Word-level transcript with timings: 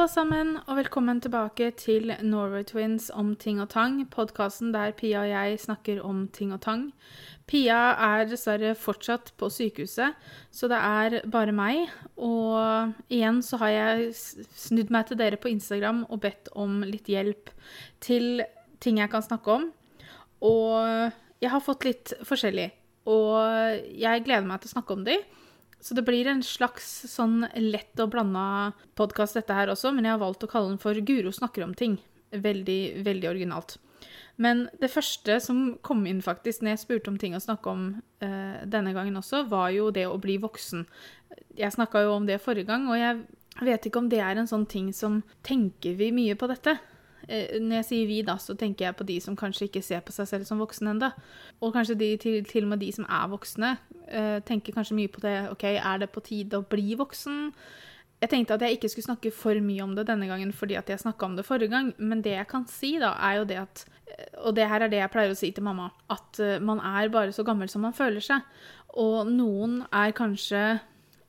alle 0.00 0.08
sammen, 0.08 0.52
og 0.64 0.78
velkommen 0.78 1.18
tilbake 1.20 1.66
til 1.76 2.14
Norway 2.24 2.62
Twins 2.64 3.10
om 3.12 3.34
ting 3.36 3.58
og 3.60 3.68
tang, 3.74 3.98
podkasten 4.08 4.70
der 4.72 4.94
Pia 4.96 5.18
og 5.20 5.28
jeg 5.28 5.58
snakker 5.60 5.98
om 6.00 6.22
ting 6.32 6.54
og 6.56 6.62
tang. 6.64 6.86
Pia 7.50 7.76
er 8.00 8.24
dessverre 8.30 8.70
fortsatt 8.80 9.34
på 9.36 9.50
sykehuset, 9.52 10.16
så 10.48 10.70
det 10.72 10.78
er 10.78 11.18
bare 11.28 11.52
meg. 11.52 11.92
Og 12.16 12.94
igjen 13.12 13.42
så 13.44 13.60
har 13.60 13.74
jeg 13.74 14.14
snudd 14.16 14.88
meg 14.94 15.10
til 15.10 15.20
dere 15.20 15.36
på 15.36 15.52
Instagram 15.52 16.06
og 16.08 16.22
bedt 16.24 16.48
om 16.56 16.80
litt 16.86 17.10
hjelp 17.12 17.52
til 18.00 18.40
ting 18.80 19.02
jeg 19.02 19.12
kan 19.12 19.26
snakke 19.26 19.58
om. 19.58 19.68
Og 20.40 21.12
jeg 21.44 21.52
har 21.52 21.66
fått 21.66 21.84
litt 21.84 22.14
forskjellig, 22.24 22.70
og 23.04 23.36
jeg 24.00 24.24
gleder 24.24 24.48
meg 24.48 24.64
til 24.64 24.72
å 24.72 24.76
snakke 24.78 24.96
om 24.96 25.04
de. 25.04 25.20
Så 25.80 25.96
det 25.96 26.04
blir 26.04 26.28
en 26.28 26.42
slags 26.44 26.88
sånn 27.08 27.46
lett 27.56 28.00
og 28.02 28.12
blanda 28.12 28.72
podkast, 29.00 29.38
dette 29.38 29.56
her 29.56 29.72
også, 29.72 29.94
men 29.96 30.04
jeg 30.04 30.14
har 30.14 30.22
valgt 30.22 30.44
å 30.44 30.50
kalle 30.50 30.74
den 30.74 30.82
for 30.82 30.98
Guro 31.08 31.32
snakker 31.32 31.64
om 31.64 31.72
ting. 31.76 31.96
Veldig, 32.30 32.80
veldig 33.06 33.30
originalt. 33.30 33.78
Men 34.40 34.68
det 34.80 34.92
første 34.92 35.36
som 35.44 35.74
kom 35.84 36.06
inn 36.08 36.22
faktisk 36.24 36.62
når 36.62 36.74
jeg 36.74 36.82
spurte 36.84 37.12
om 37.12 37.18
ting 37.20 37.34
å 37.36 37.42
snakke 37.42 37.72
om 37.72 37.82
uh, 38.24 38.60
denne 38.64 38.94
gangen 38.96 39.18
også, 39.20 39.42
var 39.50 39.72
jo 39.74 39.90
det 39.92 40.06
å 40.08 40.20
bli 40.20 40.38
voksen. 40.40 40.86
Jeg 41.58 41.76
snakka 41.76 42.06
jo 42.06 42.14
om 42.16 42.28
det 42.28 42.40
forrige 42.44 42.70
gang, 42.70 42.86
og 42.88 43.00
jeg 43.00 43.66
vet 43.66 43.88
ikke 43.88 44.00
om 44.00 44.08
det 44.12 44.22
er 44.24 44.40
en 44.40 44.48
sånn 44.48 44.68
ting 44.68 44.94
som 44.96 45.20
Tenker 45.44 45.96
vi 45.98 46.12
mye 46.16 46.36
på 46.40 46.48
dette? 46.48 46.78
Eh, 47.30 47.60
når 47.62 47.80
jeg 47.80 47.86
sier 47.86 48.08
vi, 48.08 48.16
da, 48.26 48.34
så 48.42 48.56
tenker 48.58 48.88
jeg 48.88 48.96
på 48.98 49.06
de 49.06 49.16
som 49.22 49.36
kanskje 49.38 49.68
ikke 49.68 49.84
ser 49.86 50.02
på 50.02 50.14
seg 50.14 50.26
selv 50.26 50.48
som 50.48 50.58
voksne 50.62 50.96
ennå. 50.96 51.10
Og 51.62 51.74
kanskje 51.76 51.98
de, 52.00 52.08
til, 52.18 52.40
til, 52.48 52.66
og 52.66 52.72
med 52.72 52.82
de 52.82 52.90
som 52.96 53.06
er 53.06 53.28
voksne, 53.30 53.76
uh, 54.10 54.38
tenker 54.46 54.74
kanskje 54.74 54.96
mye 54.98 55.12
på 55.12 55.22
det 55.22 55.36
OK, 55.52 55.64
er 55.76 56.02
det 56.02 56.10
på 56.10 56.24
tide 56.26 56.58
å 56.58 56.66
bli 56.66 56.96
voksen? 56.98 57.52
Jeg 58.20 58.32
tenkte 58.32 58.56
at 58.56 58.64
jeg 58.66 58.76
ikke 58.76 58.90
skulle 58.92 59.06
snakke 59.06 59.32
for 59.32 59.62
mye 59.64 59.84
om 59.84 59.94
det 59.96 60.08
denne 60.10 60.26
gangen 60.28 60.50
fordi 60.52 60.76
at 60.76 60.90
jeg 60.90 61.00
snakka 61.00 61.28
om 61.28 61.38
det 61.38 61.46
forrige 61.46 61.72
gang, 61.72 61.94
men 61.96 62.20
det 62.24 62.34
jeg 62.34 62.48
kan 62.50 62.66
si, 62.68 62.96
da, 63.00 63.14
er 63.28 63.38
jo 63.38 63.46
det 63.48 63.60
at 63.62 63.84
eh, 63.86 64.26
Og 64.42 64.56
det 64.58 64.66
her 64.68 64.84
er 64.84 64.92
det 64.92 65.00
jeg 65.00 65.12
pleier 65.14 65.32
å 65.32 65.38
si 65.38 65.52
til 65.54 65.64
mamma, 65.64 65.88
at 66.10 66.40
man 66.66 66.82
er 66.82 67.12
bare 67.14 67.32
så 67.36 67.46
gammel 67.46 67.70
som 67.70 67.86
man 67.86 67.96
føler 67.96 68.24
seg. 68.24 68.42
Og 68.98 69.30
noen 69.30 69.84
er 69.94 70.16
kanskje 70.18 70.80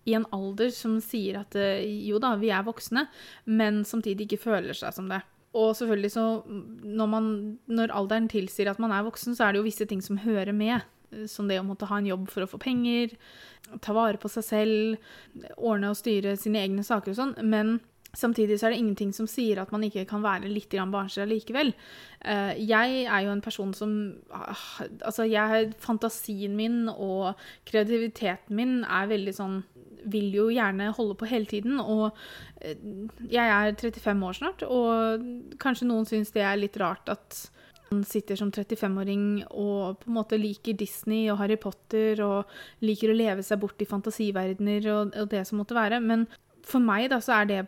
i 0.10 0.16
en 0.18 0.26
alder 0.34 0.74
som 0.74 0.98
sier 1.04 1.38
at 1.44 1.54
jo 1.54 2.18
da, 2.18 2.34
vi 2.42 2.50
er 2.50 2.66
voksne, 2.66 3.06
men 3.46 3.84
samtidig 3.86 4.26
ikke 4.26 4.48
føler 4.50 4.74
seg 4.74 4.98
som 4.98 5.12
det. 5.12 5.22
Og 5.58 5.76
selvfølgelig 5.76 6.14
så 6.14 6.26
når, 6.48 7.08
man, 7.12 7.30
når 7.68 7.94
alderen 7.98 8.30
tilsier 8.32 8.72
at 8.72 8.80
man 8.80 8.94
er 8.96 9.06
voksen, 9.08 9.36
så 9.36 9.48
er 9.48 9.54
det 9.54 9.62
jo 9.62 9.68
visse 9.68 9.88
ting 9.90 10.04
som 10.04 10.22
hører 10.24 10.54
med. 10.56 10.86
Som 11.28 11.50
det 11.52 11.60
å 11.60 11.68
måtte 11.68 11.90
ha 11.90 11.98
en 12.00 12.08
jobb 12.08 12.30
for 12.32 12.46
å 12.46 12.48
få 12.48 12.60
penger, 12.62 13.18
ta 13.84 13.92
vare 13.96 14.20
på 14.22 14.32
seg 14.32 14.46
selv, 14.48 15.10
ordne 15.58 15.92
og 15.92 16.00
styre 16.00 16.38
sine 16.40 16.62
egne 16.64 16.86
saker 16.88 17.12
og 17.12 17.20
sånn. 17.20 17.34
Men 17.44 17.82
Samtidig 18.12 18.58
så 18.60 18.68
er 18.68 18.74
det 18.74 18.82
ingenting 18.82 19.14
som 19.16 19.28
sier 19.30 19.62
at 19.62 19.70
man 19.72 19.86
ikke 19.88 20.04
kan 20.10 20.24
være 20.24 20.50
litt 20.52 20.74
barnslig 20.92 21.30
likevel. 21.30 21.72
Eh, 22.20 22.60
jeg 22.60 23.06
er 23.06 23.22
jo 23.24 23.32
en 23.32 23.44
person 23.44 23.72
som 23.74 23.92
Altså, 25.06 25.24
jeg, 25.24 25.72
fantasien 25.80 26.56
min 26.56 26.90
og 26.90 27.40
kreativiteten 27.66 28.56
min 28.56 28.84
er 28.84 29.08
veldig 29.08 29.34
sånn 29.38 29.62
Vil 30.10 30.34
jo 30.34 30.50
gjerne 30.50 30.92
holde 30.98 31.18
på 31.20 31.30
hele 31.30 31.50
tiden. 31.50 31.80
Og 31.80 32.10
eh, 32.62 32.78
jeg 33.30 33.46
er 33.46 33.76
35 33.78 34.28
år 34.28 34.38
snart, 34.38 34.66
og 34.68 35.26
kanskje 35.62 35.90
noen 35.90 36.08
syns 36.10 36.34
det 36.36 36.46
er 36.46 36.62
litt 36.62 36.80
rart 36.82 37.12
at 37.12 37.44
man 37.92 38.06
sitter 38.08 38.40
som 38.40 38.52
35-åring 38.56 39.24
og 39.52 40.00
på 40.00 40.08
en 40.08 40.16
måte 40.16 40.40
liker 40.40 40.78
Disney 40.80 41.26
og 41.32 41.42
Harry 41.42 41.58
Potter 41.60 42.22
og 42.24 42.52
liker 42.86 43.12
å 43.12 43.18
leve 43.18 43.44
seg 43.44 43.60
bort 43.60 43.84
i 43.84 43.88
fantasiverdener 43.90 44.88
og, 44.94 45.18
det 45.32 45.44
som 45.48 45.60
måtte 45.60 45.76
være. 45.76 46.00
Men 46.00 46.24
for 46.68 46.84
meg 46.84 47.10
da 47.12 47.20
så 47.24 47.42
er 47.42 47.50
det 47.50 47.62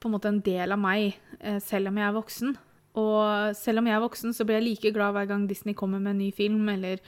på 0.00 0.08
en 0.08 0.16
måte 0.16 0.28
en 0.32 0.42
del 0.44 0.76
av 0.76 0.80
meg, 0.80 1.16
eh, 1.40 1.58
selv 1.64 1.90
om 1.90 2.00
jeg 2.00 2.08
er 2.08 2.16
voksen. 2.16 2.58
Og 2.98 3.54
selv 3.54 3.78
om 3.78 3.86
jeg 3.86 3.94
er 3.94 4.02
voksen, 4.02 4.32
så 4.34 4.44
blir 4.46 4.58
jeg 4.58 4.66
like 4.66 4.90
glad 4.94 5.14
hver 5.14 5.28
gang 5.30 5.44
Disney 5.46 5.76
kommer 5.78 6.00
med 6.02 6.16
en 6.16 6.22
ny 6.24 6.30
film, 6.34 6.68
eller 6.72 6.98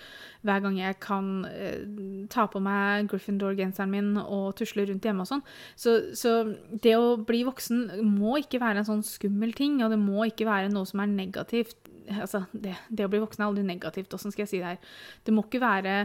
hver 0.47 0.63
gang 0.63 0.79
jeg 0.79 0.99
kan 1.03 1.31
eh, 1.49 2.27
ta 2.31 2.47
på 2.51 2.63
meg 2.63 3.09
Gryffindor-genseren 3.11 3.91
min 3.91 4.13
og 4.23 4.53
tusle 4.59 4.87
rundt 4.87 5.09
hjemme 5.09 5.27
og 5.27 5.31
sånn. 5.33 5.45
Så, 5.75 5.97
så, 6.19 6.37
det 6.71 6.95
å 6.99 7.17
bli 7.27 7.43
voksen 7.49 8.05
må 8.07 8.39
ikke 8.43 8.63
være 8.63 8.83
en 8.83 8.91
sånn 8.93 9.07
skummel 9.07 9.57
ting, 9.59 9.81
og 9.83 9.91
det 9.91 9.99
må 9.99 10.29
ikke 10.29 10.47
være 10.47 10.71
noe 10.71 10.87
som 10.87 11.03
er 11.03 11.11
negativt. 11.11 11.91
Altså, 12.13 12.45
det, 12.53 12.77
det 12.91 13.07
å 13.07 13.11
bli 13.11 13.23
voksen 13.23 13.43
er 13.43 13.51
aldri 13.51 13.67
negativt, 13.67 14.15
åssen 14.15 14.35
skal 14.35 14.47
jeg 14.47 14.53
si 14.53 14.63
det 14.63 14.75
her? 14.75 14.93
Det 15.27 15.35
må 15.35 15.47
ikke 15.49 15.63
være 15.63 16.03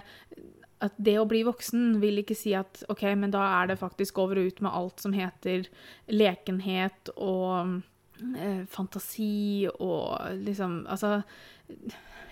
at 0.86 0.98
det 1.02 1.16
å 1.18 1.26
bli 1.30 1.42
voksen 1.46 1.96
vil 2.02 2.22
ikke 2.22 2.38
si 2.38 2.54
at 2.58 2.84
OK, 2.92 3.06
men 3.18 3.34
da 3.34 3.42
er 3.62 3.72
det 3.72 3.80
faktisk 3.82 4.20
over 4.22 4.42
og 4.42 4.50
ut 4.52 4.60
med 4.66 4.74
alt 4.78 5.02
som 5.02 5.14
heter 5.16 5.66
lekenhet 6.14 7.14
og 7.16 7.80
eh, 8.38 8.64
fantasi 8.70 9.68
og 9.80 10.18
liksom 10.44 10.86
Altså 10.88 11.22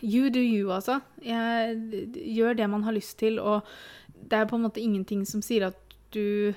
You 0.04 0.30
do 0.30 0.40
you, 0.40 0.72
altså. 0.72 1.00
Jeg 1.24 1.78
gjør 2.36 2.58
det 2.58 2.68
man 2.70 2.84
har 2.84 2.94
lyst 2.94 3.18
til, 3.20 3.40
og 3.40 3.64
det 4.14 4.38
er 4.38 4.50
på 4.50 4.58
en 4.58 4.66
måte 4.68 4.82
ingenting 4.84 5.24
som 5.26 5.42
sier 5.42 5.70
at 5.70 5.96
du 6.14 6.54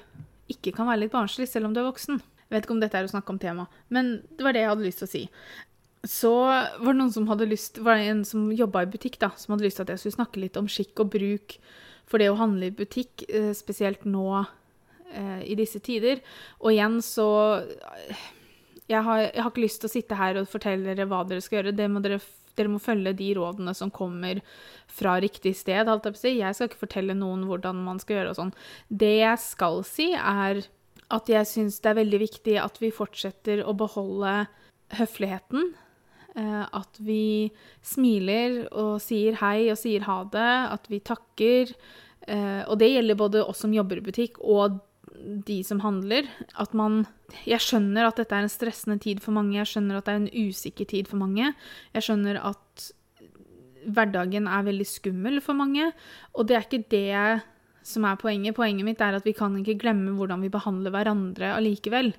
ikke 0.50 0.72
kan 0.74 0.88
være 0.88 1.04
litt 1.04 1.14
barnslig 1.14 1.48
selv 1.48 1.68
om 1.68 1.74
du 1.74 1.80
er 1.80 1.88
voksen. 1.88 2.20
Jeg 2.48 2.56
vet 2.56 2.66
ikke 2.66 2.76
om 2.76 2.82
dette 2.82 2.98
er 2.98 3.08
å 3.08 3.12
snakke 3.12 3.32
om 3.34 3.40
tema, 3.40 3.66
men 3.92 4.18
det 4.36 4.44
var 4.44 4.56
det 4.56 4.64
jeg 4.64 4.72
hadde 4.72 4.86
lyst 4.86 5.02
til 5.02 5.08
å 5.08 5.12
si. 5.12 5.22
Så 6.08 6.32
var 6.40 6.92
det 6.92 6.98
noen 7.00 7.12
som 7.14 7.26
hadde 7.28 7.48
lyst, 7.50 7.80
var 7.84 7.98
det 7.98 8.08
en 8.12 8.22
som 8.24 8.46
jobba 8.54 8.84
i 8.84 8.90
butikk, 8.90 9.18
da, 9.20 9.32
som 9.36 9.54
hadde 9.54 9.66
lyst 9.66 9.80
til 9.80 9.86
at 9.86 9.92
jeg 9.92 10.02
skulle 10.02 10.18
snakke 10.18 10.42
litt 10.42 10.56
om 10.60 10.70
skikk 10.70 11.04
og 11.04 11.12
bruk 11.12 11.58
for 12.08 12.22
det 12.22 12.30
å 12.32 12.38
handle 12.40 12.70
i 12.70 12.74
butikk, 12.74 13.26
eh, 13.28 13.50
spesielt 13.56 14.06
nå 14.08 14.24
eh, 14.40 15.42
i 15.44 15.58
disse 15.58 15.82
tider. 15.84 16.22
Og 16.62 16.72
igjen 16.72 17.02
så 17.04 17.28
jeg 18.88 19.04
har, 19.04 19.22
jeg 19.28 19.42
har, 19.42 19.50
ikke 19.50 19.64
lyst 19.64 19.82
til 19.82 19.90
å 19.90 19.92
sitte 19.92 20.18
her 20.18 20.40
og 20.40 20.50
fortelle 20.50 20.90
dere 20.90 21.08
hva 21.08 21.22
dere 21.28 21.44
skal 21.44 21.60
gjøre. 21.60 21.74
Det 21.76 21.88
må 21.92 22.02
dere, 22.04 22.20
dere 22.58 22.72
må 22.72 22.80
følge 22.82 23.14
de 23.18 23.30
rådene 23.38 23.74
som 23.76 23.92
kommer 23.94 24.40
fra 24.92 25.18
riktig 25.22 25.54
sted. 25.58 25.88
Jeg, 25.88 26.54
skal 26.56 26.70
ikke 26.70 26.84
fortelle 26.86 27.16
noen 27.18 27.46
hvordan 27.48 27.82
man 27.86 28.00
skal 28.02 28.20
gjøre 28.20 28.34
og 28.34 28.40
sånn. 28.40 28.54
Det 28.88 29.14
jeg 29.20 29.42
skal 29.44 29.82
si, 29.88 30.12
er 30.16 30.64
at 31.08 31.28
jeg 31.32 31.48
syns 31.48 31.78
det 31.80 31.92
er 31.92 32.00
veldig 32.02 32.22
viktig 32.24 32.56
at 32.60 32.80
vi 32.82 32.92
fortsetter 32.92 33.62
å 33.64 33.76
beholde 33.76 34.40
høfligheten 34.98 35.70
Eh, 36.38 36.64
at 36.72 36.98
vi 37.02 37.50
smiler 37.82 38.66
og 38.70 38.98
sier 39.02 39.38
hei 39.40 39.70
og 39.72 39.78
sier 39.80 40.04
ha 40.06 40.20
det, 40.30 40.52
at 40.74 40.90
vi 40.90 41.00
takker. 41.02 41.72
Eh, 42.28 42.62
og 42.68 42.76
det 42.78 42.92
gjelder 42.92 43.18
både 43.18 43.44
oss 43.44 43.64
som 43.64 43.74
jobber 43.74 43.98
i 43.98 44.04
butikk 44.04 44.38
og 44.44 44.78
de 45.46 45.58
som 45.66 45.80
handler. 45.84 46.28
At 46.58 46.74
man 46.74 47.06
Jeg 47.46 47.60
skjønner 47.60 48.08
at 48.08 48.16
dette 48.20 48.34
er 48.34 48.46
en 48.46 48.52
stressende 48.52 48.98
tid 49.02 49.20
for 49.20 49.36
mange. 49.36 49.56
Jeg 49.58 49.68
skjønner 49.72 49.98
at 49.98 50.06
det 50.06 50.14
er 50.14 50.22
en 50.22 50.48
usikker 50.48 50.88
tid 50.88 51.10
for 51.10 51.20
mange. 51.20 51.52
Jeg 51.94 52.06
skjønner 52.06 52.40
at 52.40 52.88
hverdagen 53.88 54.48
er 54.50 54.66
veldig 54.66 54.86
skummel 54.88 55.40
for 55.44 55.58
mange. 55.58 55.92
Og 56.34 56.48
det 56.48 56.56
er 56.56 56.66
ikke 56.66 56.86
det 56.92 57.42
som 57.88 58.06
er 58.08 58.20
poenget. 58.20 58.56
Poenget 58.56 58.86
mitt 58.86 59.02
er 59.04 59.18
at 59.18 59.26
vi 59.26 59.36
kan 59.36 59.56
ikke 59.60 59.78
glemme 59.80 60.16
hvordan 60.16 60.42
vi 60.44 60.52
behandler 60.52 60.94
hverandre 60.94 61.54
allikevel. 61.56 62.14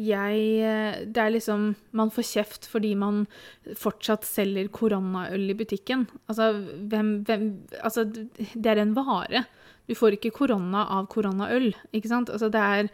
Jeg 0.00 1.12
Det 1.12 1.20
er 1.20 1.30
liksom 1.34 1.74
Man 1.92 2.08
får 2.10 2.24
kjeft 2.24 2.66
fordi 2.70 2.94
man 2.96 3.26
fortsatt 3.76 4.24
selger 4.24 4.70
koronaøl 4.72 5.50
i 5.50 5.54
butikken. 5.54 6.06
Altså, 6.28 6.64
hvem, 6.88 7.24
hvem 7.24 7.66
Altså, 7.82 8.04
det 8.08 8.66
er 8.66 8.80
en 8.80 8.96
vare. 8.96 9.44
Du 9.90 9.96
får 9.98 10.16
ikke 10.16 10.34
korona 10.36 10.86
av 10.98 11.10
koronaøl, 11.10 11.72
ikke 11.90 12.12
sant? 12.12 12.30
Altså, 12.30 12.50
det 12.52 12.62
er 12.62 12.92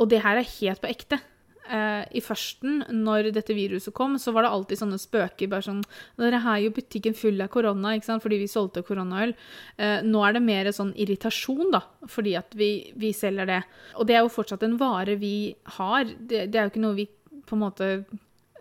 Og 0.00 0.10
det 0.10 0.24
her 0.24 0.40
er 0.40 0.52
helt 0.58 0.82
på 0.82 0.90
ekte 0.90 1.20
Uh, 1.64 2.04
i 2.12 2.20
førsten, 2.20 2.82
når 2.92 3.30
dette 3.32 3.54
viruset 3.56 3.94
kom, 3.96 4.18
så 4.20 4.34
var 4.36 4.44
det 4.44 4.50
alltid 4.52 4.80
sånne 4.82 4.98
spøker. 5.00 5.48
bare 5.48 5.64
sånn, 5.64 5.80
Dere 6.20 6.36
er 6.36 6.58
jo 6.60 6.74
butikken 6.76 7.16
full 7.16 7.40
av 7.40 7.48
korona, 7.48 7.94
ikke 7.96 8.04
sant? 8.10 8.22
fordi 8.22 8.42
vi 8.42 8.50
solgte 8.52 8.82
koronaøl. 8.84 9.32
Uh, 9.80 10.04
nå 10.04 10.20
er 10.26 10.36
det 10.36 10.42
mer 10.44 10.68
sånn 10.76 10.92
irritasjon, 10.92 11.72
da, 11.72 11.80
fordi 12.04 12.34
at 12.36 12.52
vi, 12.52 12.92
vi, 13.00 13.14
selger 13.16 13.48
det. 13.48 13.62
Og 13.96 14.04
det 14.04 14.18
er 14.18 14.26
jo 14.26 14.34
fortsatt 14.34 14.66
en 14.66 14.76
vare 14.76 15.16
vi 15.16 15.54
har. 15.78 16.04
Det, 16.04 16.44
det 16.52 16.60
er 16.60 16.68
jo 16.68 16.74
ikke 16.74 16.84
noe 16.84 16.98
vi 17.00 17.08
på 17.48 17.56
en 17.56 17.64
måte 17.64 17.90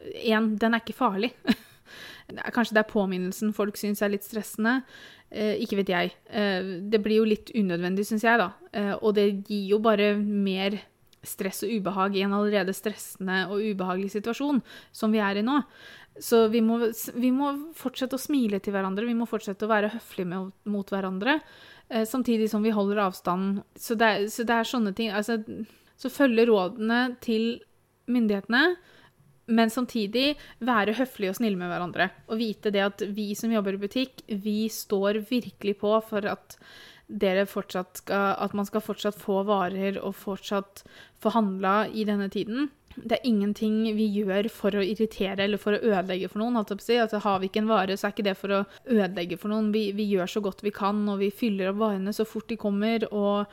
Én, 0.03 0.55
den 0.59 0.75
er 0.75 0.81
ikke 0.83 0.95
farlig. 0.95 1.29
Kanskje 2.55 2.75
det 2.75 2.81
er 2.81 2.89
påminnelsen 2.89 3.53
folk 3.55 3.77
syns 3.79 4.01
er 4.03 4.11
litt 4.11 4.25
stressende. 4.27 4.81
Eh, 5.33 5.57
ikke 5.65 5.79
vet 5.81 5.89
jeg. 5.89 6.13
Eh, 6.29 6.67
det 6.93 7.01
blir 7.01 7.23
jo 7.23 7.25
litt 7.27 7.49
unødvendig, 7.57 8.05
syns 8.05 8.25
jeg, 8.25 8.37
da. 8.37 8.51
Eh, 8.69 8.93
og 8.99 9.15
det 9.17 9.27
gir 9.47 9.71
jo 9.71 9.79
bare 9.81 10.13
mer 10.19 10.77
stress 11.25 11.63
og 11.65 11.71
ubehag 11.73 12.17
i 12.19 12.23
en 12.25 12.35
allerede 12.35 12.75
stressende 12.75 13.45
og 13.47 13.63
ubehagelig 13.63 14.11
situasjon 14.13 14.59
som 14.93 15.13
vi 15.13 15.21
er 15.23 15.39
i 15.39 15.45
nå. 15.45 15.61
Så 16.21 16.43
vi 16.53 16.61
må, 16.61 16.77
vi 17.17 17.31
må 17.33 17.49
fortsette 17.73 18.19
å 18.19 18.21
smile 18.21 18.59
til 18.61 18.75
hverandre, 18.75 19.07
vi 19.07 19.17
må 19.17 19.25
fortsette 19.25 19.65
å 19.65 19.71
være 19.71 19.95
høflige 19.95 20.29
med, 20.29 20.51
mot 20.69 20.91
hverandre. 20.93 21.39
Samtidig 22.05 22.51
som 22.51 22.61
vi 22.63 22.73
holder 22.75 23.01
avstanden. 23.07 23.63
Så 23.73 23.97
det, 23.97 24.11
så 24.33 24.45
det 24.45 24.55
er 24.55 24.69
sånne 24.69 24.93
ting 24.97 25.11
altså, 25.13 25.39
Så 25.99 26.09
følge 26.13 26.45
rådene 26.49 27.15
til 27.21 27.63
myndighetene, 28.09 28.75
men 29.47 29.71
samtidig 29.73 30.33
være 30.63 30.95
høflige 30.97 31.33
og 31.33 31.39
snille 31.39 31.59
med 31.59 31.71
hverandre. 31.71 32.09
Og 32.31 32.39
vite 32.39 32.71
det 32.73 32.83
at 32.85 33.03
vi 33.15 33.33
som 33.35 33.51
jobber 33.51 33.75
i 33.75 33.81
butikk, 33.81 34.23
vi 34.27 34.69
står 34.71 35.23
virkelig 35.29 35.77
på 35.81 35.95
for 36.07 36.29
at 36.29 36.57
dere 37.13 37.43
fortsatt 37.45 37.99
skal 37.99 38.37
At 38.39 38.53
man 38.55 38.65
skal 38.65 38.81
fortsatt 38.81 39.17
få 39.19 39.43
varer 39.45 39.99
og 39.99 40.15
fortsatt 40.15 40.85
få 41.21 41.33
handla 41.35 41.87
i 41.91 42.05
denne 42.07 42.29
tiden. 42.31 42.71
det 42.95 43.17
er 43.17 43.25
ingenting 43.25 43.95
vi 43.97 44.05
gjør 44.19 44.47
for 44.53 44.75
å 44.77 44.83
irritere 44.85 45.43
eller 45.43 45.57
for 45.57 45.73
å 45.73 45.81
ødelegge 45.81 46.29
for 46.29 46.43
noen. 46.43 46.59
Altså, 46.59 47.19
Har 47.19 47.39
vi 47.39 47.49
ikke 47.49 47.63
en 47.63 47.71
vare, 47.71 47.97
så 47.97 48.07
er 48.07 48.13
ikke 48.13 48.27
det 48.27 48.35
for 48.37 48.53
å 48.53 48.59
ødelegge 48.85 49.37
for 49.41 49.49
noen. 49.49 49.71
Vi, 49.73 49.91
vi 49.97 50.05
gjør 50.13 50.29
så 50.29 50.43
godt 50.45 50.63
vi 50.63 50.71
kan, 50.71 51.01
og 51.09 51.19
vi 51.19 51.31
fyller 51.33 51.71
opp 51.71 51.81
varene 51.81 52.13
så 52.13 52.25
fort 52.25 52.49
de 52.49 52.57
kommer. 52.57 53.07
Og 53.11 53.45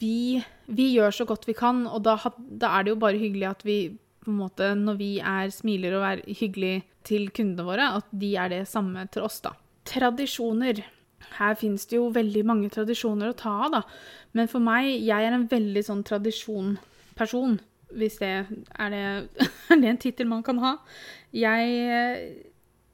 vi, 0.00 0.40
vi 0.66 0.88
gjør 0.94 1.10
så 1.10 1.26
godt 1.26 1.48
vi 1.50 1.56
kan, 1.58 1.86
og 1.90 2.04
da, 2.06 2.16
da, 2.38 2.70
er 2.76 2.84
det 2.84 2.94
jo 2.94 3.02
bare 3.02 3.20
hyggelig 3.20 3.50
at 3.50 3.66
vi 3.66 3.78
på 4.24 4.32
en 4.32 4.40
måte, 4.40 4.72
når 4.78 4.98
vi 5.00 5.10
er 5.20 5.52
smiler 5.54 5.98
og 5.98 6.06
er 6.08 6.24
hyggelige 6.26 6.82
til 7.06 7.28
kundene 7.34 7.66
våre, 7.66 7.90
at 8.00 8.08
de 8.10 8.34
er 8.40 8.52
det 8.52 8.64
samme 8.70 9.06
til 9.12 9.26
oss, 9.26 9.40
da. 9.44 9.54
Tradisjoner. 9.88 10.80
Her 11.38 11.54
fins 11.60 11.86
det 11.90 11.98
jo 11.98 12.08
veldig 12.12 12.44
mange 12.48 12.70
tradisjoner 12.72 13.32
å 13.32 13.36
ta 13.38 13.52
av, 13.66 13.76
da. 13.76 13.82
Men 14.36 14.50
for 14.50 14.64
meg, 14.64 14.88
jeg 15.04 15.28
er 15.28 15.36
en 15.36 15.48
veldig 15.50 15.84
sånn 15.86 16.02
tradisjonperson 16.06 17.60
hvis 17.94 18.16
det 18.18 18.30
er 18.34 18.90
det, 18.90 19.02
er 19.72 19.82
det 19.82 19.90
en 19.90 20.00
tittel 20.02 20.30
man 20.30 20.42
kan 20.46 20.60
ha. 20.62 20.76
Jeg 21.34 21.76
eh, 21.84 22.24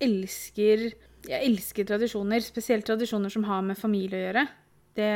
elsker, 0.04 0.90
jeg 1.28 1.46
elsker 1.46 1.88
tradisjoner, 1.88 2.44
spesielt 2.44 2.88
tradisjoner 2.88 3.32
som 3.32 3.46
har 3.48 3.64
med 3.66 3.80
familie 3.80 4.18
å 4.18 4.26
gjøre. 4.26 4.44
Det 4.98 5.14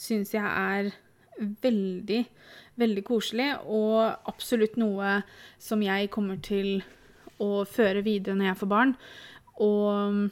syns 0.00 0.34
jeg 0.34 0.44
er 0.44 0.92
veldig, 1.38 2.20
veldig 2.80 3.04
koselig, 3.06 3.50
og 3.66 4.28
absolutt 4.30 4.78
noe 4.80 5.20
som 5.62 5.82
jeg 5.84 6.12
kommer 6.14 6.40
til 6.44 6.78
å 7.42 7.64
føre 7.66 8.04
videre 8.06 8.38
når 8.38 8.52
jeg 8.52 8.60
får 8.62 8.70
barn. 8.70 8.94
Og 9.64 10.30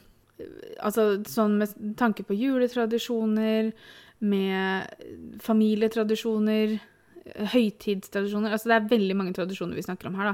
altså 0.83 1.07
sånn 1.29 1.59
med 1.61 1.75
tanke 1.99 2.25
på 2.27 2.37
juletradisjoner, 2.37 3.71
med 4.23 5.39
familietradisjoner 5.43 6.77
høytidstradisjoner 7.23 8.51
Altså 8.51 8.69
det 8.69 8.75
er 8.77 8.89
veldig 8.91 9.15
mange 9.19 9.33
tradisjoner 9.35 9.77
vi 9.77 9.85
snakker 9.85 10.09
om 10.09 10.17
her, 10.19 10.31
da. 10.31 10.33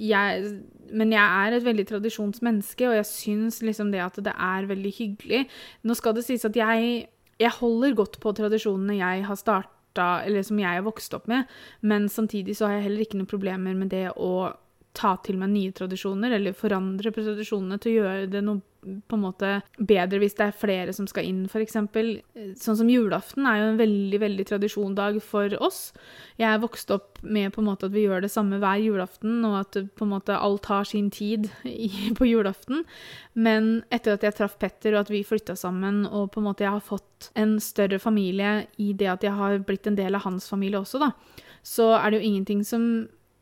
Jeg, 0.00 0.52
men 0.94 1.12
jeg 1.12 1.22
er 1.44 1.56
et 1.56 1.66
veldig 1.66 1.86
tradisjonsmenneske, 1.90 2.86
og 2.88 2.96
jeg 3.00 3.08
syns 3.08 3.60
liksom 3.66 3.90
det 3.92 4.02
at 4.04 4.20
det 4.24 4.34
er 4.34 4.68
veldig 4.70 4.92
hyggelig. 4.96 5.42
Nå 5.84 5.96
skal 5.98 6.14
det 6.16 6.24
sies 6.26 6.46
at 6.46 6.56
jeg, 6.56 7.04
jeg 7.40 7.56
holder 7.58 7.98
godt 7.98 8.20
på 8.22 8.32
tradisjonene 8.38 9.00
jeg 9.00 9.26
har 9.26 9.40
starta, 9.90 10.24
eller 10.24 10.42
som 10.42 10.58
jeg 10.58 10.70
har 10.70 10.82
vokst 10.82 11.14
opp 11.14 11.26
med, 11.28 11.44
men 11.80 12.08
samtidig 12.08 12.56
så 12.56 12.66
har 12.66 12.74
jeg 12.74 12.82
heller 12.88 13.00
ikke 13.00 13.18
noen 13.18 13.30
problemer 13.30 13.74
med 13.74 13.90
det 13.90 14.10
å 14.16 14.52
ta 14.96 15.14
til 15.24 15.38
meg 15.40 15.52
nye 15.52 15.74
tradisjoner, 15.76 16.34
eller 16.36 16.56
forandre 16.56 17.12
på 17.14 17.22
tradisjonene 17.24 17.78
til 17.80 17.92
å 17.92 17.98
gjøre 18.00 18.32
det 18.32 18.42
noe 18.46 18.64
på 18.80 19.16
en 19.16 19.22
måte 19.22 19.48
bedre 19.76 20.20
hvis 20.22 20.36
det 20.38 20.46
er 20.46 20.56
flere 20.56 20.92
som 20.96 21.04
skal 21.08 21.26
inn, 21.28 21.42
f.eks. 21.50 21.76
Sånn 22.60 22.78
som 22.78 22.90
julaften 22.90 23.44
er 23.48 23.58
jo 23.58 23.66
en 23.68 23.80
veldig 23.80 24.20
veldig 24.22 24.46
tradisjondag 24.48 25.18
for 25.24 25.52
oss. 25.60 25.80
Jeg 26.40 26.48
er 26.48 26.62
vokst 26.62 26.92
opp 26.94 27.20
med 27.20 27.52
på 27.52 27.60
en 27.60 27.68
måte 27.68 27.90
at 27.90 27.94
vi 27.94 28.06
gjør 28.06 28.24
det 28.24 28.32
samme 28.32 28.60
hver 28.62 28.80
julaften, 28.80 29.42
og 29.44 29.58
at 29.60 29.80
på 29.98 30.06
en 30.06 30.12
måte 30.14 30.38
alt 30.38 30.70
har 30.72 30.88
sin 30.88 31.10
tid 31.12 31.50
i, 31.68 31.90
på 32.18 32.28
julaften. 32.30 32.86
Men 33.36 33.82
etter 33.92 34.16
at 34.16 34.24
jeg 34.26 34.38
traff 34.40 34.56
Petter, 34.60 34.96
og 34.96 35.04
at 35.04 35.12
vi 35.12 35.22
flytta 35.26 35.58
sammen, 35.60 36.06
og 36.08 36.30
på 36.32 36.40
en 36.40 36.48
måte 36.48 36.64
jeg 36.64 36.74
har 36.78 36.84
fått 36.84 37.30
en 37.38 37.58
større 37.60 38.00
familie 38.00 38.64
i 38.80 38.94
det 38.96 39.12
at 39.12 39.28
jeg 39.28 39.36
har 39.36 39.60
blitt 39.66 39.86
en 39.90 39.98
del 39.98 40.16
av 40.16 40.24
hans 40.24 40.48
familie 40.48 40.80
også, 40.80 41.02
da, 41.02 41.12
så 41.60 41.92
er 41.98 42.10
det 42.10 42.20
jo 42.20 42.30
ingenting 42.30 42.64
som 42.64 42.84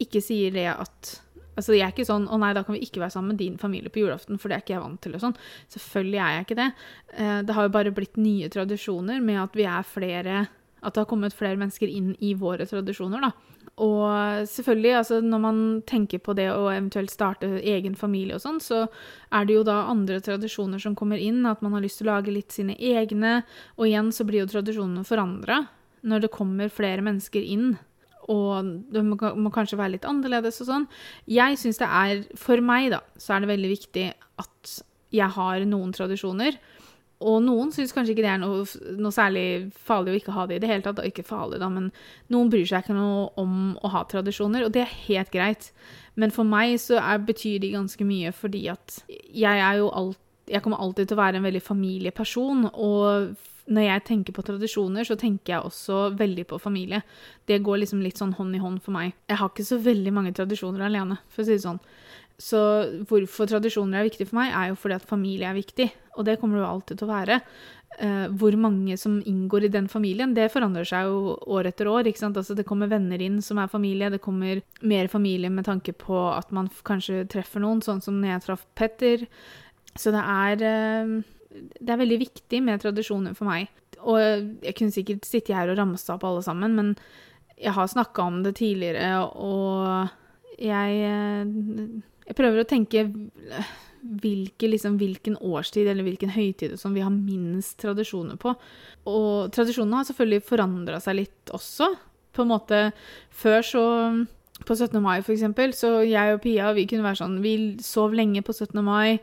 ikke 0.03 0.23
sier 0.23 0.55
det 0.55 0.67
at 0.71 1.17
Altså, 1.59 1.75
jeg 1.75 1.89
er 1.89 1.95
ikke 1.95 2.07
sånn 2.07 2.29
'Å 2.31 2.39
nei, 2.39 2.53
da 2.55 2.63
kan 2.63 2.77
vi 2.77 2.85
ikke 2.87 3.03
være 3.03 3.11
sammen 3.17 3.35
med 3.35 3.39
din 3.43 3.59
familie 3.59 3.91
på 3.91 4.01
julaften', 4.05 4.39
for 4.39 4.49
det 4.49 4.57
er 4.57 4.63
ikke 4.63 4.77
jeg 4.77 4.85
vant 4.85 5.01
til. 5.01 5.15
og 5.15 5.21
sånn. 5.21 5.37
Selvfølgelig 5.69 6.21
er 6.23 6.31
jeg 6.37 6.47
ikke 6.47 6.61
det. 6.63 6.73
Eh, 7.19 7.43
det 7.43 7.55
har 7.55 7.63
jo 7.67 7.75
bare 7.75 7.95
blitt 7.95 8.17
nye 8.17 8.49
tradisjoner 8.49 9.21
med 9.21 9.43
at 9.43 9.53
vi 9.53 9.65
er 9.65 9.83
flere 9.83 10.49
At 10.81 10.95
det 10.95 11.01
har 11.01 11.11
kommet 11.11 11.35
flere 11.35 11.57
mennesker 11.59 11.89
inn 11.89 12.15
i 12.23 12.35
våre 12.35 12.63
tradisjoner, 12.63 13.21
da. 13.21 13.33
Og 13.79 14.47
selvfølgelig, 14.47 14.95
altså 14.95 15.21
når 15.21 15.41
man 15.41 15.83
tenker 15.83 16.21
på 16.23 16.37
det 16.37 16.47
å 16.53 16.71
eventuelt 16.71 17.11
starte 17.11 17.61
egen 17.61 17.97
familie 17.97 18.37
og 18.37 18.43
sånn, 18.43 18.61
så 18.63 18.87
er 19.33 19.45
det 19.45 19.55
jo 19.55 19.65
da 19.65 19.91
andre 19.91 20.21
tradisjoner 20.21 20.79
som 20.79 20.95
kommer 20.95 21.19
inn, 21.19 21.45
at 21.47 21.63
man 21.63 21.73
har 21.73 21.81
lyst 21.81 21.99
til 21.99 22.07
å 22.07 22.15
lage 22.15 22.31
litt 22.31 22.55
sine 22.55 22.77
egne. 22.79 23.43
Og 23.77 23.89
igjen 23.89 24.13
så 24.15 24.25
blir 24.25 24.47
jo 24.47 24.53
tradisjonene 24.53 25.03
forandra 25.03 25.67
når 26.03 26.21
det 26.21 26.31
kommer 26.31 26.71
flere 26.71 27.03
mennesker 27.03 27.43
inn 27.43 27.77
og 28.29 28.73
det 28.93 29.05
må, 29.05 29.17
må, 29.41 29.53
kanskje 29.55 29.79
være 29.81 29.97
litt 29.97 30.09
annerledes 30.09 30.61
og 30.63 30.69
sånn. 30.69 30.89
Jeg 31.31 31.57
syns 31.61 31.81
det 31.81 31.89
er 31.89 32.25
For 32.39 32.61
meg, 32.65 32.91
da, 32.93 33.03
så 33.17 33.35
er 33.35 33.45
det 33.45 33.53
veldig 33.55 33.71
viktig 33.73 34.11
at 34.43 34.75
jeg 35.15 35.37
har 35.39 35.65
noen 35.65 35.95
tradisjoner. 35.97 36.59
Og 37.19 37.41
noen 37.43 37.73
syns 37.75 37.91
kanskje 37.95 38.15
ikke 38.15 38.23
det 38.23 38.31
er 38.31 38.43
noe, 38.43 38.63
noe, 39.01 39.15
særlig 39.15 39.73
farlig 39.89 40.13
å 40.13 40.19
ikke 40.21 40.35
ha 40.37 40.45
det 40.47 40.59
i 40.59 40.63
det 40.63 40.71
hele 40.71 40.85
tatt. 40.85 41.01
Ikke 41.09 41.27
farlig, 41.27 41.59
da, 41.63 41.71
men 41.73 41.89
noen 42.31 42.53
bryr 42.53 42.69
seg 42.69 42.85
ikke 42.85 42.99
noe 42.99 43.27
om 43.41 43.73
å 43.83 43.91
ha 43.97 44.05
tradisjoner, 44.11 44.67
og 44.67 44.75
det 44.77 44.85
er 44.85 44.97
helt 45.09 45.33
greit. 45.35 45.73
Men 46.19 46.35
for 46.35 46.47
meg 46.47 46.77
så 46.83 47.01
er, 47.01 47.25
betyr 47.27 47.59
de 47.65 47.75
ganske 47.75 48.07
mye 48.07 48.31
fordi 48.37 48.69
at 48.71 49.01
jeg 49.09 49.45
er 49.59 49.83
jo 49.83 49.93
alt 49.95 50.25
Jeg 50.49 50.63
kommer 50.65 50.81
alltid 50.81 51.11
til 51.11 51.19
å 51.19 51.21
være 51.21 51.37
en 51.37 51.45
veldig 51.45 51.61
familieperson, 51.61 52.71
og 52.73 53.35
når 53.69 53.85
jeg 53.85 54.05
tenker 54.09 54.37
på 54.37 54.45
tradisjoner, 54.47 55.05
så 55.05 55.17
tenker 55.21 55.55
jeg 55.55 55.69
også 55.69 56.09
veldig 56.19 56.47
på 56.49 56.61
familie. 56.63 57.03
Det 57.49 57.61
går 57.65 57.83
liksom 57.83 58.01
litt 58.05 58.21
sånn 58.21 58.37
hånd 58.39 58.57
i 58.57 58.63
hånd 58.63 58.81
for 58.85 58.97
meg. 58.97 59.13
Jeg 59.29 59.41
har 59.41 59.51
ikke 59.53 59.67
så 59.69 59.81
veldig 59.85 60.15
mange 60.17 60.33
tradisjoner 60.37 60.87
alene, 60.87 61.19
for 61.29 61.45
å 61.45 61.49
si 61.49 61.57
det 61.59 61.65
sånn. 61.67 61.81
Så 62.39 62.59
hvorfor 63.11 63.49
tradisjoner 63.51 63.99
er 63.99 64.07
viktig 64.07 64.29
for 64.31 64.39
meg, 64.39 64.53
er 64.55 64.71
jo 64.71 64.79
fordi 64.79 64.97
at 64.97 65.09
familie 65.11 65.49
er 65.51 65.59
viktig. 65.59 65.89
Og 66.17 66.27
det 66.27 66.39
kommer 66.41 66.59
det 66.59 66.65
jo 66.65 66.71
alltid 66.71 67.01
til 67.01 67.09
å 67.09 67.13
være. 67.13 67.41
Uh, 67.99 68.27
hvor 68.39 68.55
mange 68.61 68.95
som 69.01 69.17
inngår 69.27 69.67
i 69.67 69.73
den 69.75 69.89
familien, 69.91 70.35
det 70.37 70.51
forandrer 70.53 70.87
seg 70.87 71.09
jo 71.09 71.35
år 71.51 71.71
etter 71.73 71.91
år. 71.91 72.07
ikke 72.07 72.23
sant? 72.23 72.39
Altså 72.39 72.55
Det 72.55 72.67
kommer 72.69 72.91
venner 72.91 73.21
inn 73.21 73.41
som 73.43 73.59
er 73.59 73.71
familie, 73.73 74.11
det 74.13 74.23
kommer 74.23 74.63
mer 74.81 75.11
familie 75.11 75.51
med 75.51 75.67
tanke 75.67 75.93
på 75.99 76.29
at 76.31 76.53
man 76.55 76.71
kanskje 76.87 77.25
treffer 77.33 77.65
noen, 77.65 77.83
sånn 77.83 78.05
som 78.05 78.21
når 78.21 78.37
jeg 78.37 78.45
traff 78.47 78.67
Petter. 78.79 79.27
Så 79.99 80.15
det 80.15 80.23
er 80.23 80.63
uh, 80.63 81.19
det 81.49 81.93
er 81.93 82.01
veldig 82.01 82.21
viktig 82.21 82.61
med 82.65 82.83
tradisjoner 82.83 83.37
for 83.39 83.49
meg. 83.49 83.71
Og 84.05 84.21
jeg 84.21 84.77
kunne 84.79 84.95
sikkert 84.95 85.27
sitte 85.29 85.57
her 85.57 85.73
og 85.73 85.79
ramse 85.81 86.13
opp 86.15 86.27
alle 86.29 86.45
sammen, 86.45 86.77
men 86.79 86.95
jeg 87.59 87.75
har 87.75 87.91
snakka 87.91 88.23
om 88.23 88.43
det 88.45 88.55
tidligere, 88.61 89.25
og 89.35 90.09
jeg, 90.63 90.99
jeg 92.29 92.39
prøver 92.39 92.63
å 92.63 92.69
tenke 92.69 93.05
hvilke, 93.99 94.69
liksom, 94.71 94.99
hvilken 95.01 95.37
årstid 95.43 95.89
eller 95.91 96.07
hvilken 96.07 96.31
høytid 96.31 96.77
som 96.79 96.95
vi 96.95 97.03
har 97.03 97.13
minst 97.15 97.79
tradisjoner 97.83 98.39
på. 98.41 98.55
Og 99.11 99.51
tradisjonene 99.55 100.01
har 100.01 100.09
selvfølgelig 100.09 100.47
forandra 100.47 101.01
seg 101.03 101.19
litt 101.19 101.55
også. 101.55 101.91
På 102.35 102.45
en 102.45 102.53
måte 102.53 102.81
Før 103.35 103.65
så 103.67 103.85
På 104.67 104.75
17. 104.75 104.99
mai, 105.03 105.21
for 105.23 105.33
eksempel, 105.33 105.73
så 105.77 106.01
jeg 106.05 106.35
og 106.35 106.43
Pia 106.43 106.73
vi 106.77 106.87
kunne 106.91 107.07
være 107.07 107.21
sånn 107.23 107.39
Vi 107.45 107.53
sov 107.85 108.17
lenge 108.17 108.43
på 108.45 108.53
17. 108.53 108.81
mai. 108.85 109.19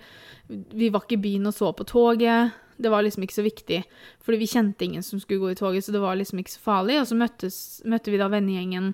Vi 0.47 0.91
var 0.93 1.03
ikke 1.03 1.19
i 1.19 1.25
byen 1.25 1.49
og 1.49 1.55
så 1.57 1.71
på 1.75 1.87
toget. 1.89 2.55
Det 2.77 2.91
var 2.91 3.05
liksom 3.05 3.23
ikke 3.23 3.37
så 3.37 3.45
viktig, 3.45 3.77
fordi 4.25 4.39
vi 4.41 4.49
kjente 4.51 4.83
ingen 4.83 5.03
som 5.05 5.19
skulle 5.21 5.39
gå 5.39 5.53
i 5.53 5.55
toget, 5.55 5.85
så 5.85 5.93
det 5.95 6.01
var 6.03 6.17
liksom 6.19 6.41
ikke 6.41 6.51
så 6.57 6.63
farlig. 6.63 6.97
Og 6.99 7.07
så 7.07 7.15
møttes, 7.15 7.59
møtte 7.87 8.11
vi 8.11 8.19
da 8.19 8.27
vennegjengen 8.31 8.89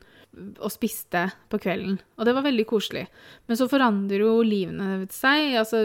og 0.61 0.69
spiste 0.71 1.25
på 1.51 1.59
kvelden, 1.59 1.97
og 2.15 2.27
det 2.27 2.35
var 2.37 2.45
veldig 2.45 2.63
koselig. 2.69 3.07
Men 3.49 3.57
så 3.59 3.67
forandrer 3.71 4.21
jo 4.21 4.37
livene 4.45 5.07
seg. 5.11 5.57
Altså, 5.59 5.81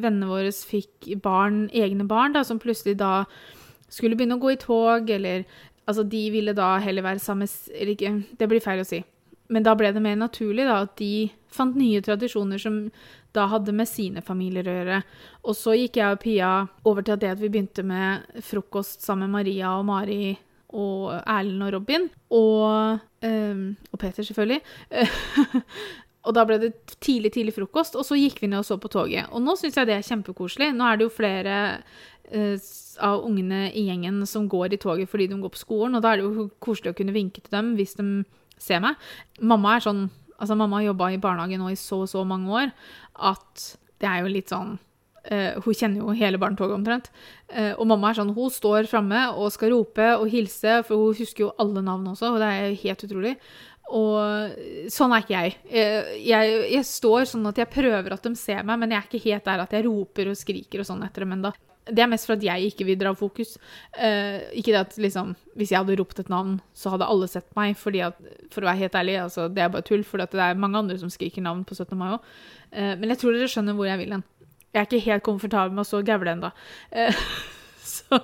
vennene 0.00 0.30
våre 0.30 0.54
fikk 0.54 1.10
barn, 1.24 1.66
egne 1.74 2.06
barn, 2.08 2.38
da, 2.38 2.44
som 2.46 2.62
plutselig 2.62 2.96
da 3.02 3.24
skulle 3.92 4.16
begynne 4.16 4.38
å 4.38 4.42
gå 4.42 4.54
i 4.54 4.60
tog, 4.60 5.10
eller 5.10 5.44
Altså, 5.84 6.00
de 6.08 6.30
ville 6.32 6.54
da 6.56 6.78
heller 6.80 7.04
være 7.04 7.20
sammen 7.20 7.48
Eller 7.74 7.92
ikke, 7.92 8.14
det 8.40 8.48
blir 8.48 8.62
feil 8.64 8.80
å 8.80 8.86
si. 8.88 9.02
Men 9.52 9.64
da 9.66 9.74
ble 9.76 9.90
det 9.92 10.02
mer 10.02 10.16
naturlig 10.16 10.64
da, 10.64 10.80
at 10.86 10.96
de 11.00 11.28
fant 11.52 11.76
nye 11.76 12.00
tradisjoner 12.04 12.60
som 12.60 12.78
da 13.34 13.48
hadde 13.50 13.74
med 13.74 13.88
sine 13.90 14.22
familier 14.24 14.68
å 14.68 14.76
gjøre. 14.78 15.00
Og 15.44 15.56
så 15.58 15.74
gikk 15.76 15.98
jeg 15.98 16.16
og 16.16 16.22
Pia 16.22 16.50
over 16.86 17.04
til 17.04 17.18
det 17.20 17.32
at 17.34 17.42
vi 17.42 17.50
begynte 17.50 17.84
med 17.86 18.42
frokost 18.46 19.02
sammen 19.04 19.28
med 19.28 19.40
Maria 19.40 19.74
og 19.74 19.88
Mari 19.88 20.36
og 20.74 21.10
Erlend 21.18 21.66
og 21.66 21.74
Robin. 21.74 22.06
Og, 22.34 23.02
um, 23.26 23.66
og 23.90 24.00
Peter, 24.00 24.26
selvfølgelig. 24.26 24.60
og 26.26 26.36
da 26.38 26.46
ble 26.46 26.60
det 26.62 26.72
tidlig, 26.94 27.34
tidlig 27.34 27.56
frokost, 27.58 27.98
og 27.98 28.06
så 28.06 28.18
gikk 28.18 28.40
vi 28.42 28.50
ned 28.52 28.62
og 28.62 28.68
så 28.70 28.78
på 28.80 28.90
toget. 28.92 29.28
Og 29.34 29.42
nå 29.42 29.58
syns 29.58 29.78
jeg 29.80 29.90
det 29.90 29.98
er 29.98 30.08
kjempekoselig. 30.08 30.70
Nå 30.74 30.86
er 30.86 30.98
det 31.00 31.08
jo 31.08 31.16
flere 31.18 31.58
uh, 32.30 32.70
av 33.02 33.26
ungene 33.26 33.66
i 33.74 33.88
gjengen 33.88 34.22
som 34.30 34.46
går 34.50 34.76
i 34.76 34.80
toget 34.80 35.10
fordi 35.10 35.26
de 35.30 35.42
går 35.42 35.52
på 35.54 35.64
skolen, 35.64 35.98
og 35.98 36.06
da 36.06 36.14
er 36.14 36.22
det 36.22 36.28
jo 36.28 36.48
koselig 36.62 36.94
å 36.94 36.98
kunne 36.98 37.14
vinke 37.16 37.42
til 37.42 37.54
dem 37.54 37.74
hvis 37.78 37.98
de 37.98 38.08
ser 38.64 38.82
meg. 38.84 39.00
Mamma 39.40 39.76
er 39.76 39.88
sånn 39.88 40.06
Altså, 40.34 40.56
mamma 40.58 40.80
har 40.80 40.88
jobba 40.88 41.12
i 41.14 41.18
barnehage 41.22 41.56
nå 41.60 41.68
i 41.70 41.76
så 41.78 42.00
og 42.02 42.08
så 42.10 42.24
mange 42.26 42.50
år 42.50 42.72
at 43.30 43.62
det 44.02 44.08
er 44.10 44.24
jo 44.24 44.32
litt 44.34 44.50
sånn 44.50 44.72
Uh, 45.24 45.56
hun 45.64 45.72
kjenner 45.72 46.02
jo 46.02 46.12
hele 46.12 46.36
barnetoget 46.36 46.76
omtrent. 46.76 47.06
Uh, 47.48 47.72
og 47.80 47.86
mamma 47.88 48.10
er 48.10 48.18
sånn, 48.18 48.34
hun 48.36 48.50
står 48.52 48.84
framme 48.90 49.22
og 49.32 49.54
skal 49.54 49.72
rope 49.72 50.08
og 50.18 50.26
hilse, 50.28 50.82
for 50.84 51.00
hun 51.00 51.16
husker 51.16 51.46
jo 51.46 51.54
alle 51.62 51.80
navn 51.80 52.10
også, 52.10 52.34
og 52.34 52.42
det 52.42 52.50
er 52.52 52.76
helt 52.82 53.04
utrolig. 53.06 53.32
Og 53.96 54.90
sånn 54.92 55.14
er 55.16 55.24
ikke 55.24 55.38
jeg. 55.38 55.56
Uh, 55.70 56.12
jeg. 56.20 56.58
jeg. 56.74 56.84
står 56.88 57.30
sånn 57.32 57.48
at 57.48 57.62
jeg 57.62 57.72
prøver 57.72 58.18
at 58.18 58.28
de 58.28 58.34
ser 58.36 58.60
meg, 58.68 58.82
men 58.82 58.92
jeg 58.92 59.00
er 59.00 59.08
ikke 59.08 59.24
helt 59.30 59.48
der 59.48 59.64
at 59.64 59.72
jeg 59.76 59.86
roper 59.88 60.28
og 60.32 60.40
skriker 60.40 60.84
og 60.84 60.90
sånn 60.90 61.08
etter 61.08 61.24
dem 61.24 61.38
ennå. 61.38 61.54
Det 61.84 62.00
er 62.00 62.08
mest 62.08 62.24
for 62.28 62.38
at 62.38 62.44
jeg 62.44 62.70
ikke 62.70 62.86
vil 62.88 63.00
dra 63.00 63.12
fokus. 63.16 63.56
Uh, 63.98 64.40
ikke 64.56 64.72
det 64.72 64.80
at 64.80 64.94
liksom 64.96 65.34
Hvis 65.54 65.72
jeg 65.72 65.82
hadde 65.82 65.98
ropt 66.00 66.18
et 66.22 66.30
navn, 66.32 66.60
så 66.72 66.94
hadde 66.94 67.08
alle 67.08 67.28
sett 67.28 67.50
meg. 67.56 67.76
fordi 67.76 68.00
at, 68.06 68.16
For 68.50 68.64
å 68.64 68.70
være 68.70 68.84
helt 68.84 68.94
ærlig, 68.94 69.18
altså, 69.22 69.48
det 69.48 69.62
er 69.62 69.72
bare 69.74 69.86
tull, 69.86 70.04
for 70.04 70.18
det 70.18 70.32
er 70.32 70.54
mange 70.54 70.78
andre 70.78 70.98
som 70.98 71.12
skriker 71.12 71.44
navn 71.44 71.64
på 71.64 71.76
17. 71.76 71.96
mai 71.98 72.14
òg. 72.16 72.30
Uh, 72.72 72.94
men 72.96 73.10
jeg 73.12 73.20
tror 73.20 73.36
dere 73.36 73.50
skjønner 73.50 73.76
hvor 73.76 73.90
jeg 73.90 74.00
vil 74.00 74.16
hen. 74.16 74.24
Jeg 74.74 74.80
er 74.80 74.88
ikke 74.88 75.04
helt 75.06 75.22
komfortabel 75.22 75.74
med 75.74 75.84
å 75.84 75.86
stå 75.86 76.00
og 76.02 76.08
gavle 76.08 76.32
ennå. 76.34 76.48
Eh, 76.90 77.14
så, 77.94 78.18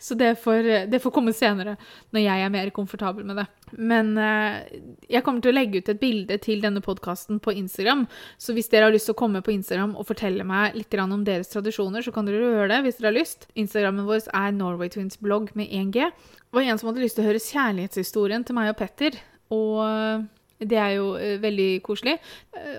så 0.00 0.14
det, 0.14 0.34
får, 0.42 0.62
det, 0.90 1.00
får, 1.00 1.12
komme 1.14 1.32
senere, 1.36 1.76
når 2.12 2.24
jeg 2.24 2.44
er 2.44 2.52
mer 2.52 2.70
komfortabel 2.76 3.24
med 3.28 3.40
det. 3.40 3.46
Men 3.78 4.12
eh, 4.20 4.80
jeg 5.10 5.24
kommer 5.24 5.44
til 5.44 5.54
å 5.54 5.56
legge 5.56 5.80
ut 5.80 5.90
et 5.92 6.00
bilde 6.00 6.38
til 6.44 6.60
denne 6.64 6.82
podkasten 6.84 7.40
på 7.42 7.54
Instagram. 7.56 8.04
Så 8.38 8.54
hvis 8.56 8.68
dere 8.72 8.88
har 8.88 8.94
lyst 8.94 9.08
til 9.10 9.16
å 9.16 9.20
komme 9.20 9.42
på 9.44 9.54
Instagram 9.54 9.96
og 9.96 10.08
fortelle 10.10 10.44
meg 10.46 10.76
litt 10.76 10.94
om 11.00 11.24
deres 11.24 11.50
tradisjoner, 11.52 12.04
så 12.04 12.12
kan 12.14 12.28
dere 12.28 12.44
gjøre 12.44 12.70
det 12.74 12.82
hvis 12.86 13.00
dere 13.00 13.10
har 13.10 13.18
lyst. 13.18 13.48
Instagrammen 13.56 14.08
vår 14.08 14.28
er 14.32 14.56
Norway 14.56 14.92
Twins 14.92 15.20
blogg 15.20 15.52
med 15.58 15.72
1G. 15.72 16.10
Det 16.10 16.56
var 16.56 16.66
en 16.66 16.80
som 16.80 16.90
hadde 16.90 17.04
lyst 17.04 17.18
til 17.18 17.24
å 17.24 17.30
høre 17.30 17.42
kjærlighetshistorien 17.42 18.44
til 18.46 18.56
meg 18.56 18.72
og 18.72 18.78
Petter. 18.80 19.18
Og 19.54 19.80
eh, 19.86 20.26
det 20.66 20.78
er 20.80 20.94
jo 20.96 21.10
uh, 21.16 21.36
veldig 21.42 21.70
koselig. 21.84 22.16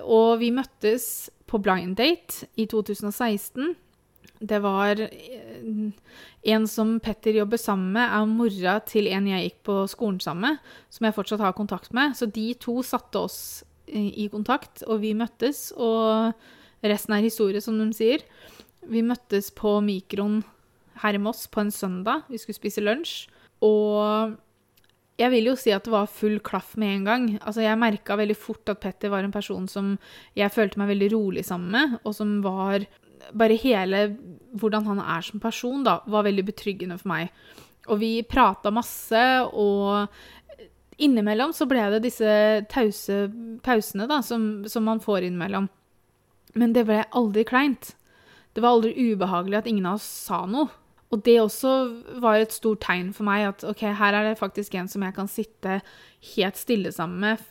Og 0.05 0.39
vi 0.41 0.49
møttes 0.55 1.27
på 1.47 1.59
blind 1.61 1.95
date 1.99 2.47
i 2.57 2.65
2016. 2.69 3.75
Det 4.39 4.59
var 4.61 4.99
eh, 5.01 5.93
en 6.53 6.67
som 6.69 6.97
Petter 7.03 7.39
jobber 7.39 7.59
sammen 7.61 7.93
med, 7.95 8.05
er 8.05 8.29
mora 8.29 8.77
til 8.85 9.09
en 9.11 9.29
jeg 9.29 9.47
gikk 9.47 9.63
på 9.69 9.79
skolen 9.91 10.19
sammen 10.23 10.51
med, 10.51 10.75
som 10.93 11.07
jeg 11.07 11.17
fortsatt 11.17 11.43
har 11.43 11.57
kontakt 11.57 11.95
med. 11.97 12.15
Så 12.17 12.29
de 12.29 12.51
to 12.61 12.79
satte 12.85 13.25
oss 13.25 13.39
i 13.87 14.27
kontakt, 14.31 14.83
og 14.87 15.01
vi 15.03 15.13
møttes. 15.15 15.71
Og 15.79 16.33
resten 16.83 17.15
er 17.15 17.23
historie, 17.23 17.61
som 17.63 17.77
de 17.79 17.87
sier. 17.95 18.25
Vi 18.87 19.03
møttes 19.03 19.49
på 19.55 19.77
Mikron 19.83 20.41
her 21.03 21.17
i 21.17 21.21
Moss 21.21 21.45
på 21.51 21.63
en 21.63 21.71
søndag. 21.73 22.27
Vi 22.31 22.39
skulle 22.41 22.59
spise 22.59 22.83
lunsj. 22.83 23.27
Og 23.65 24.35
jeg 25.17 25.33
vil 25.33 25.49
jo 25.49 25.55
si 25.57 25.73
at 25.73 25.87
det 25.87 25.93
var 25.93 26.11
full 26.11 26.37
klaff 26.45 26.75
med 26.77 26.93
en 26.93 27.07
gang. 27.07 27.27
Altså, 27.41 27.63
jeg 27.65 27.81
merka 27.81 28.17
veldig 28.19 28.37
fort 28.37 28.69
at 28.69 28.81
Petter 28.83 29.11
var 29.13 29.25
en 29.25 29.33
person 29.33 29.65
som 29.71 29.95
jeg 30.37 30.53
følte 30.53 30.79
meg 30.81 30.91
veldig 30.93 31.11
rolig 31.15 31.45
sammen 31.47 31.73
med, 31.73 31.99
og 32.03 32.13
som 32.17 32.37
var 32.45 32.85
bare 33.33 33.57
hele 33.59 34.03
hvordan 34.57 34.87
han 34.87 35.01
er 35.03 35.25
som 35.25 35.41
person, 35.43 35.83
da, 35.85 35.99
var 36.07 36.25
veldig 36.27 36.45
betryggende 36.47 36.97
for 37.01 37.11
meg. 37.11 37.31
Og 37.87 38.01
vi 38.01 38.11
prata 38.27 38.71
masse, 38.73 39.23
og 39.53 40.07
innimellom 40.97 41.53
så 41.53 41.67
ble 41.69 41.83
det 41.93 42.03
disse 42.07 42.31
tause 42.71 43.27
pausene 43.65 44.07
da, 44.09 44.21
som, 44.25 44.65
som 44.69 44.87
man 44.87 45.01
får 45.03 45.27
innimellom. 45.27 45.69
Men 46.57 46.73
det 46.73 46.87
ble 46.87 47.03
aldri 47.15 47.45
kleint. 47.47 47.93
Det 48.55 48.63
var 48.63 48.77
aldri 48.77 48.95
ubehagelig 49.11 49.59
at 49.59 49.69
ingen 49.69 49.85
av 49.85 49.99
oss 49.99 50.07
sa 50.07 50.41
noe. 50.49 50.71
Og 51.13 51.21
det 51.23 51.37
også 51.39 51.73
var 52.19 52.41
et 52.41 52.55
stort 52.55 52.81
tegn 52.83 53.13
for 53.15 53.27
meg 53.27 53.45
at 53.47 53.63
ok, 53.67 53.85
her 53.95 54.17
er 54.17 54.25
det 54.27 54.39
faktisk 54.41 54.73
en 54.75 54.89
som 54.91 55.05
jeg 55.05 55.15
kan 55.15 55.29
sitte 55.31 55.77
helt 56.33 56.59
stille 56.59 56.91
sammen 56.91 57.21
med 57.23 57.45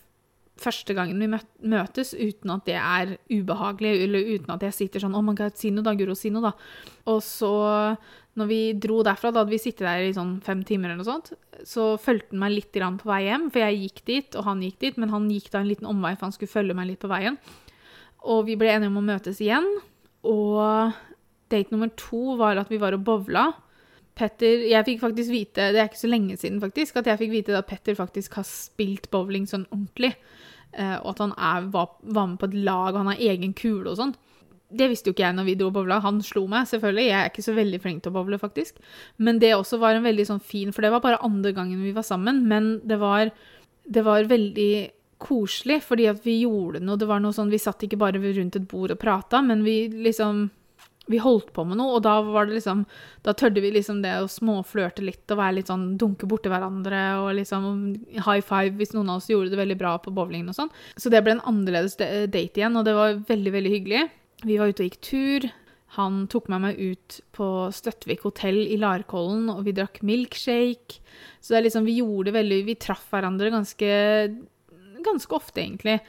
første 0.60 0.94
gangen 0.96 1.20
vi 1.20 1.28
møtes 1.68 2.14
uten 2.16 2.52
at 2.54 2.68
det 2.68 2.76
er 2.80 3.16
ubehagelig, 3.28 3.92
eller 4.06 4.30
uten 4.36 4.54
at 4.54 4.62
jeg 4.64 4.76
sitter 4.76 5.02
sånn 5.04 5.16
oh 5.16 5.24
my 5.24 5.34
god, 5.36 5.56
si 5.58 5.72
noe 5.74 5.84
da, 5.84 5.92
Guro, 5.98 6.16
si 6.16 6.32
noe, 6.32 6.48
da'. 6.48 6.54
Og 7.12 7.20
så, 7.24 7.50
når 8.36 8.48
vi 8.50 8.60
dro 8.80 9.02
derfra, 9.04 9.32
da 9.32 9.42
hadde 9.42 9.52
vi 9.52 9.60
sittet 9.60 9.84
der 9.84 10.06
i 10.06 10.14
sånn 10.16 10.38
fem 10.44 10.62
timer 10.66 10.90
eller 10.90 11.02
noe 11.02 11.10
sånt, 11.10 11.32
så 11.64 11.94
fulgte 12.00 12.32
han 12.32 12.42
meg 12.44 12.56
litt 12.56 12.72
på 12.72 13.10
vei 13.10 13.22
hjem, 13.28 13.50
for 13.50 13.64
jeg 13.64 13.82
gikk 13.82 14.04
dit, 14.08 14.36
og 14.36 14.48
han 14.48 14.64
gikk 14.64 14.78
dit, 14.80 14.96
men 14.96 15.12
han 15.12 15.28
gikk 15.30 15.50
da 15.52 15.60
en 15.60 15.68
liten 15.68 15.90
omvei, 15.90 16.14
for 16.16 16.28
han 16.28 16.36
skulle 16.36 16.54
følge 16.54 16.74
meg 16.74 16.88
litt 16.92 17.02
på 17.04 17.12
veien. 17.12 17.36
Og 18.24 18.46
vi 18.48 18.56
ble 18.56 18.72
enige 18.72 18.90
om 18.90 18.98
å 19.02 19.06
møtes 19.06 19.40
igjen, 19.44 19.68
og 20.26 20.96
date 21.52 21.70
nummer 21.70 21.92
to 21.94 22.36
var 22.40 22.58
at 22.58 22.72
vi 22.72 22.80
var 22.82 22.96
og 22.96 23.04
bowla. 23.06 23.52
Petter 24.16 24.62
Jeg 24.64 24.86
fikk 24.86 25.02
faktisk 25.02 25.32
vite, 25.32 25.70
det 25.74 25.80
er 25.80 25.90
ikke 25.90 26.00
så 26.00 26.10
lenge 26.10 26.36
siden 26.40 26.60
faktisk, 26.62 26.96
at 26.96 27.10
jeg 27.10 27.20
fikk 27.20 27.32
vite 27.34 27.56
at 27.58 27.68
Petter 27.68 27.96
faktisk 27.98 28.38
har 28.38 28.46
spilt 28.48 29.10
bowling 29.12 29.44
sånn 29.48 29.66
ordentlig. 29.68 30.14
Eh, 30.72 30.96
og 31.02 31.10
at 31.14 31.20
han 31.24 31.34
er, 31.36 31.66
var, 31.72 31.90
var, 32.02 32.30
med 32.30 32.40
på 32.40 32.48
et 32.50 32.56
lag, 32.66 32.94
og 32.94 33.02
han 33.02 33.12
har 33.12 33.26
egen 33.32 33.52
kule 33.56 33.92
og 33.92 34.00
sånn. 34.00 34.14
Det 34.66 34.88
visste 34.90 35.10
jo 35.10 35.14
ikke 35.14 35.26
jeg 35.28 35.36
når 35.36 35.46
vi 35.46 35.54
dro 35.60 35.68
og 35.70 35.76
bowla. 35.76 36.00
Han 36.04 36.18
slo 36.26 36.46
meg, 36.50 36.66
selvfølgelig. 36.68 37.06
Jeg 37.06 37.18
er 37.20 37.30
ikke 37.30 37.46
så 37.46 37.54
veldig 37.56 37.80
flink 37.84 38.02
til 38.02 38.12
å 38.12 38.16
bowle, 38.16 38.40
faktisk. 38.40 38.80
Men 39.22 39.38
det 39.42 39.52
også 39.54 39.78
var 39.82 39.96
en 39.96 40.06
veldig 40.06 40.26
sånn 40.26 40.42
fin 40.42 40.72
For 40.74 40.82
det 40.82 40.90
var 40.96 41.04
bare 41.04 41.22
andre 41.24 41.52
gangen 41.56 41.84
vi 41.84 41.94
var 41.96 42.06
sammen, 42.06 42.42
men 42.50 42.76
det 42.88 42.98
var, 43.00 43.30
det 43.84 44.04
var 44.04 44.26
veldig 44.32 44.72
koselig, 45.22 45.80
fordi 45.86 46.08
at 46.10 46.24
vi 46.26 46.40
gjorde 46.42 46.82
noe. 46.84 46.98
Det 47.00 47.08
var 47.08 47.22
noe 47.22 47.36
sånn 47.36 47.52
Vi 47.52 47.62
satt 47.62 47.86
ikke 47.86 48.00
bare 48.00 48.20
rundt 48.20 48.58
et 48.58 48.68
bord 48.68 48.92
og 48.92 49.00
prata, 49.00 49.40
men 49.44 49.64
vi 49.64 49.84
liksom 49.92 50.48
vi 51.06 51.20
holdt 51.22 51.52
på 51.54 51.62
med 51.68 51.78
noe, 51.78 51.96
og 51.96 52.02
da 52.02 52.16
var 52.24 52.48
det 52.48 52.56
liksom 52.56 52.80
Da 53.26 53.34
tørde 53.38 53.62
vi 53.62 53.70
liksom 53.74 54.00
det 54.02 54.14
å 54.22 54.30
småflørte 54.30 55.04
litt 55.06 55.30
og 55.30 55.38
være 55.38 55.58
litt 55.58 55.70
sånn 55.70 55.92
dunke 56.00 56.26
borti 56.30 56.50
hverandre 56.50 57.02
og 57.22 57.30
liksom 57.38 57.68
high 58.26 58.42
five 58.42 58.74
hvis 58.78 58.94
noen 58.94 59.12
av 59.12 59.20
oss 59.20 59.30
gjorde 59.30 59.52
det 59.54 59.60
veldig 59.60 59.78
bra 59.80 59.96
på 60.02 60.14
bowlingen 60.14 60.50
og 60.50 60.58
sånn. 60.58 60.72
Så 60.98 61.12
det 61.12 61.22
ble 61.22 61.36
en 61.36 61.46
annerledes 61.46 61.98
date 61.98 62.58
igjen, 62.58 62.78
og 62.78 62.86
det 62.86 62.96
var 62.96 63.20
veldig, 63.28 63.54
veldig 63.58 63.72
hyggelig. 63.76 64.02
Vi 64.46 64.58
var 64.60 64.70
ute 64.70 64.84
og 64.84 64.90
gikk 64.90 65.00
tur. 65.06 65.48
Han 65.96 66.26
tok 66.30 66.50
med 66.52 66.64
meg 66.64 66.80
ut 66.82 67.20
på 67.36 67.46
Støttvik 67.72 68.26
hotell 68.26 68.58
i 68.66 68.78
Larkollen, 68.80 69.48
og 69.52 69.62
vi 69.66 69.74
drakk 69.76 70.02
milkshake. 70.04 71.00
Så 71.40 71.54
det 71.54 71.60
er 71.60 71.66
liksom, 71.68 71.86
vi 71.88 72.00
gjorde 72.00 72.34
veldig 72.34 72.58
Vi 72.66 72.76
traff 72.82 73.06
hverandre 73.12 73.52
ganske, 73.54 73.90
ganske 75.06 75.38
ofte, 75.38 75.62
egentlig. 75.62 76.00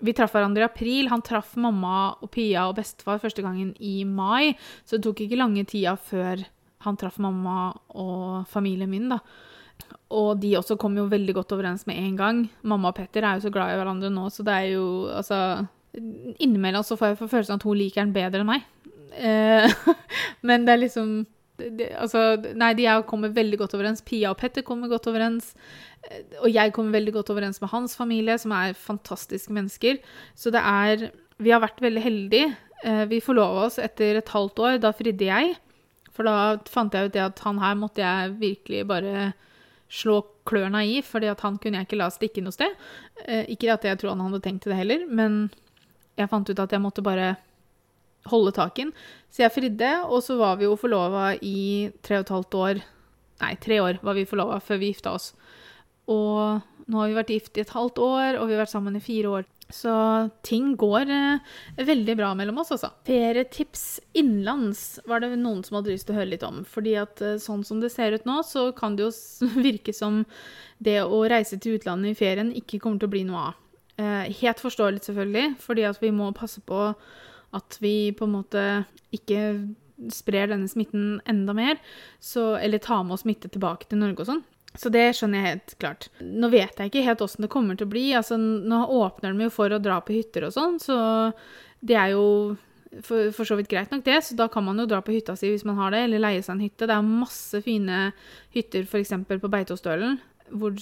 Vi 0.00 0.14
traff 0.16 0.32
hverandre 0.34 0.64
i 0.64 0.68
april. 0.68 1.10
Han 1.12 1.24
traff 1.26 1.56
mamma 1.60 2.14
og 2.20 2.30
Pia 2.34 2.66
og 2.68 2.78
bestefar 2.78 3.20
første 3.22 3.44
gangen 3.44 3.74
i 3.76 4.00
mai, 4.08 4.56
så 4.84 4.96
det 4.96 5.04
tok 5.06 5.24
ikke 5.26 5.40
lange 5.40 5.66
tida 5.68 5.96
før 5.96 6.46
han 6.86 6.96
traff 6.96 7.18
mamma 7.20 7.70
og 8.00 8.46
familien 8.48 8.90
min, 8.90 9.10
da. 9.12 9.20
Og 10.16 10.40
de 10.42 10.54
også 10.58 10.76
kom 10.80 10.96
jo 10.98 11.08
veldig 11.10 11.34
godt 11.36 11.52
overens 11.56 11.86
med 11.88 12.00
en 12.00 12.16
gang. 12.18 12.40
Mamma 12.66 12.90
og 12.90 12.96
Petter 12.96 13.24
er 13.24 13.36
jo 13.36 13.46
så 13.46 13.52
glad 13.54 13.74
i 13.74 13.78
hverandre 13.80 14.10
nå, 14.12 14.26
så 14.32 14.44
det 14.46 14.56
er 14.56 14.72
jo 14.74 14.86
altså 15.12 15.66
Innimellom 15.90 16.84
så 16.86 16.94
får 16.94 17.08
jeg 17.08 17.28
følelsen 17.32 17.56
at 17.56 17.64
hun 17.66 17.74
liker 17.74 18.04
han 18.04 18.12
bedre 18.14 18.44
enn 18.44 18.46
meg. 18.46 18.66
Eh, 19.18 19.72
men 20.46 20.62
det 20.66 20.74
er 20.74 20.82
liksom 20.84 21.14
det, 21.78 21.90
altså, 22.00 22.34
nei, 22.58 22.72
de 22.78 22.88
kommer 23.08 23.32
veldig 23.36 23.60
godt 23.60 23.76
overens. 23.78 24.02
Pia 24.06 24.32
og 24.32 24.38
Petter 24.40 24.64
kommer 24.66 24.90
godt 24.90 25.08
overens. 25.10 25.52
Eh, 26.08 26.22
og 26.42 26.50
jeg 26.52 26.74
kommer 26.76 26.96
veldig 26.98 27.14
godt 27.18 27.32
overens 27.34 27.60
med 27.62 27.72
hans 27.72 27.96
familie, 27.98 28.38
som 28.40 28.54
er 28.56 28.76
fantastiske 28.78 29.52
mennesker. 29.52 30.00
Så 30.34 30.52
det 30.54 30.62
er 30.64 31.10
Vi 31.40 31.48
har 31.54 31.62
vært 31.62 31.80
veldig 31.80 32.02
heldige. 32.04 32.54
Eh, 32.84 33.06
vi 33.08 33.20
forlova 33.24 33.64
oss 33.64 33.78
etter 33.80 34.18
et 34.18 34.28
halvt 34.28 34.58
år. 34.60 34.80
Da 34.80 34.92
fridde 34.92 35.24
jeg. 35.24 35.54
For 36.12 36.28
da 36.28 36.58
fant 36.68 36.92
jeg 36.92 37.08
ut 37.08 37.14
det 37.14 37.22
at 37.24 37.38
han 37.46 37.60
her 37.62 37.78
måtte 37.80 38.02
jeg 38.04 38.34
virkelig 38.40 38.86
bare 38.88 39.30
slå 39.90 40.20
klørne 40.46 40.82
i, 40.86 41.00
fordi 41.02 41.30
at 41.30 41.40
han 41.40 41.56
kunne 41.58 41.80
jeg 41.80 41.88
ikke 41.88 41.98
la 41.98 42.10
stikke 42.12 42.44
noe 42.44 42.54
sted. 42.54 42.76
Eh, 43.24 43.48
ikke 43.54 43.72
at 43.72 43.86
jeg 43.88 43.98
tror 43.98 44.14
han 44.14 44.26
hadde 44.26 44.42
tenkt 44.44 44.66
til 44.66 44.74
det 44.74 44.82
heller, 44.82 45.06
men 45.08 45.48
jeg 46.18 46.30
fant 46.30 46.50
ut 46.50 46.62
at 46.62 46.74
jeg 46.74 46.82
måtte 46.82 47.04
bare 47.04 47.34
holde 48.28 48.52
taken. 48.56 48.92
Så 49.30 49.44
jeg 49.44 49.54
fridde, 49.54 49.92
og 50.08 50.24
så 50.26 50.36
var 50.40 50.58
vi 50.60 50.66
jo 50.68 50.78
forlova 50.78 51.32
i 51.40 51.90
tre 52.04 52.20
og 52.20 52.26
et 52.26 52.34
halvt 52.34 52.58
år. 52.60 52.82
Nei, 53.40 53.54
tre 53.62 53.80
år 53.80 54.02
var 54.04 54.18
vi 54.18 54.28
forlova 54.28 54.58
før 54.64 54.82
vi 54.82 54.90
gifta 54.92 55.14
oss. 55.16 55.30
Og 56.10 56.60
nå 56.90 57.00
har 57.00 57.08
vi 57.08 57.16
vært 57.16 57.32
gift 57.32 57.56
i 57.56 57.64
et 57.64 57.72
halvt 57.72 58.02
år, 58.02 58.40
og 58.40 58.48
vi 58.48 58.56
har 58.56 58.64
vært 58.64 58.74
sammen 58.74 58.98
i 58.98 59.04
fire 59.04 59.40
år. 59.40 59.48
Så 59.70 59.92
ting 60.42 60.72
går 60.74 61.10
eh, 61.14 61.52
veldig 61.86 62.16
bra 62.18 62.32
mellom 62.34 62.58
oss, 62.58 62.72
altså. 62.74 62.90
Ferietips 63.06 64.00
innenlands 64.18 64.98
var 65.06 65.22
det 65.22 65.30
noen 65.38 65.62
som 65.62 65.78
hadde 65.78 65.92
lyst 65.94 66.08
til 66.08 66.16
å 66.16 66.20
høre 66.20 66.32
litt 66.32 66.46
om. 66.46 66.64
Fordi 66.66 66.96
at 66.98 67.22
eh, 67.22 67.38
sånn 67.42 67.62
som 67.66 67.82
det 67.82 67.92
ser 67.94 68.16
ut 68.16 68.26
nå, 68.26 68.40
så 68.46 68.70
kan 68.76 68.98
det 68.98 69.06
jo 69.06 69.12
virke 69.68 69.94
som 69.96 70.24
det 70.82 70.98
å 71.04 71.22
reise 71.30 71.60
til 71.60 71.78
utlandet 71.78 72.16
i 72.16 72.18
ferien 72.18 72.50
ikke 72.56 72.82
kommer 72.82 72.98
til 72.98 73.10
å 73.10 73.14
bli 73.14 73.24
noe 73.28 73.50
av. 73.52 73.66
Eh, 74.00 74.30
helt 74.40 74.62
forståelig, 74.62 75.04
selvfølgelig, 75.06 75.54
fordi 75.62 75.86
at 75.86 76.02
vi 76.02 76.12
må 76.14 76.32
passe 76.36 76.62
på 76.66 76.90
at 77.56 77.78
vi 77.82 78.12
på 78.16 78.26
en 78.26 78.36
måte 78.38 78.64
ikke 79.14 79.42
sprer 80.14 80.48
denne 80.48 80.68
smitten 80.70 81.18
enda 81.28 81.54
mer, 81.56 81.80
så, 82.20 82.54
eller 82.56 82.80
tar 82.80 83.04
med 83.04 83.18
oss 83.18 83.26
smitte 83.26 83.50
tilbake 83.52 83.90
til 83.90 84.00
Norge 84.00 84.24
og 84.24 84.30
sånn. 84.30 84.42
Så 84.78 84.90
det 84.94 85.08
skjønner 85.18 85.40
jeg 85.40 85.50
helt 85.50 85.72
klart. 85.82 86.08
Nå 86.22 86.48
vet 86.52 86.78
jeg 86.78 86.92
ikke 86.92 87.04
helt 87.04 87.22
åssen 87.24 87.42
det 87.42 87.50
kommer 87.50 87.76
til 87.76 87.88
å 87.88 87.90
bli. 87.90 88.06
Altså, 88.14 88.38
nå 88.38 88.84
åpner 89.00 89.34
de 89.34 89.48
jo 89.48 89.52
for 89.54 89.74
å 89.74 89.82
dra 89.82 89.98
på 90.04 90.14
hytter 90.14 90.46
og 90.46 90.54
sånn, 90.54 90.78
så 90.82 90.98
det 91.82 91.98
er 91.98 92.12
jo 92.14 92.26
for, 93.02 93.30
for, 93.34 93.46
så 93.46 93.56
vidt 93.58 93.70
greit 93.70 93.90
nok, 93.92 94.04
det. 94.06 94.20
Så 94.26 94.38
da 94.38 94.46
kan 94.50 94.64
man 94.66 94.78
jo 94.78 94.86
dra 94.90 95.02
på 95.02 95.14
hytta 95.14 95.36
si 95.38 95.50
hvis 95.50 95.66
man 95.66 95.78
har 95.80 95.94
det, 95.94 96.04
eller 96.06 96.22
leie 96.22 96.42
seg 96.42 96.56
en 96.56 96.64
hytte. 96.64 96.86
Det 96.86 96.96
er 96.96 97.06
masse 97.06 97.62
fine 97.66 98.10
hytter 98.54 98.86
f.eks. 98.86 99.14
på 99.30 99.52
Beitostølen 99.52 100.20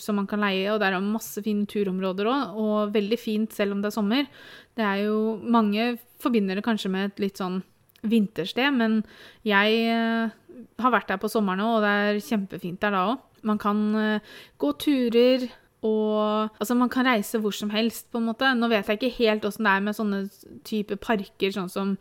som 0.01 0.19
man 0.19 0.27
kan 0.31 0.43
leie, 0.43 0.67
og 0.73 0.81
der 0.83 0.97
er 0.97 1.05
masse 1.05 1.43
fine 1.45 1.67
turområder 1.69 2.29
òg, 2.31 2.59
og 2.59 2.95
veldig 2.95 3.19
fint 3.21 3.55
selv 3.55 3.77
om 3.77 3.83
det 3.83 3.91
er 3.93 3.97
sommer. 3.97 4.29
Det 4.77 4.85
er 4.85 5.05
jo 5.07 5.39
Mange 5.43 5.97
forbinder 6.23 6.59
det 6.59 6.67
kanskje 6.67 6.91
med 6.91 7.13
et 7.13 7.23
litt 7.29 7.41
sånn 7.41 7.63
vintersted, 8.03 8.71
men 8.75 9.01
jeg 9.47 9.79
eh, 9.91 10.35
har 10.79 10.95
vært 10.95 11.11
der 11.11 11.21
på 11.23 11.31
sommeren 11.31 11.63
òg, 11.65 11.79
og 11.79 11.87
det 11.87 11.95
er 11.95 12.21
kjempefint 12.27 12.83
der 12.83 12.95
da 12.95 13.07
òg. 13.13 13.25
Man 13.47 13.59
kan 13.63 13.81
uh, 13.95 14.37
gå 14.59 14.73
turer 14.83 15.45
Og 15.87 16.51
altså, 16.59 16.75
man 16.75 16.89
kan 16.91 17.07
reise 17.07 17.39
hvor 17.39 17.55
som 17.55 17.71
helst, 17.71 18.09
på 18.11 18.19
en 18.19 18.27
måte. 18.27 18.49
Nå 18.59 18.67
vet 18.67 18.89
jeg 18.91 18.99
ikke 18.99 19.15
helt 19.21 19.45
åssen 19.47 19.63
det 19.63 19.75
er 19.77 19.85
med 19.87 19.95
sånne 19.95 20.19
type 20.67 20.97
parker, 20.99 21.53
sånn 21.55 21.71
som 21.71 21.93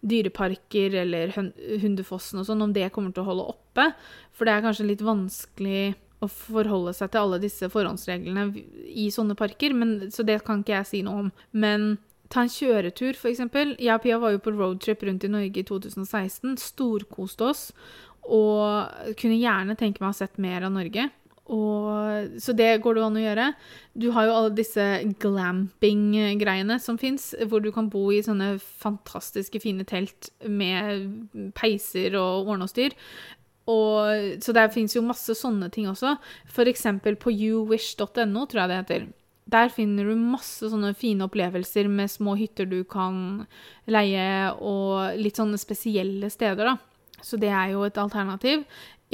dyreparker 0.00 0.96
eller 1.02 1.34
Hundefossen 1.36 2.40
og 2.40 2.46
sånn, 2.48 2.64
om 2.64 2.72
det 2.72 2.88
kommer 2.94 3.12
til 3.12 3.26
å 3.26 3.28
holde 3.28 3.44
oppe. 3.52 3.90
For 4.32 4.48
det 4.48 4.54
er 4.54 4.64
kanskje 4.64 4.88
litt 4.88 5.04
vanskelig 5.04 5.82
å 6.24 6.28
forholde 6.32 6.94
seg 6.96 7.12
til 7.12 7.22
alle 7.22 7.40
disse 7.42 7.68
forhåndsreglene 7.72 8.48
i 8.88 9.08
sånne 9.12 9.36
parker, 9.38 9.74
men, 9.76 9.98
så 10.14 10.24
det 10.26 10.40
kan 10.46 10.62
ikke 10.62 10.78
jeg 10.78 10.90
si 10.90 11.02
noe 11.06 11.26
om. 11.26 11.30
Men 11.52 11.96
ta 12.32 12.44
en 12.44 12.52
kjøretur, 12.52 13.18
f.eks. 13.18 13.44
Jeg 13.78 13.92
og 13.92 14.02
Pia 14.04 14.18
var 14.22 14.34
jo 14.34 14.42
på 14.42 14.54
roadtrip 14.54 15.04
rundt 15.06 15.26
i 15.26 15.32
Norge 15.32 15.62
i 15.62 15.66
2016. 15.66 16.56
Storkoste 16.62 17.52
oss. 17.52 17.68
Og 18.26 19.14
kunne 19.20 19.38
gjerne 19.38 19.76
tenke 19.78 20.02
meg 20.02 20.10
å 20.10 20.14
ha 20.14 20.18
sett 20.24 20.40
mer 20.42 20.66
av 20.66 20.74
Norge. 20.74 21.06
Og, 21.46 22.40
så 22.42 22.50
det 22.58 22.72
går 22.82 22.96
det 22.96 23.02
an 23.06 23.18
å 23.18 23.22
gjøre. 23.22 23.44
Du 23.94 24.08
har 24.16 24.26
jo 24.26 24.34
alle 24.34 24.54
disse 24.58 24.84
glamping-greiene 25.22 26.78
som 26.82 26.98
fins, 26.98 27.28
hvor 27.46 27.62
du 27.62 27.70
kan 27.74 27.90
bo 27.92 28.08
i 28.10 28.22
sånne 28.26 28.56
fantastiske 28.58 29.60
fine 29.62 29.86
telt 29.86 30.32
med 30.42 31.52
peiser 31.58 32.18
og 32.18 32.50
ordne 32.50 32.66
og 33.66 34.42
så 34.42 34.54
der 34.54 34.70
fins 34.70 34.94
jo 34.94 35.04
masse 35.04 35.34
sånne 35.34 35.68
ting 35.74 35.88
også. 35.90 36.16
Eksempel 36.66 37.18
på 37.18 37.32
youwish.no, 37.34 38.46
tror 38.46 38.62
jeg 38.62 38.70
det 38.70 38.80
heter. 38.80 39.06
Der 39.46 39.70
finner 39.70 40.08
du 40.08 40.18
masse 40.18 40.70
sånne 40.70 40.92
fine 40.98 41.26
opplevelser 41.26 41.90
med 41.90 42.10
små 42.10 42.34
hytter 42.38 42.66
du 42.66 42.80
kan 42.88 43.46
leie, 43.90 44.52
og 44.58 45.18
litt 45.18 45.38
sånne 45.38 45.58
spesielle 45.58 46.30
steder, 46.30 46.72
da. 46.72 47.22
Så 47.22 47.38
det 47.40 47.50
er 47.50 47.72
jo 47.74 47.84
et 47.86 47.98
alternativ. 47.98 48.64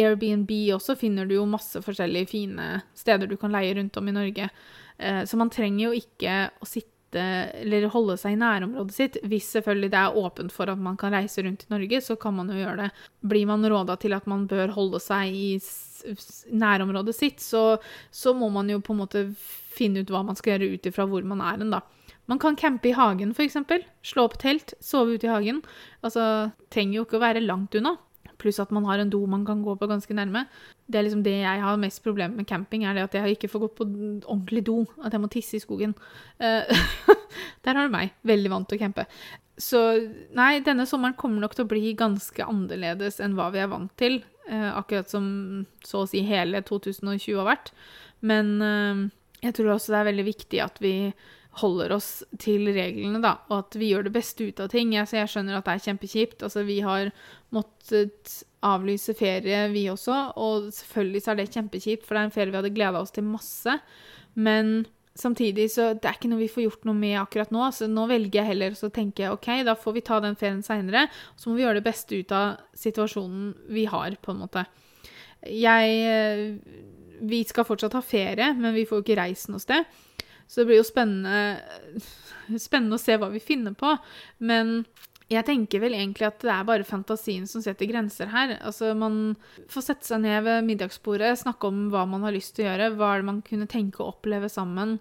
Airbnb 0.00 0.50
også 0.75 0.97
finner 0.97 1.28
du 1.28 1.37
jo 1.37 1.49
masse 1.49 1.80
forskjellige 1.85 2.30
fine 2.30 2.68
steder 2.97 3.28
du 3.28 3.37
kan 3.40 3.52
leie 3.52 3.75
rundt 3.76 3.97
om 4.00 4.09
i 4.09 4.16
Norge. 4.16 4.49
Eh, 4.97 5.23
så 5.28 5.37
man 5.37 5.52
trenger 5.52 5.88
jo 5.88 5.92
ikke 6.00 6.37
å 6.61 6.68
sitte 6.68 6.91
eller 7.19 7.88
holde 7.92 8.16
seg 8.21 8.35
i 8.35 8.40
nærområdet 8.40 8.97
sitt. 8.97 9.19
Hvis 9.28 9.50
selvfølgelig 9.54 9.92
det 9.92 10.00
er 10.00 10.19
åpent 10.19 10.54
for 10.54 10.73
at 10.73 10.81
man 10.81 10.99
kan 11.00 11.14
reise 11.14 11.45
rundt 11.45 11.66
i 11.66 11.73
Norge, 11.73 12.00
så 12.04 12.16
kan 12.21 12.37
man 12.37 12.52
jo 12.52 12.61
gjøre 12.61 12.85
det. 12.85 12.90
Blir 13.33 13.49
man 13.50 13.66
råda 13.69 13.97
til 14.00 14.16
at 14.16 14.28
man 14.31 14.47
bør 14.50 14.75
holde 14.76 15.00
seg 15.02 15.33
i 15.35 15.49
nærområdet 16.50 17.14
sitt, 17.14 17.42
så, 17.42 17.78
så 18.11 18.35
må 18.35 18.49
man 18.50 18.71
jo 18.71 18.81
på 18.83 18.95
en 18.95 19.02
måte 19.04 19.26
finne 19.73 20.02
ut 20.02 20.11
hva 20.12 20.25
man 20.26 20.38
skal 20.38 20.57
gjøre 20.57 20.76
ut 20.76 20.88
ifra 20.90 21.07
hvor 21.09 21.26
man 21.26 21.42
er 21.45 21.61
hen, 21.61 21.75
da. 21.75 21.83
Man 22.31 22.38
kan 22.38 22.57
campe 22.57 22.90
i 22.90 22.95
hagen, 22.97 23.35
f.eks. 23.35 23.59
Slå 24.07 24.28
opp 24.28 24.38
telt, 24.40 24.76
sove 24.83 25.16
ute 25.16 25.26
i 25.26 25.33
hagen. 25.33 25.61
Altså, 26.07 26.52
trenger 26.73 27.00
jo 27.00 27.07
ikke 27.07 27.19
å 27.19 27.25
være 27.25 27.42
langt 27.42 27.75
unna. 27.78 27.97
Pluss 28.42 28.61
at 28.62 28.73
man 28.75 28.87
har 28.88 29.02
en 29.02 29.11
do 29.11 29.21
man 29.31 29.45
kan 29.47 29.62
gå 29.62 29.75
på 29.78 29.88
ganske 29.90 30.14
nærme. 30.14 30.47
Det 30.92 31.00
er 31.00 31.06
liksom 31.06 31.22
det 31.25 31.38
jeg 31.40 31.62
har 31.64 31.78
mest 31.80 32.02
problemer 32.04 32.37
med 32.38 32.49
camping, 32.49 32.84
er 32.84 32.99
det 32.99 33.06
at 33.06 33.16
jeg 33.18 33.37
ikke 33.37 33.50
får 33.52 33.64
gått 33.66 33.78
på 33.78 33.87
ordentlig 33.87 34.64
do. 34.68 34.82
At 35.02 35.14
jeg 35.14 35.22
må 35.22 35.30
tisse 35.32 35.56
i 35.58 35.62
skogen. 35.62 35.94
Uh, 36.42 36.68
der 37.64 37.78
har 37.78 37.88
du 37.88 37.94
meg. 37.94 38.12
Veldig 38.28 38.52
vant 38.52 38.68
til 38.70 38.80
å 38.80 38.84
campe. 38.84 39.06
Så 39.61 39.80
nei, 40.37 40.52
denne 40.64 40.87
sommeren 40.88 41.16
kommer 41.18 41.42
nok 41.42 41.56
til 41.56 41.66
å 41.66 41.70
bli 41.70 41.92
ganske 41.99 42.44
annerledes 42.44 43.20
enn 43.22 43.37
hva 43.38 43.50
vi 43.54 43.62
er 43.62 43.72
vant 43.72 43.92
til. 44.00 44.20
Uh, 44.49 44.72
akkurat 44.76 45.11
som 45.11 45.26
så 45.87 46.04
å 46.04 46.08
si 46.11 46.25
hele 46.26 46.62
2020 46.66 47.38
har 47.40 47.49
vært. 47.49 47.72
Men 48.26 48.56
uh, 48.62 49.04
jeg 49.42 49.56
tror 49.58 49.75
også 49.75 49.94
det 49.94 50.00
er 50.00 50.11
veldig 50.12 50.26
viktig 50.28 50.62
at 50.64 50.82
vi 50.82 50.94
holder 51.61 51.92
oss 51.99 52.23
til 52.40 52.71
reglene, 52.73 53.21
da, 53.21 53.35
og 53.50 53.59
at 53.59 53.76
vi 53.76 53.90
gjør 53.90 54.06
det 54.06 54.14
beste 54.14 54.47
ut 54.49 54.62
av 54.62 54.71
ting. 54.73 54.94
Altså, 54.97 55.18
jeg 55.18 55.32
skjønner 55.35 55.59
at 55.59 55.68
det 55.68 55.75
er 55.75 55.85
kjempekjipt. 55.90 56.44
Altså, 56.47 56.64
vi 56.64 56.78
har 56.85 57.11
måttet 57.52 58.38
avlyse 58.64 59.12
ferie, 59.18 59.66
vi 59.75 59.85
også, 59.90 60.16
og 60.40 60.71
selvfølgelig 60.73 61.23
så 61.23 61.32
er 61.32 61.40
det 61.40 61.52
kjempekjipt, 61.52 62.06
for 62.06 62.16
det 62.16 62.23
er 62.23 62.30
en 62.30 62.35
ferie 62.35 62.54
vi 62.54 62.61
hadde 62.61 62.75
gleda 62.75 63.02
oss 63.02 63.12
til 63.12 63.26
masse. 63.26 63.76
Men 64.32 64.85
samtidig 65.18 65.66
så 65.75 65.90
det 65.92 66.09
er 66.09 66.16
ikke 66.16 66.30
noe 66.32 66.40
vi 66.40 66.49
får 66.49 66.64
gjort 66.64 66.87
noe 66.88 66.97
med 66.97 67.18
akkurat 67.21 67.52
nå. 67.52 67.66
Så 67.75 67.88
nå 67.90 68.06
velger 68.11 68.40
jeg 68.40 68.50
heller 68.54 68.76
å 68.76 68.92
tenke 68.94 69.32
OK, 69.35 69.50
da 69.66 69.76
får 69.78 69.99
vi 69.99 70.04
ta 70.06 70.21
den 70.25 70.38
ferien 70.40 70.62
seinere. 70.64 71.09
Så 71.37 71.50
må 71.50 71.59
vi 71.59 71.66
gjøre 71.66 71.80
det 71.80 71.88
beste 71.88 72.16
ut 72.16 72.32
av 72.37 72.62
situasjonen 72.78 73.52
vi 73.75 73.85
har, 73.90 74.16
på 74.23 74.32
en 74.32 74.40
måte. 74.47 74.64
Jeg 75.42 76.00
eh, 76.06 76.49
Vi 77.23 77.44
skal 77.47 77.66
fortsatt 77.66 77.94
ha 77.94 78.02
ferie, 78.02 78.49
men 78.59 78.75
vi 78.75 78.87
får 78.88 78.99
jo 78.99 79.04
ikke 79.04 79.21
reist 79.21 79.50
noe 79.52 79.62
sted. 79.62 79.85
Så 80.52 80.61
det 80.61 80.68
blir 80.68 80.82
jo 80.82 80.85
spennende, 80.85 81.62
spennende 82.61 82.99
å 82.99 83.00
se 83.00 83.16
hva 83.16 83.30
vi 83.32 83.40
finner 83.40 83.73
på. 83.78 83.94
Men 84.44 84.82
jeg 85.32 85.47
tenker 85.49 85.80
vel 85.80 85.97
egentlig 85.97 86.26
at 86.28 86.42
det 86.44 86.52
er 86.52 86.67
bare 86.69 86.84
fantasien 86.84 87.47
som 87.49 87.65
setter 87.65 87.88
grenser 87.88 88.28
her. 88.28 88.58
Altså, 88.60 88.91
man 88.99 89.34
får 89.73 89.86
sette 89.86 90.08
seg 90.10 90.21
ned 90.26 90.45
ved 90.45 90.67
middagsbordet, 90.69 91.38
snakke 91.41 91.71
om 91.71 91.86
hva 91.93 92.04
man 92.08 92.26
har 92.26 92.36
lyst 92.36 92.56
til 92.56 92.67
å 92.67 92.71
gjøre. 92.71 92.91
Hva 92.99 93.12
er 93.12 93.23
det 93.23 93.30
man 93.30 93.45
kunne 93.47 93.71
tenke 93.71 94.02
å 94.02 94.10
oppleve 94.12 94.50
sammen? 94.52 94.99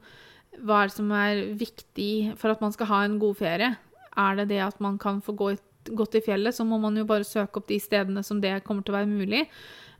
Hva 0.61 0.81
er 0.81 0.91
det 0.91 0.95
som 0.95 1.11
er 1.15 1.43
viktig 1.59 2.13
for 2.39 2.53
at 2.53 2.63
man 2.63 2.71
skal 2.75 2.91
ha 2.91 3.01
en 3.07 3.19
god 3.19 3.41
ferie? 3.41 3.73
Er 4.19 4.39
det 4.39 4.47
det 4.53 4.61
at 4.63 4.79
man 4.83 4.97
kan 5.01 5.19
få 5.23 5.35
gå 5.35 5.51
godt 5.97 6.15
i 6.19 6.23
fjellet, 6.23 6.55
så 6.55 6.63
må 6.67 6.77
man 6.77 6.95
jo 6.99 7.07
bare 7.09 7.25
søke 7.25 7.57
opp 7.59 7.67
de 7.71 7.79
stedene 7.81 8.23
som 8.23 8.39
det 8.43 8.59
kommer 8.67 8.85
til 8.85 8.93
å 8.93 8.99
være 8.99 9.09
mulig. 9.09 9.45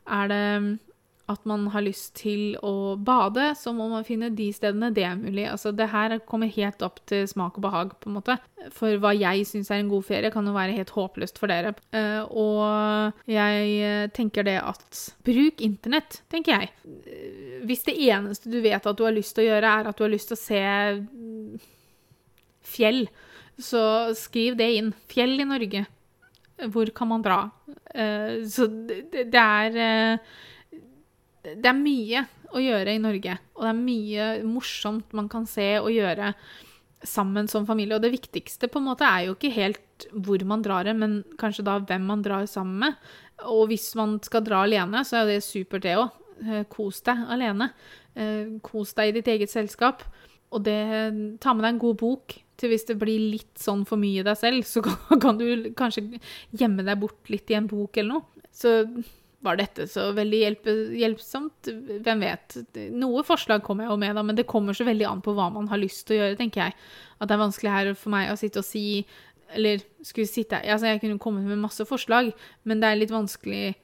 Er 0.06 0.32
det 0.32 0.44
at 1.30 1.44
man 1.48 1.68
har 1.74 1.84
lyst 1.86 2.16
til 2.20 2.56
å 2.66 2.96
bade, 3.00 3.52
så 3.58 3.74
må 3.76 3.88
man 3.92 4.06
finne 4.08 4.32
de 4.34 4.48
stedene 4.56 4.92
det 4.96 5.04
er 5.08 5.20
mulig. 5.20 5.46
Altså, 5.52 5.72
det 5.76 5.90
her 5.92 6.18
kommer 6.28 6.52
helt 6.52 6.82
opp 6.86 7.00
til 7.10 7.28
smak 7.30 7.60
og 7.60 7.66
behag, 7.66 7.94
på 8.02 8.10
en 8.10 8.18
måte. 8.18 8.38
For 8.76 8.98
hva 9.02 9.14
jeg 9.16 9.46
syns 9.50 9.72
er 9.72 9.82
en 9.82 9.92
god 9.92 10.06
ferie, 10.08 10.32
kan 10.34 10.48
jo 10.48 10.56
være 10.56 10.76
helt 10.78 10.94
håpløst 10.96 11.42
for 11.42 11.52
dere. 11.52 11.74
Uh, 11.96 12.24
og 12.30 13.30
jeg 13.32 14.10
tenker 14.18 14.48
det 14.48 14.58
at 14.62 15.04
bruk 15.28 15.64
internett, 15.64 16.22
tenker 16.32 16.58
jeg. 16.58 16.74
Hvis 17.70 17.86
det 17.88 17.98
eneste 18.10 18.52
du 18.52 18.60
vet 18.64 18.86
at 18.86 18.98
du 18.98 19.06
har 19.08 19.16
lyst 19.16 19.38
til 19.38 19.46
å 19.46 19.50
gjøre, 19.54 19.76
er 19.82 19.92
at 19.92 19.98
du 19.98 20.06
har 20.06 20.14
lyst 20.14 20.32
til 20.34 20.40
å 20.40 20.44
se 20.44 20.62
fjell, 22.72 23.04
så 23.62 23.84
skriv 24.18 24.58
det 24.60 24.70
inn. 24.78 24.94
Fjell 25.12 25.38
i 25.40 25.48
Norge. 25.48 25.86
Hvor 26.72 26.90
kan 26.94 27.10
man 27.10 27.24
dra? 27.26 27.42
Så 28.48 28.68
det, 28.70 29.28
er 29.34 30.20
det 31.42 31.70
er 31.70 31.78
mye 31.78 32.26
å 32.52 32.62
gjøre 32.62 32.96
i 32.96 33.02
Norge, 33.02 33.38
og 33.56 33.64
det 33.64 33.72
er 33.72 33.80
mye 33.80 34.28
morsomt 34.46 35.16
man 35.18 35.30
kan 35.32 35.48
se 35.50 35.74
og 35.80 35.92
gjøre 35.94 36.34
sammen 37.08 37.48
som 37.50 37.66
familie. 37.66 37.98
Og 37.98 38.04
det 38.04 38.14
viktigste 38.14 38.70
på 38.70 38.82
en 38.82 38.90
måte 38.92 39.08
er 39.08 39.28
jo 39.28 39.36
ikke 39.36 39.54
helt 39.56 40.08
hvor 40.12 40.44
man 40.48 40.64
drar 40.66 40.86
det, 40.86 40.96
men 40.98 41.22
kanskje 41.42 41.66
da 41.66 41.80
hvem 41.80 42.06
man 42.10 42.24
drar 42.26 42.46
sammen 42.50 42.78
med. 42.86 43.00
Og 43.50 43.68
hvis 43.72 43.90
man 43.98 44.20
skal 44.24 44.46
dra 44.46 44.64
alene, 44.66 45.04
så 45.08 45.22
er 45.22 45.32
det 45.32 45.42
supert, 45.46 45.86
det 45.86 45.98
òg. 45.98 46.12
Eh, 46.42 46.64
kos 46.70 47.02
deg 47.06 47.26
alene. 47.32 47.72
Eh, 48.18 48.58
kos 48.66 48.94
deg 48.98 49.12
i 49.12 49.18
ditt 49.20 49.32
eget 49.34 49.54
selskap. 49.54 50.06
Og 50.52 50.66
det, 50.66 50.78
ta 51.42 51.56
med 51.56 51.66
deg 51.66 51.74
en 51.74 51.84
god 51.86 52.00
bok 52.02 52.36
til 52.60 52.70
hvis 52.74 52.86
det 52.90 53.00
blir 53.02 53.32
litt 53.38 53.58
sånn 53.58 53.86
for 53.90 54.02
mye 54.02 54.26
deg 54.26 54.38
selv, 54.38 54.68
så 54.68 54.84
kan 55.24 55.40
du 55.40 55.72
kanskje 55.78 56.20
gjemme 56.54 56.86
deg 56.86 57.02
bort 57.02 57.32
litt 57.34 57.50
i 57.50 57.58
en 57.58 57.70
bok 57.72 57.98
eller 57.98 58.20
noe. 58.20 58.48
Så 58.52 58.82
var 59.42 59.58
dette 59.58 59.88
så 59.90 60.10
veldig 60.16 60.40
hjelp, 60.44 60.70
hjelpsomt? 61.02 61.70
Hvem 62.06 62.24
vet. 62.26 62.58
Noe 62.94 63.24
forslag 63.26 63.64
kommer 63.66 63.86
jeg 63.86 63.94
jo 63.94 64.00
med, 64.04 64.16
da, 64.18 64.24
men 64.26 64.38
det 64.38 64.48
kommer 64.50 64.78
så 64.78 64.86
veldig 64.88 65.08
an 65.10 65.24
på 65.26 65.34
hva 65.38 65.50
man 65.54 65.70
har 65.72 65.82
lyst 65.82 66.06
til 66.08 66.18
å 66.18 66.22
gjøre, 66.22 66.38
tenker 66.40 66.66
jeg. 66.66 66.78
At 67.18 67.30
det 67.30 67.36
er 67.36 67.44
vanskelig 67.44 67.74
her 67.74 67.92
for 67.98 68.14
meg 68.14 68.32
å 68.32 68.40
sitte 68.40 68.62
og 68.62 68.68
si 68.68 69.04
Eller 69.52 69.82
skulle 70.02 70.30
sitte 70.30 70.62
Altså, 70.64 70.88
jeg 70.88 71.02
kunne 71.02 71.20
kommet 71.20 71.44
med 71.44 71.60
masse 71.60 71.84
forslag, 71.86 72.32
men 72.64 72.80
det 72.82 72.88
er 72.88 73.02
litt 73.02 73.14
vanskelig 73.14 73.76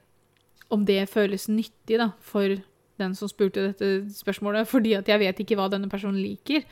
om 0.72 0.84
det 0.84 1.08
føles 1.08 1.48
nyttig, 1.48 1.98
da, 2.00 2.10
for 2.20 2.56
den 2.98 3.14
som 3.16 3.30
spurte 3.30 3.70
dette 3.70 3.90
spørsmålet, 4.12 4.68
fordi 4.68 4.94
at 4.98 5.08
jeg 5.08 5.22
vet 5.22 5.40
ikke 5.40 5.56
hva 5.56 5.68
denne 5.72 5.88
personen 5.88 6.20
liker. 6.20 6.64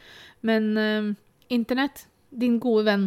Men 0.45 0.73
uh, 0.77 1.13
internett, 1.53 2.07
din 2.31 2.59
gode 2.61 2.85
venn, 2.89 3.07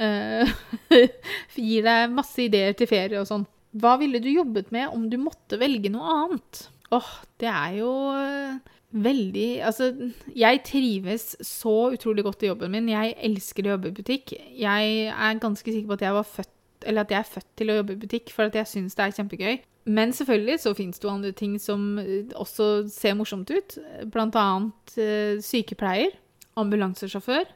uh, 0.00 0.54
gir 1.68 1.86
deg 1.86 2.14
masse 2.14 2.40
ideer 2.42 2.74
til 2.74 2.90
ferie 2.90 3.20
og 3.20 3.28
sånn. 3.30 3.46
Hva 3.74 3.96
ville 3.98 4.20
du 4.22 4.30
jobbet 4.30 4.70
med 4.74 4.92
om 4.94 5.08
du 5.10 5.18
måtte 5.18 5.58
velge 5.58 5.90
noe 5.90 6.14
annet? 6.22 6.64
Åh, 6.94 7.10
det 7.42 7.50
er 7.50 7.76
jo 7.80 7.90
eh, 8.14 8.74
veldig 8.94 9.48
Altså, 9.66 9.90
jeg 10.30 10.62
trives 10.66 11.32
så 11.42 11.90
utrolig 11.94 12.24
godt 12.26 12.44
i 12.44 12.50
jobben 12.52 12.74
min. 12.74 12.90
Jeg 12.92 13.16
elsker 13.18 13.66
å 13.66 13.74
jobbe 13.74 13.90
i 13.90 13.96
butikk. 13.96 14.34
Jeg 14.54 15.08
er 15.10 15.42
ganske 15.42 15.66
sikker 15.66 15.90
på 15.90 15.98
at 15.98 16.06
jeg 16.06 16.26
født 16.34 16.50
at 16.84 17.12
jeg 17.14 17.16
er 17.16 17.28
født 17.28 17.52
til 17.56 17.70
å 17.72 17.78
jobbe 17.78 17.94
i 17.94 18.00
butikk, 18.02 18.30
for 18.34 18.44
at 18.44 18.56
jeg 18.58 18.68
syns 18.68 18.96
det 18.98 19.06
er 19.06 19.14
kjempegøy. 19.16 19.54
Men 19.88 20.10
selvfølgelig 20.12 20.58
så 20.60 20.74
fins 20.76 21.00
det 21.00 21.06
jo 21.06 21.12
andre 21.14 21.32
ting 21.36 21.54
som 21.60 21.98
eh, 21.98 22.30
også 22.36 22.86
ser 22.92 23.16
morsomt 23.18 23.50
ut. 23.50 23.78
Blant 24.12 24.36
annet 24.38 24.96
eh, 25.00 25.40
sykepleier, 25.44 26.14
ambulansesjåfør. 26.60 27.48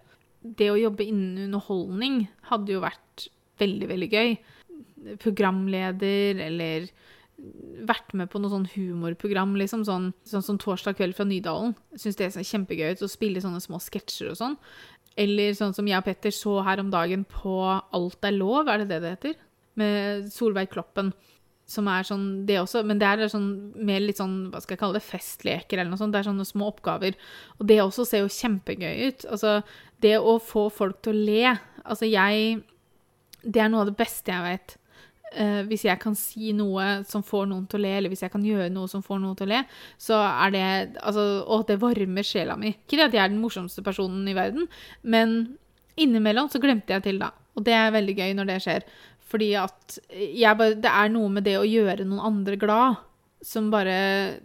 Det 0.58 0.70
å 0.72 0.80
jobbe 0.80 1.06
innen 1.06 1.44
underholdning 1.46 2.22
hadde 2.48 2.74
jo 2.74 2.82
vært 2.82 3.28
veldig, 3.60 3.88
veldig 3.90 4.08
gøy 4.12 4.36
programleder 5.22 6.40
eller 6.48 6.90
vært 7.86 8.14
med 8.18 8.30
på 8.32 8.40
noe 8.42 8.50
sånn 8.50 8.66
humorprogram, 8.72 9.54
liksom, 9.60 9.84
sånn, 9.86 10.10
sånn 10.26 10.44
som 10.44 10.58
Torsdag 10.58 10.98
kveld 10.98 11.14
fra 11.14 11.26
Nydalen. 11.28 11.76
Syns 11.94 12.18
det 12.18 12.32
er 12.32 12.46
kjempegøy 12.46 12.96
ut 12.96 13.04
å 13.06 13.10
spille 13.10 13.42
sånne 13.42 13.62
små 13.62 13.78
sketsjer 13.82 14.32
og 14.32 14.40
sånn. 14.40 14.56
Eller 15.18 15.54
sånn 15.58 15.74
som 15.74 15.86
jeg 15.86 15.98
og 15.98 16.06
Petter 16.06 16.34
så 16.34 16.58
her 16.66 16.82
om 16.82 16.90
dagen 16.90 17.24
på 17.30 17.54
Alt 17.66 18.26
er 18.26 18.34
lov, 18.34 18.68
er 18.70 18.82
det 18.82 18.90
det 18.90 19.00
det 19.02 19.14
heter? 19.16 19.40
Med 19.78 20.30
Solveig 20.34 20.70
Kloppen. 20.74 21.12
som 21.68 21.84
er 21.92 22.06
sånn 22.08 22.46
det 22.48 22.54
også, 22.62 22.80
men 22.88 22.96
det 22.96 23.04
er 23.04 23.28
sånn 23.28 23.74
mer 23.76 24.00
litt 24.00 24.16
sånn, 24.16 24.46
hva 24.48 24.62
skal 24.64 24.72
jeg 24.72 24.80
kalle 24.80 24.96
det, 24.96 25.04
festleker 25.04 25.76
eller 25.76 25.90
noe 25.90 26.00
sånt. 26.00 26.14
Det 26.14 26.22
er 26.22 26.28
sånne 26.30 26.46
små 26.48 26.70
oppgaver. 26.72 27.12
Og 27.60 27.66
det 27.68 27.76
også 27.82 28.06
ser 28.08 28.22
jo 28.22 28.30
kjempegøy 28.32 29.02
ut. 29.04 29.26
Altså, 29.28 29.58
det 30.00 30.14
å 30.16 30.38
få 30.40 30.70
folk 30.72 31.02
til 31.04 31.12
å 31.12 31.26
le 31.28 31.58
Altså, 31.84 32.08
jeg 32.08 32.62
Det 33.44 33.60
er 33.60 33.68
noe 33.68 33.84
av 33.84 33.90
det 33.92 33.98
beste 34.00 34.32
jeg 34.32 34.44
vet. 34.44 34.78
Eh, 35.36 35.60
hvis 35.68 35.84
jeg 35.84 36.00
kan 36.00 36.14
si 36.16 36.52
noe 36.56 37.02
som 37.08 37.22
får 37.26 37.48
noen 37.50 37.66
til 37.68 37.80
å 37.80 37.84
le, 37.84 37.90
eller 37.98 38.12
hvis 38.12 38.24
jeg 38.24 38.32
kan 38.32 38.44
gjøre 38.44 38.70
noe 38.72 38.88
som 38.88 39.02
får 39.04 39.20
noen 39.20 39.36
til 39.36 39.48
å 39.48 39.52
le, 39.52 39.62
så 40.00 40.20
er 40.24 40.54
det 40.54 40.66
Altså, 41.02 41.24
å, 41.44 41.60
det 41.68 41.78
varmer 41.82 42.26
sjela 42.26 42.56
mi. 42.60 42.72
Ikke 42.72 42.96
det 42.96 43.08
at 43.10 43.16
jeg 43.18 43.24
er 43.26 43.34
den 43.34 43.42
morsomste 43.42 43.84
personen 43.84 44.24
i 44.28 44.36
verden, 44.36 44.68
men 45.02 45.58
innimellom 46.00 46.48
så 46.52 46.62
glemte 46.62 46.94
jeg 46.96 47.04
til, 47.04 47.20
da. 47.20 47.32
Og 47.58 47.66
det 47.66 47.74
er 47.76 47.94
veldig 47.94 48.16
gøy 48.16 48.36
når 48.38 48.52
det 48.52 48.60
skjer. 48.64 48.86
Fordi 49.28 49.50
at 49.60 49.98
bare 50.56 50.76
Det 50.80 50.88
er 50.88 51.10
noe 51.12 51.28
med 51.28 51.44
det 51.44 51.58
å 51.58 51.66
gjøre 51.66 52.06
noen 52.06 52.24
andre 52.24 52.56
glad 52.56 53.02
som 53.44 53.68
bare 53.70 54.38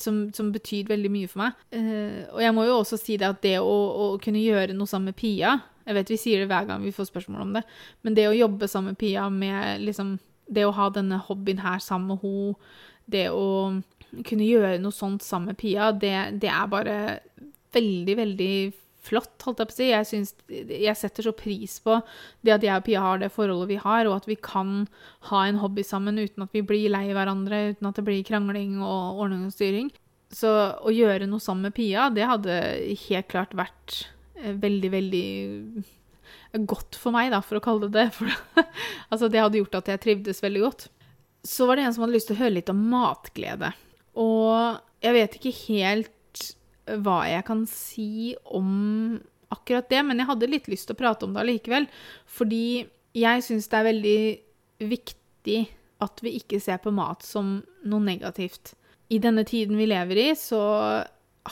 som, 0.00 0.30
som 0.32 0.48
betyr 0.52 0.88
veldig 0.88 1.10
mye 1.12 1.28
for 1.28 1.42
meg. 1.42 1.58
Eh, 1.76 2.22
og 2.32 2.40
jeg 2.40 2.54
må 2.56 2.64
jo 2.64 2.78
også 2.80 2.96
si 2.96 3.18
det 3.20 3.28
at 3.28 3.42
det 3.44 3.58
å, 3.60 3.68
å 3.68 4.06
kunne 4.22 4.40
gjøre 4.40 4.72
noe 4.72 4.88
sammen 4.88 5.12
med 5.12 5.18
Pia 5.18 5.58
Jeg 5.84 5.98
vet 5.98 6.12
vi 6.14 6.18
sier 6.20 6.40
det 6.40 6.48
hver 6.48 6.64
gang 6.70 6.80
vi 6.80 6.94
får 6.94 7.10
spørsmål 7.10 7.44
om 7.44 7.52
det, 7.58 7.62
men 8.06 8.16
det 8.16 8.30
å 8.30 8.36
jobbe 8.36 8.68
sammen 8.70 8.94
med 8.94 9.00
Pia 9.00 9.26
med 9.28 9.84
liksom 9.84 10.14
Det 10.50 10.66
å 10.66 10.74
ha 10.74 10.90
denne 10.90 11.20
hobbyen 11.28 11.62
her 11.62 11.78
sammen 11.82 12.16
med 12.16 12.24
henne, 12.24 12.76
det 13.10 13.26
å 13.30 13.46
kunne 14.26 14.46
gjøre 14.46 14.78
noe 14.82 14.94
sånt 14.94 15.22
sammen 15.22 15.52
med 15.52 15.60
Pia, 15.60 15.90
det, 15.94 16.14
det 16.42 16.50
er 16.50 16.70
bare 16.70 16.96
veldig, 17.74 18.16
veldig 18.18 18.54
flott, 19.06 19.32
holdt 19.46 19.62
jeg 19.62 19.70
på 19.70 19.74
å 19.74 19.78
si. 19.78 19.88
Jeg, 19.90 20.08
synes, 20.08 20.32
jeg 20.50 20.96
setter 20.98 21.26
så 21.26 21.32
pris 21.36 21.78
på 21.84 21.98
det 22.46 22.54
at 22.56 22.66
jeg 22.66 22.82
og 22.82 22.86
Pia 22.86 23.04
har 23.04 23.22
det 23.22 23.32
forholdet 23.34 23.70
vi 23.70 23.80
har, 23.80 24.08
og 24.08 24.18
at 24.18 24.28
vi 24.28 24.36
kan 24.42 24.84
ha 25.30 25.44
en 25.46 25.60
hobby 25.62 25.84
sammen 25.86 26.20
uten 26.20 26.44
at 26.46 26.54
vi 26.56 26.64
blir 26.66 26.92
lei 26.92 27.08
hverandre, 27.14 27.70
uten 27.74 27.90
at 27.90 28.00
det 28.00 28.06
blir 28.06 28.26
krangling 28.26 28.78
og 28.82 29.22
ordning 29.24 29.46
og 29.48 29.54
styring. 29.56 29.90
Så 30.34 30.50
å 30.78 30.92
gjøre 30.94 31.26
noe 31.26 31.42
sammen 31.42 31.70
med 31.70 31.78
Pia, 31.78 32.10
det 32.14 32.28
hadde 32.28 32.58
helt 33.08 33.30
klart 33.32 33.56
vært 33.58 34.04
eh, 34.38 34.54
veldig, 34.54 34.92
veldig 34.94 35.30
godt 36.52 36.98
for 36.98 37.14
meg, 37.14 37.30
da, 37.34 37.42
for 37.44 37.60
å 37.60 37.64
kalle 37.64 37.88
det 37.88 37.94
det. 37.98 38.08
For 38.16 38.30
altså, 39.12 39.28
det 39.30 39.42
hadde 39.42 39.60
gjort 39.60 39.80
at 39.82 39.92
jeg 39.92 40.02
trivdes 40.04 40.42
veldig 40.42 40.64
godt. 40.64 40.86
Så 41.46 41.66
var 41.68 41.78
det 41.78 41.86
en 41.86 41.96
som 41.96 42.04
hadde 42.04 42.16
lyst 42.18 42.30
til 42.30 42.36
å 42.38 42.42
høre 42.42 42.56
litt 42.58 42.72
om 42.72 42.80
matglede. 42.92 43.72
Og 44.20 44.80
jeg 45.04 45.16
vet 45.16 45.36
ikke 45.38 45.56
helt 45.68 46.46
hva 47.00 47.20
jeg 47.28 47.46
kan 47.46 47.62
si 47.70 48.34
om 48.50 49.20
akkurat 49.50 49.88
det, 49.90 50.00
men 50.06 50.20
jeg 50.20 50.30
hadde 50.30 50.50
litt 50.50 50.68
lyst 50.70 50.88
til 50.88 50.96
å 50.96 51.00
prate 51.00 51.26
om 51.26 51.34
det 51.34 51.42
allikevel. 51.44 51.86
Fordi 52.30 52.64
jeg 53.16 53.46
syns 53.46 53.70
det 53.70 53.78
er 53.78 53.88
veldig 53.88 54.20
viktig 54.90 55.60
at 56.00 56.22
vi 56.24 56.36
ikke 56.38 56.60
ser 56.62 56.80
på 56.82 56.92
mat 56.94 57.24
som 57.26 57.58
noe 57.88 58.04
negativt. 58.04 58.74
I 59.10 59.18
denne 59.22 59.44
tiden 59.48 59.78
vi 59.78 59.88
lever 59.90 60.20
i, 60.22 60.28
så 60.38 60.60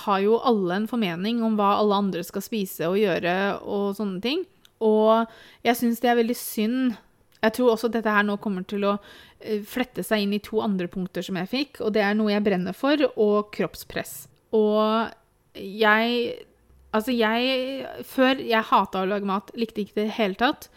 har 0.05 0.21
jo 0.23 0.39
alle 0.47 0.77
en 0.77 0.89
formening 0.89 1.43
om 1.45 1.57
hva 1.59 1.75
alle 1.81 1.99
andre 2.05 2.23
skal 2.27 2.45
spise 2.45 2.89
og 2.91 3.01
gjøre 3.01 3.35
og 3.65 3.97
sånne 3.99 4.23
ting. 4.25 4.45
Og 4.85 5.29
jeg 5.67 5.79
syns 5.79 6.03
det 6.03 6.11
er 6.13 6.19
veldig 6.21 6.37
synd. 6.39 6.99
Jeg 7.43 7.55
tror 7.55 7.75
også 7.75 7.91
dette 7.93 8.13
her 8.13 8.27
nå 8.27 8.37
kommer 8.43 8.67
til 8.67 8.85
å 8.89 8.97
eh, 8.97 9.63
flette 9.67 10.03
seg 10.07 10.25
inn 10.25 10.35
i 10.35 10.43
to 10.43 10.63
andre 10.65 10.89
punkter 10.91 11.25
som 11.25 11.39
jeg 11.39 11.51
fikk, 11.53 11.81
og 11.87 11.95
det 11.95 12.03
er 12.03 12.19
noe 12.19 12.33
jeg 12.33 12.45
brenner 12.47 12.77
for, 12.77 13.03
og 13.15 13.51
kroppspress. 13.55 14.27
Og 14.57 15.11
jeg 15.55 16.45
Altså, 16.89 17.13
jeg 17.13 17.85
Før 18.09 18.39
jeg 18.41 18.65
hata 18.65 19.03
å 19.03 19.09
lage 19.11 19.29
mat, 19.29 19.51
likte 19.61 19.83
ikke 19.83 19.99
det 19.99 20.07
i 20.07 20.09
det 20.09 20.15
hele 20.17 20.39
tatt. 20.41 20.71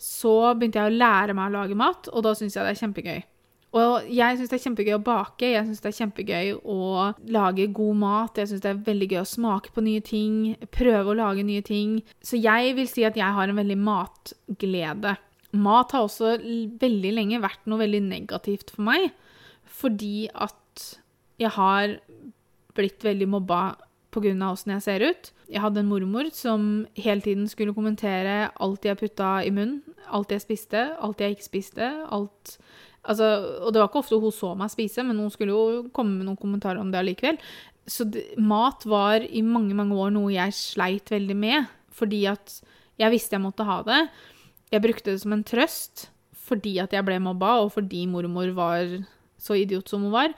Så 0.00 0.54
begynte 0.56 0.80
jeg 0.80 0.88
å 0.88 0.96
lære 0.96 1.34
meg 1.36 1.50
å 1.50 1.58
lage 1.58 1.76
mat, 1.76 2.08
og 2.08 2.24
da 2.24 2.32
syns 2.38 2.56
jeg 2.56 2.64
det 2.64 2.72
er 2.72 2.80
kjempegøy. 2.80 3.18
Og 3.76 4.06
jeg 4.08 4.38
syns 4.38 4.48
det 4.48 4.56
er 4.56 4.62
kjempegøy 4.62 4.94
å 4.96 5.04
bake, 5.04 5.50
jeg 5.52 5.66
syns 5.66 5.82
det 5.84 5.90
er 5.90 5.96
kjempegøy 5.98 6.52
å 6.72 6.78
lage 7.34 7.66
god 7.76 7.98
mat. 8.00 8.40
Jeg 8.40 8.48
syns 8.48 8.62
det 8.64 8.70
er 8.70 8.84
veldig 8.86 9.08
gøy 9.10 9.20
å 9.20 9.28
smake 9.28 9.72
på 9.74 9.84
nye 9.84 10.04
ting, 10.04 10.54
prøve 10.72 11.12
å 11.12 11.18
lage 11.18 11.44
nye 11.44 11.64
ting. 11.64 11.98
Så 12.24 12.40
jeg 12.40 12.72
vil 12.78 12.88
si 12.88 13.04
at 13.04 13.18
jeg 13.18 13.36
har 13.36 13.50
en 13.50 13.60
veldig 13.60 13.76
matglede. 13.76 15.18
Mat 15.52 15.92
har 15.92 16.06
også 16.06 16.38
veldig 16.80 17.12
lenge 17.16 17.42
vært 17.44 17.68
noe 17.68 17.82
veldig 17.84 18.02
negativt 18.08 18.72
for 18.72 18.88
meg, 18.88 19.10
fordi 19.68 20.30
at 20.32 20.88
jeg 21.38 21.52
har 21.56 21.98
blitt 22.78 23.04
veldig 23.04 23.28
mobba 23.28 23.60
pga. 24.14 24.32
åssen 24.48 24.72
jeg 24.72 24.82
ser 24.82 25.04
ut. 25.04 25.32
Jeg 25.48 25.60
hadde 25.60 25.80
en 25.80 25.88
mormor 25.88 26.28
som 26.32 26.86
hele 26.96 27.20
tiden 27.20 27.48
skulle 27.48 27.74
kommentere 27.74 28.50
alt 28.60 28.84
jeg 28.84 28.98
putta 29.00 29.44
i 29.44 29.50
munnen. 29.50 29.82
Alt 30.08 30.32
jeg 30.32 30.44
spiste, 30.44 30.96
alt 31.00 31.20
jeg 31.20 31.36
ikke 31.36 31.50
spiste. 31.52 31.92
alt... 32.10 32.58
Altså, 33.08 33.28
og 33.64 33.72
det 33.72 33.80
var 33.80 33.90
ikke 33.90 34.02
ofte 34.02 34.20
hun 34.20 34.34
så 34.34 34.52
meg 34.58 34.72
spise, 34.72 35.04
men 35.06 35.20
hun 35.20 35.32
skulle 35.32 35.54
jo 35.54 35.82
komme 35.96 36.18
med 36.18 36.28
noen 36.28 36.40
kommentarer 36.40 36.80
om 36.82 36.92
det 36.92 37.00
allikevel. 37.00 37.40
Så 37.88 38.04
det, 38.04 38.26
mat 38.36 38.84
var 38.88 39.24
i 39.24 39.42
mange, 39.44 39.76
mange 39.76 39.96
år 39.96 40.12
noe 40.14 40.34
jeg 40.34 40.56
sleit 40.56 41.12
veldig 41.12 41.38
med, 41.38 41.70
fordi 41.94 42.26
at 42.30 42.60
jeg 43.00 43.14
visste 43.14 43.38
jeg 43.38 43.44
måtte 43.44 43.66
ha 43.66 43.80
det. 43.86 44.02
Jeg 44.74 44.84
brukte 44.84 45.14
det 45.14 45.22
som 45.24 45.34
en 45.36 45.46
trøst 45.46 46.10
fordi 46.48 46.78
at 46.80 46.94
jeg 46.96 47.04
ble 47.04 47.18
mobba, 47.20 47.58
og 47.60 47.74
fordi 47.74 48.06
mormor 48.08 48.48
var 48.56 48.94
så 49.38 49.52
idiot 49.60 49.90
som 49.90 50.06
hun 50.06 50.14
var 50.14 50.32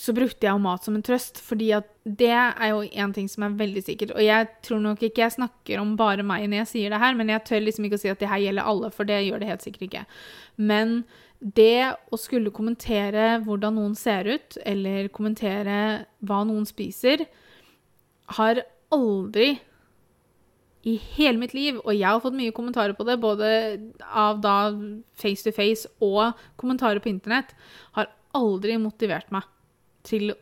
så 0.00 0.14
brukte 0.16 0.46
jeg 0.46 0.54
jo 0.54 0.62
mat 0.62 0.84
som 0.86 0.94
en 0.96 1.04
trøst, 1.04 1.40
fordi 1.44 1.70
at 1.76 1.88
det 2.04 2.30
er 2.32 2.70
jo 2.70 2.82
en 3.02 3.14
ting 3.14 3.26
som 3.28 3.44
er 3.46 3.56
veldig 3.58 3.82
sikkert. 3.84 4.14
Og 4.14 4.22
jeg 4.24 4.46
tror 4.64 4.82
nok 4.84 5.02
ikke 5.04 5.24
jeg 5.24 5.34
snakker 5.34 5.80
om 5.82 5.96
bare 5.98 6.24
meg 6.26 6.46
når 6.48 6.62
jeg 6.62 6.70
sier 6.72 6.94
det 6.94 7.00
her, 7.02 7.16
men 7.18 7.32
jeg 7.32 7.44
tør 7.48 7.64
liksom 7.66 7.88
ikke 7.88 7.98
å 7.98 8.02
si 8.04 8.12
at 8.12 8.22
det 8.22 8.30
her 8.30 8.40
gjelder 8.44 8.70
alle, 8.70 8.92
for 8.94 9.08
det 9.08 9.18
gjør 9.26 9.42
det 9.42 9.50
helt 9.50 9.66
sikkert 9.66 9.86
ikke. 9.88 10.04
Men 10.70 10.94
det 11.40 11.96
å 12.12 12.18
skulle 12.20 12.52
kommentere 12.52 13.38
hvordan 13.46 13.78
noen 13.78 13.96
ser 13.96 14.28
ut, 14.28 14.58
eller 14.68 15.08
kommentere 15.14 16.06
hva 16.20 16.42
noen 16.44 16.66
spiser, 16.68 17.24
har 18.36 18.60
aldri 18.92 19.54
i 20.88 20.94
hele 21.16 21.40
mitt 21.40 21.52
liv, 21.56 21.78
og 21.82 21.92
jeg 21.92 22.08
har 22.08 22.20
fått 22.22 22.36
mye 22.36 22.54
kommentarer 22.56 22.96
på 22.96 23.04
det, 23.08 23.18
både 23.20 23.48
av 24.06 24.40
da 24.44 24.70
face 25.20 25.44
to 25.44 25.52
face 25.52 25.88
og 26.04 26.38
kommentarer 26.60 27.02
på 27.04 27.10
internett, 27.12 27.52
har 27.96 28.08
aldri 28.36 28.78
motivert 28.80 29.28
meg 29.34 29.48
til 30.06 30.32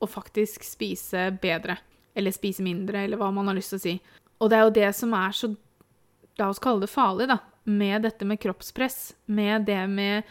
å 0.00 0.08
faktisk 0.08 0.64
spise 0.66 1.30
bedre. 1.42 1.78
Eller 2.14 2.34
spise 2.34 2.62
mindre, 2.62 3.04
eller 3.04 3.18
hva 3.18 3.30
man 3.34 3.50
har 3.50 3.58
lyst 3.58 3.74
til 3.74 3.80
å 3.80 3.84
si. 3.84 3.96
Og 4.40 4.50
det 4.50 4.58
er 4.58 4.64
jo 4.66 4.78
det 4.78 4.92
som 4.98 5.14
er 5.18 5.34
så 5.36 5.54
La 6.38 6.46
oss 6.48 6.60
kalle 6.62 6.86
det 6.86 6.88
farlig, 6.88 7.26
da. 7.28 7.34
Med 7.68 8.02
dette 8.06 8.24
med 8.24 8.40
kroppspress. 8.40 9.14
Med 9.26 9.66
det 9.68 9.82
med 9.90 10.28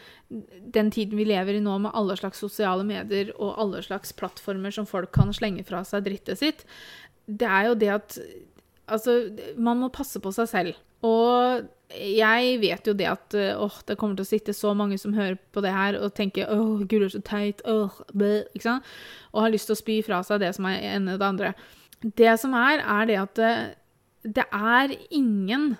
den 0.74 0.92
tiden 0.92 1.18
vi 1.18 1.28
lever 1.30 1.58
i 1.58 1.64
nå, 1.64 1.78
med 1.82 1.94
alle 1.98 2.18
slags 2.18 2.42
sosiale 2.42 2.86
medier 2.86 3.32
og 3.38 3.58
alle 3.62 3.84
slags 3.86 4.14
plattformer 4.18 4.74
som 4.74 4.90
folk 4.90 5.14
kan 5.16 5.34
slenge 5.34 5.66
fra 5.68 5.84
seg 5.88 6.08
drittet 6.08 6.42
sitt. 6.42 6.66
Det 7.26 7.48
er 7.48 7.70
jo 7.70 7.76
det 7.80 7.92
at 7.98 8.22
Altså, 8.90 9.30
man 9.54 9.78
må 9.78 9.92
passe 9.94 10.18
på 10.18 10.32
seg 10.34 10.48
selv. 10.50 10.78
Og 11.06 11.68
jeg 11.94 12.56
vet 12.62 12.88
jo 12.90 12.94
det 12.98 13.08
at 13.08 13.36
åh, 13.36 13.76
det 13.88 13.98
kommer 14.00 14.18
til 14.18 14.26
å 14.26 14.30
sitte 14.30 14.56
så 14.56 14.74
mange 14.78 14.98
som 15.00 15.16
hører 15.16 15.38
på 15.54 15.64
det 15.64 15.74
her 15.74 15.98
og 16.00 16.14
tenker 16.18 16.50
åh, 16.54 16.84
gud, 16.84 17.06
er 17.06 17.14
så 17.14 17.22
teit, 17.26 17.64
åh, 17.70 18.00
bleh, 18.14 18.48
ikke 18.54 18.66
sant? 18.66 18.90
Og 19.32 19.46
har 19.46 19.54
lyst 19.54 19.70
til 19.70 19.78
å 19.78 19.82
spy 19.84 20.00
fra 20.06 20.24
seg 20.26 20.42
det 20.44 20.52
som 20.58 20.68
er 20.70 20.82
ene 20.96 21.20
det 21.22 21.28
andre. 21.28 21.54
Det 22.02 22.34
som 22.42 22.56
er, 22.58 22.84
er 22.84 23.10
det 23.10 23.20
at 23.22 23.40
det, 23.40 23.54
det 24.40 24.48
er 24.52 24.96
ingen 25.10 25.72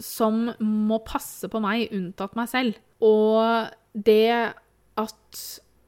som 0.00 0.48
må 0.60 1.00
passe 1.06 1.48
på 1.50 1.60
meg 1.62 1.92
unntatt 1.94 2.36
meg 2.38 2.48
selv. 2.50 2.78
Og 3.02 3.68
det 3.92 4.54
at 5.00 5.42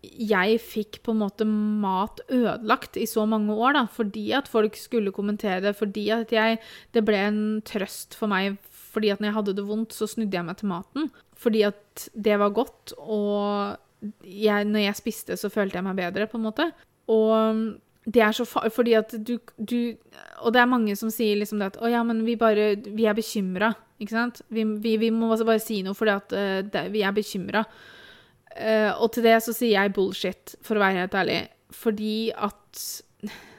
jeg 0.04 0.58
fikk 0.60 1.00
på 1.04 1.14
en 1.14 1.22
måte 1.22 1.46
mat 1.48 2.20
ødelagt 2.28 2.98
i 3.00 3.06
så 3.08 3.24
mange 3.28 3.54
år, 3.56 3.76
da, 3.78 3.84
fordi 3.90 4.26
at 4.36 4.50
folk 4.50 4.76
skulle 4.76 5.14
kommentere 5.14 5.62
det, 5.64 5.74
fordi 5.78 6.10
at 6.12 6.32
jeg 6.32 6.58
Det 6.92 7.04
ble 7.04 7.16
en 7.16 7.62
trøst 7.64 8.14
for 8.14 8.28
meg 8.28 8.58
fordi 8.94 9.10
at 9.10 9.18
når 9.18 9.26
jeg 9.26 9.34
hadde 9.34 9.54
det 9.58 9.66
vondt, 9.66 9.94
så 9.96 10.06
snudde 10.06 10.36
jeg 10.36 10.46
meg 10.46 10.56
til 10.60 10.70
maten. 10.70 11.08
Fordi 11.34 11.64
at 11.66 12.08
det 12.14 12.38
var 12.38 12.52
godt, 12.54 12.92
og 12.98 13.74
jeg, 14.22 14.68
når 14.70 14.84
jeg 14.84 15.00
spiste, 15.00 15.36
så 15.36 15.50
følte 15.50 15.80
jeg 15.80 15.86
meg 15.86 15.96
bedre, 15.98 16.28
på 16.30 16.38
en 16.38 16.46
måte. 16.46 16.68
Og 17.10 17.74
det 18.04 18.20
er 18.20 18.34
så 18.36 18.44
farlig, 18.44 18.72
fordi 18.76 18.92
at 18.98 19.14
du, 19.16 19.38
du, 19.56 19.96
Og 20.44 20.52
det 20.52 20.60
er 20.60 20.68
mange 20.68 20.96
som 20.98 21.08
sier 21.12 21.38
liksom 21.40 21.60
det 21.60 21.72
at 21.72 21.78
Å 21.80 21.88
ja, 21.88 22.02
men 22.04 22.20
vi 22.26 22.36
bare 22.40 22.74
Vi 22.76 23.06
er 23.08 23.16
bekymra, 23.16 23.72
ikke 23.96 24.12
sant? 24.12 24.42
Vi, 24.52 24.66
vi, 24.84 24.96
vi, 25.00 25.10
må 25.14 25.30
bare 25.32 25.62
si 25.62 25.80
noe 25.86 25.96
fordi 25.96 26.12
at 26.12 26.34
uh, 26.36 26.58
det, 26.68 26.84
vi 26.92 27.04
er 27.06 27.14
bekymra. 27.16 27.64
Uh, 27.64 28.60
eh, 28.60 28.90
og 28.92 29.14
til 29.14 29.24
det 29.24 29.38
så 29.44 29.54
sier 29.56 29.78
jeg 29.78 29.94
bullshit, 29.96 30.56
for 30.62 30.76
å 30.76 30.84
være 30.84 31.04
helt 31.04 31.16
ærlig. 31.22 31.38
Fordi 31.74 32.18
at 32.36 32.82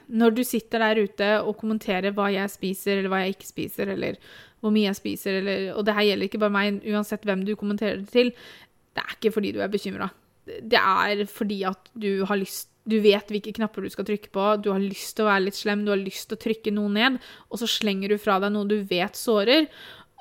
når 0.06 0.36
du 0.36 0.42
sitter 0.46 0.84
der 0.84 1.00
ute 1.02 1.30
og 1.40 1.56
kommenterer 1.58 2.14
hva 2.14 2.28
jeg 2.30 2.52
spiser, 2.52 3.00
eller 3.00 3.10
hva 3.10 3.24
jeg 3.24 3.34
ikke 3.34 3.48
spiser, 3.48 3.90
eller 3.96 4.20
hvor 4.62 4.72
mye 4.74 4.86
jeg 4.90 5.00
spiser, 5.00 5.40
eller 5.40 5.66
Og 5.74 5.82
det 5.88 5.96
her 5.96 6.06
gjelder 6.10 6.30
ikke 6.30 6.42
bare 6.44 6.54
meg, 6.54 6.78
uansett 6.86 7.26
hvem 7.26 7.42
du 7.48 7.56
kommenterer 7.58 7.98
det 8.04 8.12
til. 8.14 8.30
Det 8.94 9.02
er 9.02 9.18
ikke 9.18 9.34
fordi 9.34 9.52
du 9.56 9.60
er 9.64 9.72
bekymra. 9.72 10.12
Det 10.46 10.78
er 10.78 11.26
fordi 11.26 11.64
at 11.66 11.90
du 11.98 12.24
har 12.28 12.38
lyst 12.38 12.70
Du 12.86 13.00
vet 13.02 13.30
hvilke 13.32 13.52
knapper 13.56 13.82
du 13.82 13.90
skal 13.90 14.06
trykke 14.06 14.30
på, 14.30 14.46
du 14.62 14.70
har 14.70 14.82
lyst 14.82 15.16
til 15.16 15.26
å 15.26 15.30
være 15.30 15.46
litt 15.48 15.58
slem, 15.58 15.84
du 15.84 15.90
har 15.90 16.00
lyst 16.00 16.28
til 16.30 16.38
å 16.38 16.42
trykke 16.44 16.72
noe 16.76 16.92
ned, 16.94 17.20
og 17.50 17.58
så 17.58 17.68
slenger 17.70 18.14
du 18.14 18.18
fra 18.22 18.38
deg 18.42 18.54
noe 18.54 18.68
du 18.70 18.78
vet 18.86 19.18
sårer, 19.18 19.66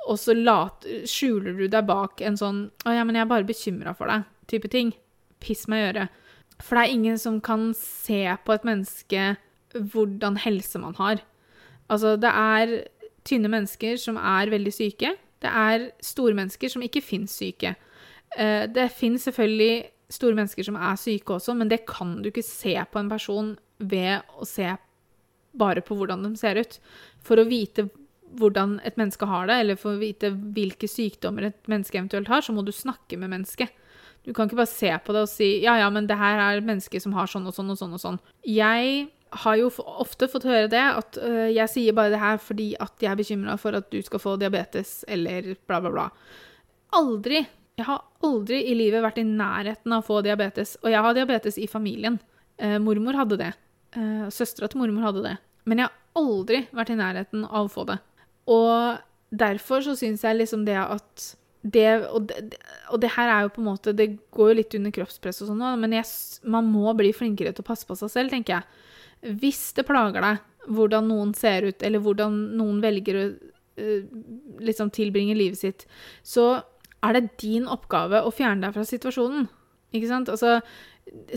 og 0.05 0.17
så 0.21 0.35
later, 0.37 1.05
skjuler 1.09 1.57
du 1.57 1.67
deg 1.71 1.85
bak 1.87 2.21
en 2.21 2.37
sånn 2.37 2.59
'Å 2.85 2.93
ja, 2.93 3.03
men 3.03 3.15
jeg 3.15 3.25
er 3.25 3.33
bare 3.33 3.47
bekymra 3.47 3.95
for 3.97 4.07
deg', 4.07 4.25
type 4.47 4.69
ting. 4.69 4.93
piss 5.39 5.67
meg 5.67 5.77
i 5.77 5.87
øret. 5.91 6.09
For 6.63 6.75
det 6.75 6.83
er 6.85 6.93
ingen 6.93 7.17
som 7.17 7.41
kan 7.41 7.73
se 7.73 8.37
på 8.45 8.53
et 8.53 8.63
menneske 8.63 9.37
hvordan 9.75 10.37
helse 10.37 10.79
man 10.79 10.95
har. 10.95 11.21
Altså, 11.89 12.15
det 12.15 12.31
er 12.31 12.87
tynne 13.27 13.51
mennesker 13.51 13.97
som 13.97 14.17
er 14.17 14.49
veldig 14.49 14.73
syke. 14.73 15.15
Det 15.41 15.51
er 15.51 15.91
store 16.01 16.33
mennesker 16.33 16.71
som 16.71 16.81
ikke 16.81 17.03
fins 17.03 17.35
syke. 17.37 17.75
Eh, 18.37 18.65
det 18.67 18.91
fins 18.91 19.27
selvfølgelig 19.27 19.83
store 20.15 20.37
mennesker 20.37 20.67
som 20.67 20.79
er 20.79 20.97
syke 20.99 21.37
også, 21.37 21.55
men 21.57 21.71
det 21.71 21.83
kan 21.89 22.17
du 22.23 22.31
ikke 22.31 22.45
se 22.45 22.75
på 22.91 23.01
en 23.01 23.11
person 23.11 23.53
ved 23.79 24.25
å 24.39 24.47
se 24.47 24.71
bare 25.55 25.83
på 25.85 25.97
hvordan 25.97 26.25
de 26.25 26.33
ser 26.39 26.59
ut. 26.59 26.79
For 27.25 27.39
å 27.39 27.47
vite 27.47 27.87
hvordan 28.35 28.79
et 28.87 28.97
menneske 28.99 29.27
har 29.29 29.47
det, 29.47 29.59
eller 29.61 29.79
for 29.79 29.95
å 29.95 30.01
vite 30.01 30.33
hvilke 30.55 30.89
sykdommer 30.91 31.49
et 31.49 31.71
menneske 31.71 31.99
eventuelt 31.99 32.31
har, 32.31 32.43
så 32.43 32.55
må 32.55 32.65
du 32.65 32.73
snakke 32.75 33.19
med 33.21 33.31
mennesket. 33.31 33.71
Du 34.25 34.33
kan 34.33 34.49
ikke 34.49 34.57
bare 34.57 34.71
se 34.71 34.89
på 35.05 35.13
det 35.13 35.21
og 35.27 35.29
si 35.29 35.49
ja, 35.63 35.75
ja, 35.77 35.89
men 35.93 36.07
det 36.09 36.17
her 36.17 36.39
er 36.41 36.57
et 36.57 36.65
menneske 36.65 36.99
som 37.01 37.13
har 37.13 37.29
sånn 37.29 37.45
og 37.45 37.53
sånn 37.55 37.69
og 37.71 37.77
sånn 37.79 37.93
og 37.93 38.01
sånn. 38.01 38.17
Jeg 38.49 39.05
har 39.43 39.59
jo 39.59 39.69
ofte 39.83 40.29
fått 40.31 40.47
høre 40.47 40.71
det, 40.71 40.81
at 40.81 41.19
øh, 41.21 41.49
jeg 41.53 41.71
sier 41.71 41.95
bare 41.97 42.13
det 42.13 42.21
her 42.21 42.39
fordi 42.41 42.71
at 42.81 43.03
jeg 43.03 43.11
er 43.11 43.19
bekymra 43.19 43.57
for 43.61 43.77
at 43.77 43.91
du 43.93 43.99
skal 44.05 44.21
få 44.23 44.35
diabetes, 44.41 45.03
eller 45.11 45.53
bla, 45.67 45.81
bla, 45.83 45.91
bla. 45.93 46.07
Aldri. 46.95 47.43
Jeg 47.75 47.87
har 47.89 48.03
aldri 48.23 48.61
i 48.69 48.75
livet 48.77 49.03
vært 49.03 49.19
i 49.19 49.27
nærheten 49.27 49.91
av 49.91 50.03
å 50.03 50.07
få 50.07 50.21
diabetes. 50.23 50.77
Og 50.83 50.91
jeg 50.93 51.03
har 51.03 51.15
diabetes 51.17 51.57
i 51.59 51.67
familien. 51.67 52.19
Eh, 52.57 52.77
mormor 52.79 53.17
hadde 53.19 53.39
det. 53.41 53.51
Eh, 53.95 54.27
Søstera 54.31 54.69
til 54.71 54.79
mormor 54.79 55.09
hadde 55.09 55.25
det. 55.25 55.35
Men 55.67 55.81
jeg 55.81 55.89
har 55.89 56.21
aldri 56.21 56.61
vært 56.75 56.93
i 56.93 56.99
nærheten 56.99 57.43
av 57.49 57.67
å 57.67 57.73
få 57.73 57.83
det. 57.89 57.97
Og 58.47 59.01
derfor 59.35 59.83
så 59.83 59.95
syns 59.99 60.23
jeg 60.23 60.39
liksom 60.39 60.63
det 60.67 60.77
at 60.79 61.25
det 61.65 61.87
og, 62.13 62.27
det 62.29 62.59
og, 62.91 62.99
det 63.01 63.09
her 63.15 63.31
er 63.31 63.45
jo 63.45 63.53
på 63.55 63.61
en 63.63 63.67
måte 63.71 63.93
Det 63.97 64.05
går 64.35 64.51
jo 64.51 64.57
litt 64.59 64.75
under 64.77 64.93
kroppspress 64.93 65.41
og 65.41 65.47
sånn, 65.49 65.63
men 65.81 65.95
jeg, 65.97 66.05
man 66.45 66.67
må 66.69 66.93
bli 66.93 67.09
flinkere 67.15 67.55
til 67.55 67.65
å 67.65 67.69
passe 67.71 67.87
på 67.89 67.97
seg 67.97 68.11
selv, 68.13 68.33
tenker 68.35 68.59
jeg. 68.59 69.33
Hvis 69.41 69.71
det 69.73 69.87
plager 69.87 70.21
deg 70.21 70.69
hvordan 70.69 71.09
noen 71.09 71.33
ser 71.37 71.65
ut, 71.65 71.81
eller 71.85 72.01
hvordan 72.05 72.37
noen 72.59 72.77
velger 72.85 73.17
å 73.17 73.25
uh, 73.81 74.05
liksom 74.65 74.91
tilbringe 74.93 75.37
livet 75.37 75.61
sitt, 75.61 75.87
så 76.21 76.61
er 77.03 77.17
det 77.17 77.35
din 77.41 77.67
oppgave 77.71 78.23
å 78.23 78.33
fjerne 78.33 78.67
deg 78.67 78.75
fra 78.75 78.85
situasjonen. 78.87 79.47
Ikke 79.95 80.09
sant? 80.09 80.31
Altså, 80.31 80.59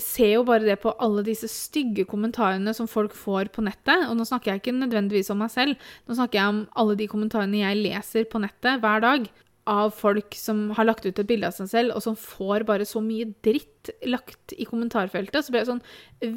se 0.00 0.30
jo 0.30 0.44
bare 0.48 0.64
det 0.64 0.78
på 0.82 0.94
alle 1.02 1.24
disse 1.26 1.48
stygge 1.52 2.06
kommentarene 2.08 2.72
som 2.76 2.88
folk 2.90 3.16
får 3.16 3.50
på 3.54 3.64
nettet. 3.66 4.06
Og 4.08 4.16
nå 4.18 4.26
snakker 4.28 4.54
jeg 4.54 4.62
ikke 4.62 4.78
nødvendigvis 4.78 5.30
om 5.34 5.42
meg 5.42 5.52
selv, 5.54 5.90
nå 6.08 6.16
snakker 6.16 6.40
jeg 6.40 6.54
om 6.54 6.64
alle 6.80 6.96
de 6.98 7.10
kommentarene 7.10 7.62
jeg 7.62 7.82
leser 7.84 8.28
på 8.30 8.40
nettet 8.42 8.82
hver 8.84 9.04
dag 9.04 9.28
av 9.68 9.90
folk 9.92 10.32
som 10.38 10.70
har 10.78 10.86
lagt 10.88 11.04
ut 11.04 11.18
et 11.20 11.28
bilde 11.28 11.48
av 11.50 11.52
seg 11.52 11.68
selv, 11.68 11.92
og 11.92 12.00
som 12.00 12.14
får 12.16 12.64
bare 12.68 12.86
så 12.88 13.02
mye 13.04 13.28
dritt 13.44 13.90
lagt 14.08 14.54
i 14.56 14.64
kommentarfeltet. 14.68 15.44
Så 15.44 15.52
blir 15.52 15.60
jeg 15.60 15.68
sånn 15.68 15.84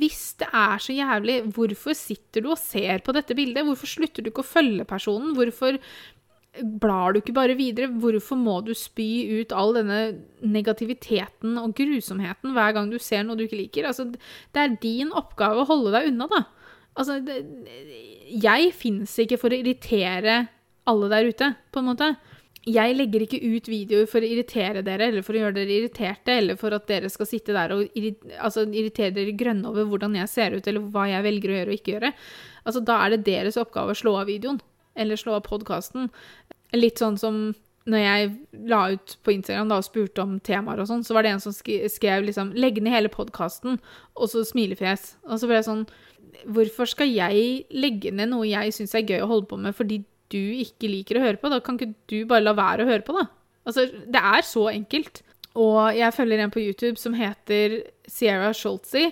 Hvis 0.02 0.24
det 0.42 0.50
er 0.52 0.84
så 0.84 0.96
jævlig, 0.96 1.38
hvorfor 1.56 1.96
sitter 1.98 2.44
du 2.44 2.52
og 2.52 2.60
ser 2.60 3.00
på 3.06 3.16
dette 3.16 3.38
bildet? 3.38 3.64
Hvorfor 3.68 3.88
slutter 3.88 4.24
du 4.24 4.32
ikke 4.34 4.44
å 4.44 4.52
følge 4.52 4.88
personen? 4.90 5.32
Hvorfor 5.38 5.80
blar 6.60 7.14
du 7.14 7.22
ikke 7.22 7.36
bare 7.36 7.56
videre? 7.56 7.92
Hvorfor 8.02 8.40
må 8.40 8.58
du 8.66 8.74
spy 8.76 9.40
ut 9.40 9.54
all 9.56 9.76
denne 9.78 10.00
negativiteten 10.44 11.56
og 11.62 11.76
grusomheten 11.78 12.56
hver 12.56 12.76
gang 12.76 12.92
du 12.92 12.98
ser 13.00 13.24
noe 13.24 13.40
du 13.40 13.46
ikke 13.46 13.62
liker? 13.62 13.88
Altså, 13.88 14.10
det 14.12 14.64
er 14.64 14.80
din 14.84 15.14
oppgave 15.16 15.64
å 15.64 15.70
holde 15.70 15.94
deg 15.96 16.12
unna, 16.12 16.28
da. 16.32 16.44
Altså, 17.00 17.22
det, 17.24 17.40
jeg 18.44 18.74
fins 18.76 19.16
ikke 19.24 19.40
for 19.40 19.54
å 19.54 19.62
irritere 19.62 20.44
alle 20.92 21.12
der 21.12 21.30
ute, 21.32 21.54
på 21.72 21.80
en 21.80 21.92
måte 21.94 22.14
jeg 22.62 22.94
legger 22.94 23.24
ikke 23.26 23.40
ut 23.42 23.68
videoer 23.72 24.10
for 24.10 24.22
å 24.22 24.28
irritere 24.28 24.84
dere, 24.86 25.08
eller 25.10 25.24
for 25.26 25.34
å 25.34 25.40
gjøre 25.40 25.56
dere 25.56 25.78
irriterte, 25.80 26.36
eller 26.38 26.60
for 26.62 26.76
at 26.78 26.86
dere 26.90 27.10
skal 27.10 27.26
sitte 27.26 27.56
der 27.56 27.74
og 27.74 27.96
altså, 28.38 28.68
irritere 28.70 29.16
dere 29.16 29.34
grønne 29.34 29.66
over 29.72 29.88
hvordan 29.90 30.20
jeg 30.20 30.30
ser 30.30 30.54
ut, 30.54 30.68
eller 30.70 30.86
hva 30.94 31.08
jeg 31.10 31.26
velger 31.26 31.50
å 31.50 31.56
gjøre 31.58 31.74
og 31.74 31.80
ikke 31.80 31.96
gjøre. 31.96 32.12
Altså, 32.62 32.84
da 32.86 33.00
er 33.02 33.16
det 33.16 33.26
deres 33.32 33.58
oppgave 33.58 33.96
å 33.96 33.98
slå 33.98 34.14
av 34.20 34.30
videoen, 34.30 34.62
eller 34.96 35.20
slå 35.20 35.38
av 35.38 35.46
podkasten. 35.48 36.10
Litt 36.76 37.02
sånn 37.02 37.20
som 37.20 37.52
når 37.90 38.04
jeg 38.04 38.30
la 38.70 38.82
ut 38.94 39.16
på 39.26 39.34
Instagram 39.34 39.72
da, 39.72 39.80
og 39.82 39.88
spurte 39.88 40.22
om 40.22 40.38
temaer 40.46 40.84
og 40.84 40.90
sånn, 40.90 41.04
så 41.06 41.16
var 41.18 41.26
det 41.26 41.34
en 41.34 41.42
som 41.42 41.56
skrev 41.56 42.28
liksom 42.28 42.54
'legg 42.54 42.82
ned 42.82 42.94
hele 42.94 43.10
podkasten', 43.10 43.80
og 44.16 44.30
så 44.30 44.46
smilefjes. 44.46 45.16
Og 45.26 45.40
så 45.40 45.50
ble 45.50 45.60
jeg 45.62 45.70
sånn 45.70 45.86
Hvorfor 46.48 46.88
skal 46.88 47.10
jeg 47.12 47.66
legge 47.70 48.10
ned 48.10 48.30
noe 48.32 48.48
jeg 48.48 48.72
syns 48.74 48.96
er 48.96 49.04
gøy 49.04 49.20
å 49.22 49.28
holde 49.28 49.48
på 49.48 49.58
med, 49.60 49.76
fordi 49.76 50.06
du 50.32 50.40
ikke 50.64 50.88
liker 50.88 51.20
å 51.20 51.26
høre 51.26 51.38
på, 51.38 51.50
da 51.52 51.60
kan 51.60 51.78
ikke 51.78 51.94
du 52.08 52.26
bare 52.26 52.46
la 52.46 52.54
være 52.54 52.86
å 52.86 52.88
høre 52.88 53.04
på, 53.06 53.14
da? 53.14 53.28
Altså, 53.68 53.86
det 53.86 54.22
er 54.22 54.42
så 54.42 54.70
enkelt. 54.72 55.22
Og 55.60 55.92
jeg 55.98 56.14
følger 56.16 56.40
en 56.40 56.54
på 56.54 56.64
YouTube 56.64 56.98
som 56.98 57.14
heter 57.14 57.82
Sierra 58.08 58.54
Sholtzy. 58.56 59.12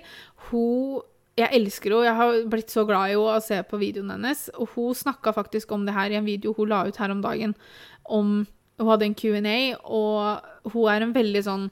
Hun 0.50 1.02
Jeg 1.40 1.56
elsker 1.56 1.96
henne. 1.96 2.08
Jeg 2.10 2.18
har 2.20 2.38
blitt 2.52 2.74
så 2.74 2.86
glad 2.88 3.10
i 3.10 3.16
henne 3.16 3.40
å 3.40 3.44
se 3.44 3.60
på 3.64 3.80
videoen 3.82 4.14
hennes. 4.16 4.46
Og 4.60 4.76
hun 4.76 4.98
snakka 4.98 5.34
faktisk 5.36 5.72
om 5.76 5.86
det 5.88 5.96
her 5.96 6.12
i 6.12 6.20
en 6.20 6.28
video 6.28 6.54
hun 6.58 6.72
la 6.72 6.84
ut 6.88 7.00
her 7.00 7.14
om 7.16 7.26
dagen. 7.26 7.56
Om 8.06 8.48
Hun 8.80 8.88
hadde 8.88 9.06
en 9.10 9.16
Q&A, 9.20 9.76
og 9.84 10.72
hun 10.72 10.86
er 10.88 11.04
en 11.04 11.12
veldig 11.12 11.42
sånn 11.44 11.66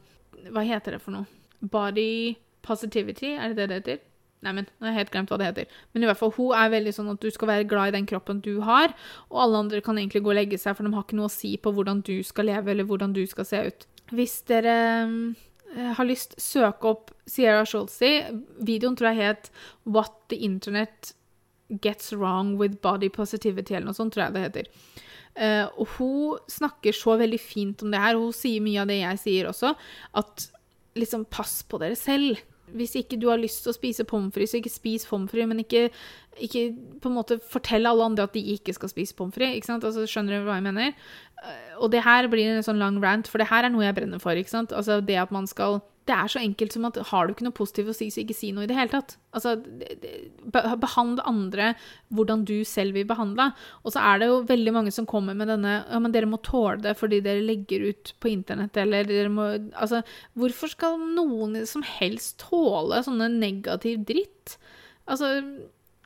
Hva 0.52 0.60
heter 0.68 0.98
det 0.98 1.00
for 1.00 1.16
noe? 1.16 1.24
Body 1.64 2.36
positivity, 2.68 3.30
er 3.40 3.54
det 3.54 3.56
det 3.56 3.68
det 3.70 3.78
heter? 3.78 4.02
Neimen, 4.44 4.68
nå 4.78 4.86
har 4.86 4.92
jeg 4.92 5.00
helt 5.00 5.14
glemt 5.14 5.32
hva 5.32 5.38
det 5.40 5.48
heter. 5.48 5.78
Men 5.94 6.04
i 6.04 6.10
hvert 6.10 6.20
fall, 6.20 6.34
hun 6.36 6.52
er 6.54 6.70
veldig 6.70 6.94
sånn 6.94 7.10
at 7.14 7.22
du 7.24 7.32
skal 7.34 7.50
være 7.50 7.68
glad 7.70 7.90
i 7.90 7.96
den 7.96 8.10
kroppen 8.10 8.42
du 8.44 8.60
har, 8.68 8.92
og 9.32 9.40
alle 9.42 9.64
andre 9.64 9.82
kan 9.82 9.98
egentlig 9.98 10.22
gå 10.26 10.34
og 10.34 10.38
legge 10.38 10.60
seg, 10.62 10.76
for 10.78 10.86
de 10.86 10.94
har 10.94 11.08
ikke 11.08 11.18
noe 11.18 11.32
å 11.32 11.34
si 11.34 11.56
på 11.58 11.74
hvordan 11.74 12.04
du 12.06 12.20
skal 12.28 12.52
leve, 12.52 12.74
eller 12.74 12.86
hvordan 12.86 13.16
du 13.16 13.24
skal 13.30 13.48
se 13.50 13.64
ut. 13.72 13.88
Hvis 14.14 14.42
dere 14.52 14.76
har 15.76 16.08
lyst, 16.08 16.38
søk 16.42 16.86
opp 16.88 17.12
Sierra 17.30 17.66
Sholsey. 17.68 18.24
Videoen 18.64 18.96
tror 18.98 19.12
jeg 19.12 19.20
het 19.28 19.50
What 19.86 20.16
the 20.32 20.40
Internet 20.48 21.14
Gets 21.84 22.14
Wrong 22.16 22.56
with 22.60 22.80
Body 22.82 23.10
Positivity, 23.14 23.76
eller 23.76 23.90
noe 23.90 23.98
sånt, 23.98 24.16
tror 24.16 24.28
jeg 24.28 24.36
det 24.38 24.46
heter. 24.46 24.70
Uh, 25.38 25.68
og 25.78 25.90
hun 25.98 26.46
snakker 26.50 26.96
så 26.96 27.18
veldig 27.20 27.40
fint 27.42 27.84
om 27.86 27.92
det 27.94 28.02
her, 28.02 28.18
hun 28.18 28.34
sier 28.34 28.64
mye 28.64 28.82
av 28.82 28.90
det 28.90 29.02
jeg 29.02 29.22
sier 29.22 29.50
også, 29.52 29.74
at 30.18 30.48
liksom 30.98 31.28
pass 31.30 31.60
på 31.68 31.78
dere 31.82 31.98
selv. 32.00 32.40
Hvis 32.76 32.96
ikke 33.00 33.20
du 33.20 33.30
har 33.32 33.40
lyst 33.40 33.64
til 33.64 33.72
å 33.72 33.78
spise 33.78 34.06
pommes 34.08 34.34
frites, 34.36 34.52
så 34.52 34.60
ikke 34.60 34.74
spis 34.74 35.06
pommes 35.08 35.32
frites, 35.32 35.48
men 35.48 35.62
ikke, 35.64 35.86
ikke, 36.44 36.64
på 37.04 37.12
en 37.12 37.16
måte 37.16 37.40
fortell 37.40 37.88
alle 37.88 38.10
andre 38.10 38.28
at 38.28 38.36
de 38.36 38.44
ikke 38.58 38.76
skal 38.76 38.92
spise 38.92 39.16
pommes 39.16 39.36
frites. 39.36 39.72
Altså, 39.72 40.08
skjønner 40.10 40.42
du 40.42 40.50
hva 40.50 40.58
jeg 40.60 40.68
mener? 40.68 40.96
Eh, 41.44 41.78
og 41.80 41.94
det 41.94 42.04
her 42.04 42.28
blir 42.32 42.52
en 42.52 42.66
sånn 42.66 42.82
lang 42.82 43.00
rant, 43.04 43.30
for 43.32 43.40
det 43.40 43.50
her 43.52 43.68
er 43.68 43.74
noe 43.74 43.86
jeg 43.86 43.96
brenner 43.98 44.24
for. 44.24 44.36
Altså 44.36 45.00
det 45.00 45.20
at 45.22 45.32
man 45.32 45.48
skal 45.48 45.80
det 46.08 46.16
er 46.16 46.32
så 46.32 46.40
enkelt 46.40 46.74
som 46.74 46.86
at 46.88 46.98
har 47.10 47.28
du 47.28 47.34
ikke 47.34 47.46
noe 47.46 47.56
positivt 47.56 47.92
å 47.92 47.96
si, 47.96 48.08
så 48.14 48.22
ikke 48.24 48.36
si 48.38 48.52
noe 48.56 48.64
i 48.64 48.70
det 48.70 48.78
hele 48.78 48.92
tatt. 48.94 49.18
Altså, 49.36 49.58
behandle 50.48 51.26
andre 51.28 51.74
hvordan 52.16 52.46
du 52.48 52.56
selv 52.68 52.96
vil 52.98 53.08
behandle. 53.10 53.50
Og 53.84 53.94
så 53.94 54.04
er 54.08 54.22
det 54.22 54.30
jo 54.32 54.40
veldig 54.48 54.74
mange 54.78 54.94
som 54.96 55.08
kommer 55.10 55.38
med 55.38 55.52
denne 55.52 55.78
Ja, 55.84 56.00
men 56.02 56.14
dere 56.16 56.30
må 56.30 56.40
tåle 56.46 56.80
det 56.86 56.96
fordi 57.00 57.20
dere 57.26 57.44
legger 57.46 57.90
ut 57.92 58.14
på 58.24 58.32
internett, 58.32 58.78
eller 58.80 59.08
dere 59.08 59.32
må 59.34 59.50
Altså, 59.78 60.02
hvorfor 60.38 60.72
skal 60.72 61.00
noen 61.18 61.60
som 61.70 61.84
helst 61.86 62.40
tåle 62.48 63.04
sånne 63.06 63.30
negativ 63.36 64.06
dritt? 64.08 64.58
Altså, 65.08 65.42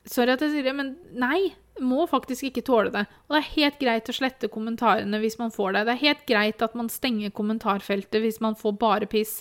sorry 0.09 0.33
at 0.33 0.43
jeg 0.43 0.55
sier 0.55 0.71
det, 0.71 0.77
men 0.77 0.95
nei 1.13 1.51
må 1.79 2.05
faktisk 2.09 2.49
ikke 2.49 2.63
tåle 2.67 2.91
det. 2.93 3.03
Og 3.27 3.35
det 3.35 3.39
er 3.39 3.53
helt 3.55 3.77
greit 3.79 4.09
å 4.11 4.15
slette 4.15 4.49
kommentarene 4.51 5.19
hvis 5.21 5.37
man 5.39 5.53
får 5.53 5.75
det. 5.75 5.83
Det 5.87 5.93
er 5.93 6.01
helt 6.01 6.25
greit 6.29 6.65
at 6.65 6.75
man 6.77 6.91
stenger 6.91 7.33
kommentarfeltet 7.35 8.21
hvis 8.23 8.41
man 8.43 8.57
får 8.59 8.75
bare 8.81 9.07
piss. 9.09 9.39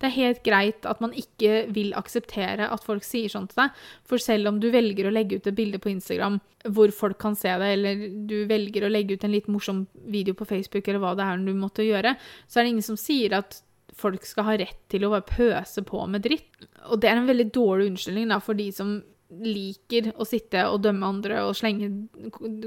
Det 0.00 0.08
er 0.08 0.16
helt 0.16 0.42
greit 0.46 0.86
at 0.88 1.02
man 1.02 1.14
ikke 1.18 1.66
vil 1.74 1.92
akseptere 1.98 2.70
at 2.70 2.86
folk 2.86 3.06
sier 3.06 3.32
sånn 3.32 3.48
til 3.50 3.64
deg. 3.64 3.82
For 4.08 4.22
selv 4.22 4.52
om 4.52 4.62
du 4.62 4.70
velger 4.72 5.08
å 5.08 5.14
legge 5.14 5.40
ut 5.40 5.50
et 5.50 5.58
bilde 5.58 5.82
på 5.82 5.92
Instagram 5.92 6.38
hvor 6.70 6.94
folk 6.94 7.18
kan 7.18 7.34
se 7.34 7.50
det, 7.58 7.72
eller 7.74 8.06
du 8.30 8.44
velger 8.46 8.86
å 8.86 8.92
legge 8.92 9.18
ut 9.18 9.26
en 9.26 9.34
litt 9.34 9.50
morsom 9.50 9.84
video 10.06 10.36
på 10.38 10.46
Facebook, 10.46 10.86
eller 10.86 11.02
hva 11.02 11.16
det 11.18 11.26
er 11.26 11.42
du 11.42 11.52
måtte 11.58 11.82
gjøre, 11.82 12.14
så 12.46 12.60
er 12.60 12.64
det 12.64 12.74
ingen 12.76 12.86
som 12.86 13.00
sier 13.00 13.34
at 13.40 13.58
folk 13.98 14.24
skal 14.24 14.46
ha 14.46 14.54
rett 14.60 14.78
til 14.92 15.04
å 15.04 15.10
bare 15.12 15.26
pøse 15.26 15.82
på 15.84 16.04
med 16.08 16.22
dritt. 16.24 16.68
Og 16.88 17.02
det 17.02 17.10
er 17.10 17.18
en 17.18 17.28
veldig 17.28 17.48
dårlig 17.52 17.90
unnskyldning 17.90 18.30
da, 18.30 18.38
for 18.42 18.58
de 18.58 18.70
som 18.74 19.00
liker 19.40 20.12
å 20.20 20.26
sitte 20.28 20.64
og 20.68 20.82
dømme 20.84 21.08
andre 21.08 21.40
og 21.46 21.56
slenge 21.56 21.88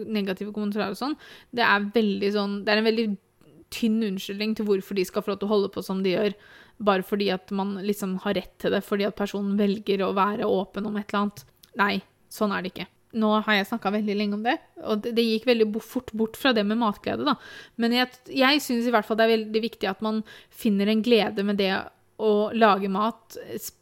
negative 0.10 0.54
kommentarer 0.56 0.95
og 0.95 0.99
sånn, 0.99 1.15
det 1.56 1.65
er 1.65 1.89
veldig 1.93 2.32
sånn 2.34 2.56
Det 2.65 2.73
er 2.73 2.82
en 2.82 2.89
veldig 2.89 3.08
tynn 3.73 4.01
unnskyldning 4.08 4.56
til 4.58 4.67
hvorfor 4.69 4.97
de 4.97 5.06
skal 5.08 5.25
få 5.25 5.34
lov 5.34 5.41
til 5.41 5.49
å 5.49 5.54
holde 5.54 5.71
på 5.73 5.84
som 5.86 6.01
de 6.06 6.15
gjør, 6.15 6.36
bare 6.86 7.06
fordi 7.08 7.30
at 7.34 7.51
man 7.56 7.75
liksom 7.84 8.19
har 8.25 8.38
rett 8.38 8.54
til 8.62 8.75
det, 8.75 8.84
fordi 8.86 9.08
at 9.08 9.17
personen 9.17 9.56
velger 9.60 10.04
å 10.06 10.13
være 10.15 10.47
åpen 10.47 10.88
om 10.89 10.99
et 10.99 11.08
eller 11.10 11.25
annet. 11.25 11.45
Nei, 11.82 11.95
sånn 12.32 12.54
er 12.56 12.63
det 12.63 12.73
ikke. 12.73 12.89
Nå 13.15 13.32
har 13.45 13.58
jeg 13.58 13.69
snakka 13.69 13.93
veldig 13.95 14.15
lenge 14.19 14.38
om 14.38 14.43
det, 14.43 14.58
og 14.84 15.06
det, 15.06 15.23
gikk 15.23 15.47
veldig 15.47 15.69
fort 15.84 16.12
bort 16.17 16.39
fra 16.39 16.51
det 16.56 16.65
med 16.67 16.82
matglede, 16.82 17.28
da. 17.28 17.38
Men 17.80 17.95
jeg, 17.95 18.12
jeg 18.43 18.63
syns 18.63 18.89
i 18.89 18.93
hvert 18.93 19.08
fall 19.08 19.19
det 19.19 19.28
er 19.28 19.36
veldig 19.38 19.63
viktig 19.69 19.89
at 19.91 20.04
man 20.04 20.21
finner 20.51 20.91
en 20.91 21.04
glede 21.06 21.45
med 21.47 21.60
det 21.62 21.71
å 22.19 22.34
lage 22.56 22.91
mat, 22.91 23.39
spise 23.56 23.82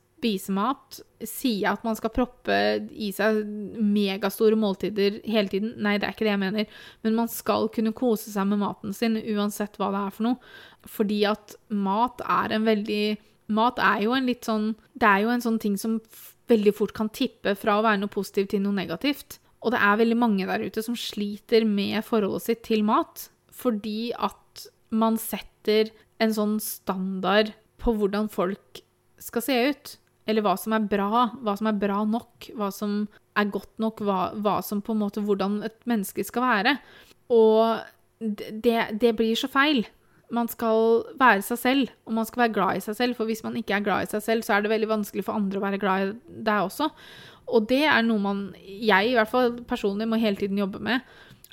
mat, 0.53 0.99
si 1.27 1.63
at 1.67 1.83
man 1.85 1.97
skal 1.99 2.13
proppe 2.13 2.55
i 2.91 3.11
seg 3.15 3.41
megastore 3.79 4.57
måltider 4.59 5.19
hele 5.27 5.51
tiden. 5.51 5.75
Nei, 5.83 5.97
det 5.97 6.07
er 6.07 6.15
ikke 6.15 6.27
det 6.27 6.33
jeg 6.33 6.41
mener. 6.41 6.79
Men 7.03 7.17
man 7.17 7.31
skal 7.31 7.69
kunne 7.73 7.93
kose 7.93 8.31
seg 8.33 8.47
med 8.49 8.61
maten 8.63 8.95
sin 8.95 9.17
uansett 9.17 9.77
hva 9.79 9.91
det 9.93 10.01
er 10.01 10.15
for 10.15 10.27
noe. 10.29 10.53
Fordi 10.89 11.21
at 11.29 11.55
mat 11.69 12.23
er 12.25 12.55
en 12.57 12.67
veldig 12.67 13.05
mat 13.53 13.79
er 13.83 14.05
jo 14.05 14.13
en 14.15 14.27
litt 14.27 14.47
sånn 14.47 14.69
Det 14.95 15.07
er 15.07 15.25
jo 15.25 15.31
en 15.33 15.43
sånn 15.43 15.59
ting 15.59 15.75
som 15.79 15.97
veldig 16.51 16.73
fort 16.75 16.93
kan 16.95 17.09
tippe 17.11 17.55
fra 17.59 17.77
å 17.77 17.83
være 17.85 18.01
noe 18.01 18.11
positivt 18.11 18.53
til 18.53 18.63
noe 18.63 18.75
negativt. 18.75 19.39
Og 19.63 19.71
det 19.75 19.79
er 19.79 19.99
veldig 19.99 20.19
mange 20.19 20.47
der 20.47 20.63
ute 20.63 20.83
som 20.83 20.95
sliter 20.99 21.67
med 21.67 22.03
forholdet 22.07 22.47
sitt 22.47 22.65
til 22.67 22.83
mat 22.87 23.29
fordi 23.53 24.09
at 24.17 24.63
man 24.89 25.17
setter 25.21 25.91
en 26.21 26.33
sånn 26.33 26.55
standard 26.63 27.51
på 27.81 27.93
hvordan 27.99 28.29
folk 28.33 28.81
skal 29.21 29.45
se 29.45 29.57
ut. 29.69 29.91
Eller 30.27 30.45
hva 30.45 30.53
som 30.59 30.75
er 30.75 30.85
bra, 30.87 31.25
hva 31.43 31.55
som 31.59 31.67
er 31.69 31.79
bra 31.79 32.03
nok, 32.07 32.51
hva 32.57 32.69
som 32.71 33.03
er 33.39 33.49
godt 33.51 33.73
nok, 33.81 34.03
hva, 34.05 34.19
hva 34.39 34.59
som 34.63 34.83
på 34.83 34.95
en 34.95 35.01
måte 35.01 35.23
Hvordan 35.25 35.61
et 35.67 35.79
menneske 35.89 36.23
skal 36.23 36.45
være. 36.45 36.77
Og 37.33 37.83
det, 38.19 38.79
det 39.01 39.15
blir 39.19 39.35
så 39.39 39.49
feil 39.51 39.83
man 40.33 40.49
skal 40.49 41.03
være 41.19 41.43
seg 41.45 41.59
selv, 41.61 41.91
og 42.07 42.15
man 42.17 42.25
skal 42.25 42.45
være 42.45 42.55
glad 42.55 42.79
i 42.79 42.83
seg 42.83 42.97
selv. 42.97 43.17
For 43.17 43.29
hvis 43.29 43.43
man 43.45 43.57
ikke 43.59 43.77
er 43.77 43.85
glad 43.85 44.07
i 44.07 44.11
seg 44.13 44.23
selv, 44.25 44.45
så 44.45 44.55
er 44.55 44.63
det 44.63 44.71
veldig 44.71 44.89
vanskelig 44.89 45.25
for 45.27 45.37
andre 45.37 45.59
å 45.59 45.65
være 45.65 45.81
glad 45.81 46.05
i 46.07 46.13
deg 46.47 46.69
også. 46.69 46.89
Og 47.53 47.67
det 47.69 47.83
er 47.85 48.05
noe 48.05 48.23
man, 48.23 48.41
jeg 48.63 49.11
i 49.11 49.17
hvert 49.17 49.29
fall 49.29 49.59
personlig, 49.69 50.07
må 50.09 50.19
hele 50.21 50.39
tiden 50.39 50.57
jobbe 50.57 50.81
med, 50.83 51.03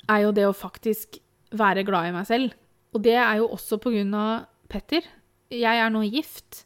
er 0.09 0.25
jo 0.25 0.33
det 0.35 0.47
å 0.47 0.55
faktisk 0.55 1.19
være 1.57 1.85
glad 1.87 2.09
i 2.09 2.15
meg 2.15 2.27
selv. 2.29 2.55
Og 2.95 3.03
det 3.05 3.17
er 3.19 3.41
jo 3.41 3.51
også 3.53 3.79
på 3.81 3.93
grunn 3.93 4.15
av 4.17 4.47
Petter. 4.71 5.05
Jeg 5.51 5.83
er 5.83 5.91
nå 5.91 6.03
gift. 6.07 6.63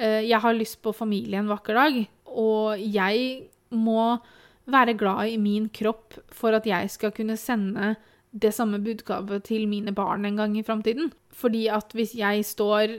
Eh, 0.00 0.24
jeg 0.28 0.40
har 0.40 0.56
lyst 0.56 0.80
på 0.82 0.94
familie 0.96 1.40
en 1.40 1.50
vakker 1.50 1.76
dag, 1.76 2.00
og 2.32 2.80
jeg 2.80 3.50
må 3.70 4.16
være 4.70 4.96
glad 4.98 5.28
i 5.28 5.36
min 5.40 5.68
kropp 5.74 6.16
for 6.32 6.56
at 6.56 6.66
jeg 6.66 6.90
skal 6.90 7.12
kunne 7.12 7.36
sende 7.36 7.94
det 8.30 8.52
samme 8.54 8.78
budskapet 8.78 9.44
til 9.50 9.66
mine 9.68 9.92
barn 9.92 10.24
en 10.24 10.36
gang 10.38 10.56
i 10.58 10.62
framtiden. 10.62 11.12
Fordi 11.30 11.66
at 11.66 11.92
hvis 11.92 12.14
jeg 12.14 12.44
står 12.44 12.96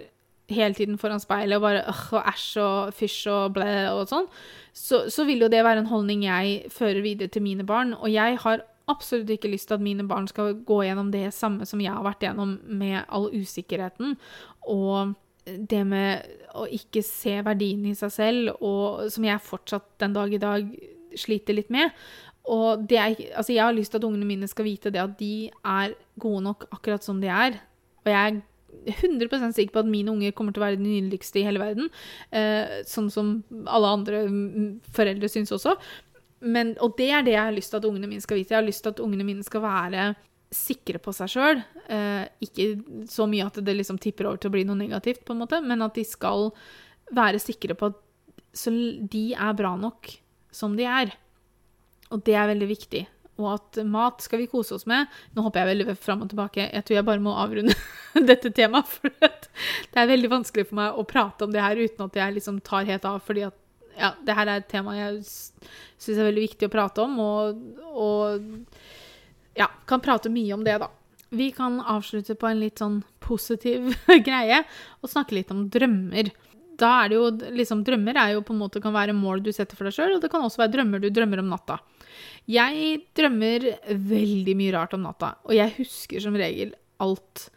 hele 0.52 0.74
tiden 0.74 0.98
foran 0.98 1.20
speilet 1.20 1.56
og 1.56 1.62
bare 1.62 1.84
øh, 1.88 2.14
og 2.14 2.28
æsj 2.28 2.58
og 2.60 2.94
fysj 2.94 3.28
og 3.32 3.54
blæ 3.56 3.72
og 3.94 4.10
sånn, 4.12 4.28
så, 4.74 5.06
så, 5.10 5.24
vil 5.26 5.46
jo 5.46 5.50
det 5.52 5.64
være 5.64 5.86
en 5.86 5.92
holdning 5.92 6.26
jeg 6.28 6.68
fører 6.70 7.02
videre 7.02 7.32
til 7.32 7.42
mine 7.42 7.66
barn. 7.66 7.94
Og 7.94 8.12
jeg 8.12 8.38
har 8.44 8.66
absolutt 8.92 9.30
ikke 9.30 9.52
lyst 9.54 9.70
til 9.70 9.80
at 9.80 9.86
mine 9.86 10.08
barn 10.08 10.28
skal 10.28 10.54
gå 10.68 10.82
gjennom 10.84 11.12
det 11.14 11.32
samme 11.34 11.66
som 11.66 11.82
jeg 11.82 11.94
har 11.94 12.04
vært 12.04 12.26
gjennom 12.26 12.58
med 12.68 13.06
all 13.08 13.30
usikkerheten 13.32 14.18
og 14.68 15.16
det 15.46 15.82
med 15.88 16.28
å 16.58 16.68
ikke 16.70 17.04
se 17.06 17.38
verdien 17.46 17.86
i 17.90 17.96
seg 17.98 18.14
selv, 18.14 18.52
og 18.62 19.08
som 19.14 19.26
jeg 19.26 19.46
fortsatt 19.46 19.88
den 20.04 20.14
dag 20.18 20.34
i 20.34 20.42
dag 20.42 20.68
sliter 21.18 21.58
litt 21.58 21.72
med. 21.74 21.92
Og 22.52 22.92
er, 22.94 23.16
altså 23.38 23.54
jeg 23.54 23.64
har 23.64 23.76
lyst 23.76 23.94
til 23.94 24.02
at 24.02 24.08
ungene 24.08 24.28
mine 24.28 24.50
skal 24.50 24.66
vite 24.66 24.92
det 24.94 25.02
at 25.02 25.18
de 25.20 25.50
er 25.50 25.94
gode 26.22 26.46
nok 26.48 26.66
akkurat 26.72 27.06
som 27.06 27.22
de 27.22 27.30
er. 27.30 27.60
Og 28.02 28.12
jeg 28.12 28.32
er 28.32 28.40
100 28.88 29.54
sikker 29.54 29.76
på 29.76 29.84
at 29.84 29.90
mine 29.90 30.12
unger 30.12 30.34
kommer 30.34 30.54
til 30.54 30.64
å 30.64 30.66
være 30.66 30.80
de 30.80 30.88
nydeligste 30.88 31.42
i 31.42 31.46
hele 31.46 31.62
verden. 31.62 31.92
Eh, 32.34 32.82
sånn 32.90 33.12
som 33.14 33.36
alle 33.70 33.92
andre 33.98 34.24
foreldre 34.96 35.30
syns 35.30 35.54
også. 35.54 35.76
Men, 36.42 36.74
og 36.82 36.96
det 36.98 37.12
er 37.14 37.26
det 37.26 37.36
jeg 37.36 37.46
har 37.46 37.54
lyst 37.54 37.74
til 37.74 37.82
at 37.82 37.86
ungene 37.86 38.10
mine 38.10 38.24
skal 38.24 38.40
vite. 38.40 38.56
Jeg 38.56 38.62
har 38.64 38.66
lyst 38.66 38.82
til 38.86 38.96
at 38.96 39.04
ungene 39.04 39.28
mine 39.28 39.46
skal 39.46 39.62
være 39.62 40.12
sikre 40.52 41.00
på 41.00 41.14
seg 41.16 41.32
sjøl. 41.32 41.62
Eh, 41.88 42.26
ikke 42.44 42.68
så 43.10 43.28
mye 43.30 43.48
at 43.48 43.60
det 43.64 43.76
liksom 43.78 44.00
tipper 44.02 44.28
over 44.30 44.42
til 44.42 44.52
å 44.52 44.56
bli 44.56 44.66
noe 44.68 44.80
negativt, 44.80 45.24
på 45.26 45.36
en 45.36 45.44
måte, 45.44 45.62
men 45.64 45.84
at 45.86 45.96
de 45.96 46.04
skal 46.08 46.50
være 47.16 47.40
sikre 47.42 47.76
på 47.78 47.92
at 47.92 48.00
de 49.12 49.26
er 49.32 49.56
bra 49.56 49.78
nok 49.80 50.12
som 50.52 50.76
de 50.76 50.88
er. 50.88 51.14
Og 52.12 52.24
det 52.28 52.36
er 52.36 52.50
veldig 52.52 52.68
viktig. 52.68 53.06
Og 53.40 53.48
at 53.54 53.80
mat 53.88 54.22
skal 54.24 54.44
vi 54.44 54.50
kose 54.52 54.76
oss 54.76 54.86
med. 54.90 55.08
Nå 55.34 55.46
hopper 55.46 55.64
jeg 55.64 55.72
veldig 55.72 55.96
fram 56.00 56.26
og 56.26 56.32
tilbake. 56.34 56.68
Jeg 56.68 56.86
tror 56.86 56.98
jeg 56.98 57.08
bare 57.08 57.24
må 57.24 57.34
avrunde 57.40 57.76
dette 58.30 58.52
temaet. 58.56 58.92
For 58.92 59.16
det 59.16 60.02
er 60.02 60.12
veldig 60.12 60.32
vanskelig 60.36 60.68
for 60.68 60.82
meg 60.82 61.00
å 61.00 61.08
prate 61.08 61.48
om 61.48 61.56
det 61.56 61.64
her 61.64 61.80
uten 61.80 62.06
at 62.06 62.20
jeg 62.20 62.38
liksom 62.38 62.60
tar 62.68 62.90
helt 62.90 63.08
av. 63.08 63.22
fordi 63.24 63.48
at 63.48 63.58
ja, 63.98 64.14
det 64.24 64.36
her 64.36 64.48
er 64.48 64.62
et 64.62 64.70
tema 64.72 64.96
jeg 64.98 65.24
syns 65.24 66.18
er 66.18 66.28
veldig 66.28 66.46
viktig 66.50 66.68
å 66.68 66.74
prate 66.74 67.08
om. 67.08 67.18
Og, 67.24 67.64
og 67.92 68.52
ja, 69.58 69.68
kan 69.90 70.04
prate 70.04 70.32
mye 70.32 70.54
om 70.56 70.64
det, 70.68 70.78
da. 70.84 70.90
Vi 71.32 71.52
kan 71.56 71.80
avslutte 71.80 72.36
på 72.36 72.50
en 72.50 72.60
litt 72.60 72.82
sånn 72.82 73.02
positiv 73.24 73.94
greie 74.28 74.64
og 75.00 75.12
snakke 75.12 75.38
litt 75.38 75.52
om 75.54 75.68
drømmer 75.72 76.32
da 76.82 76.92
er 77.04 77.12
det 77.12 77.18
jo 77.18 77.54
liksom 77.58 77.84
Drømmer 77.86 78.18
er 78.18 78.36
jo 78.36 78.44
på 78.46 78.56
en 78.56 78.62
måte 78.62 78.82
kan 78.84 78.96
være 78.96 79.16
mål 79.18 79.44
du 79.46 79.52
setter 79.54 79.78
for 79.78 79.88
deg 79.88 79.96
sjøl, 79.96 80.16
og 80.16 80.24
det 80.24 80.32
kan 80.34 80.44
også 80.46 80.64
være 80.64 80.76
drømmer 80.78 81.02
du 81.02 81.10
drømmer 81.14 81.42
om 81.44 81.52
natta. 81.52 81.78
Jeg 82.50 83.02
drømmer 83.18 83.68
veldig 84.12 84.56
mye 84.58 84.76
rart 84.76 84.96
om 84.98 85.04
natta, 85.06 85.36
og 85.46 85.56
jeg 85.58 85.76
husker 85.78 86.24
som 86.24 86.38
regel 86.40 86.74
alt. 87.02 87.50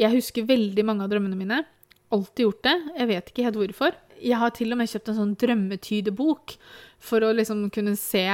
Jeg 0.00 0.14
husker 0.14 0.48
veldig 0.48 0.84
mange 0.86 1.04
av 1.04 1.12
drømmene 1.12 1.38
mine. 1.38 1.64
Alltid 2.10 2.46
gjort 2.46 2.62
det. 2.66 2.76
Jeg 2.96 3.10
vet 3.10 3.28
ikke 3.30 3.44
helt 3.46 3.60
hvorfor. 3.60 3.98
Jeg 4.20 4.40
har 4.40 4.52
til 4.56 4.72
og 4.72 4.80
med 4.80 4.90
kjøpt 4.90 5.12
en 5.12 5.18
sånn 5.20 5.36
drømmetydebok 5.40 6.56
for 7.00 7.24
å 7.24 7.34
liksom 7.36 7.66
kunne 7.72 7.94
se 8.00 8.24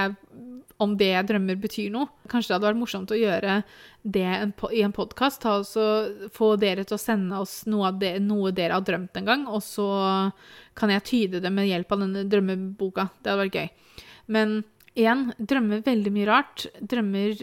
om 0.83 0.97
det 0.99 1.09
jeg 1.13 1.29
drømmer, 1.31 1.59
betyr 1.61 1.93
noe. 1.95 2.11
Kanskje 2.31 2.51
det 2.51 2.57
hadde 2.57 2.69
vært 2.69 2.81
morsomt 2.81 3.13
å 3.15 3.19
gjøre 3.19 3.61
det 4.17 4.27
i 4.77 4.83
en 4.85 4.95
podkast. 4.97 5.47
Få 6.37 6.51
dere 6.61 6.85
til 6.85 6.99
å 6.99 7.01
sende 7.01 7.41
oss 7.41 7.59
noe, 7.71 7.93
det, 7.97 8.17
noe, 8.25 8.53
dere 8.57 8.77
har 8.77 8.87
drømt 8.87 9.17
en 9.21 9.31
gang, 9.31 9.47
og 9.49 9.65
så 9.65 9.89
kan 10.77 10.93
jeg 10.93 11.07
tyde 11.09 11.43
det 11.45 11.53
med 11.53 11.69
hjelp 11.71 11.97
av 11.97 12.05
denne 12.05 12.27
drømmeboka. 12.29 13.09
Det 13.23 13.33
hadde 13.33 13.47
vært 13.47 13.61
gøy. 13.61 13.97
Men 14.37 14.59
igjen, 14.97 15.31
drømmer 15.39 15.87
veldig 15.87 16.13
mye 16.15 16.31
rart. 16.31 16.69
Drømmer 16.81 17.43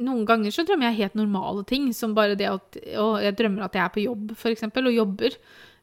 Noen 0.00 0.22
ganger 0.24 0.54
så 0.54 0.62
drømmer 0.64 0.86
jeg 0.88 1.00
helt 1.02 1.16
normale 1.18 1.64
ting, 1.68 1.90
som 1.92 2.14
bare 2.16 2.36
det 2.38 2.46
at 2.48 2.76
Å, 2.96 3.18
jeg 3.20 3.34
drømmer 3.36 3.66
at 3.66 3.74
jeg 3.76 3.82
er 3.82 3.90
på 3.92 4.04
jobb, 4.04 4.30
f.eks., 4.32 4.64
og 4.70 4.94
jobber 4.94 5.34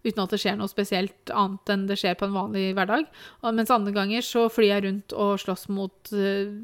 uten 0.08 0.24
at 0.24 0.34
det 0.34 0.40
skjer 0.42 0.58
noe 0.58 0.72
spesielt 0.72 1.32
annet 1.34 1.74
enn 1.74 1.86
det 1.90 1.98
skjer 2.00 2.16
på 2.18 2.28
en 2.28 2.36
vanlig 2.36 2.72
hverdag. 2.78 3.08
Og 3.44 3.56
mens 3.58 3.74
andre 3.74 3.94
ganger 3.96 4.26
så 4.26 4.48
flyr 4.52 4.72
jeg 4.72 4.86
rundt 4.88 5.16
og 5.18 5.42
slåss 5.44 5.68
mot 5.74 6.14
uh, 6.16 6.56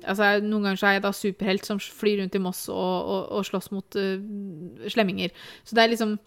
Altså, 0.00 0.32
noen 0.44 0.68
ganger 0.68 0.84
er 0.88 0.98
jeg 0.98 1.04
da 1.04 1.12
superhelt 1.16 1.68
som 1.68 1.80
flyr 1.80 2.22
rundt 2.22 2.36
i 2.36 2.42
Moss 2.42 2.66
og, 2.72 2.76
og, 2.76 3.22
og 3.36 3.46
slåss 3.48 3.70
mot 3.74 3.98
uh, 4.00 4.86
slemminger. 4.90 5.34
Så 5.64 5.76
det 5.76 5.84
er 5.84 5.94
liksom 5.94 6.18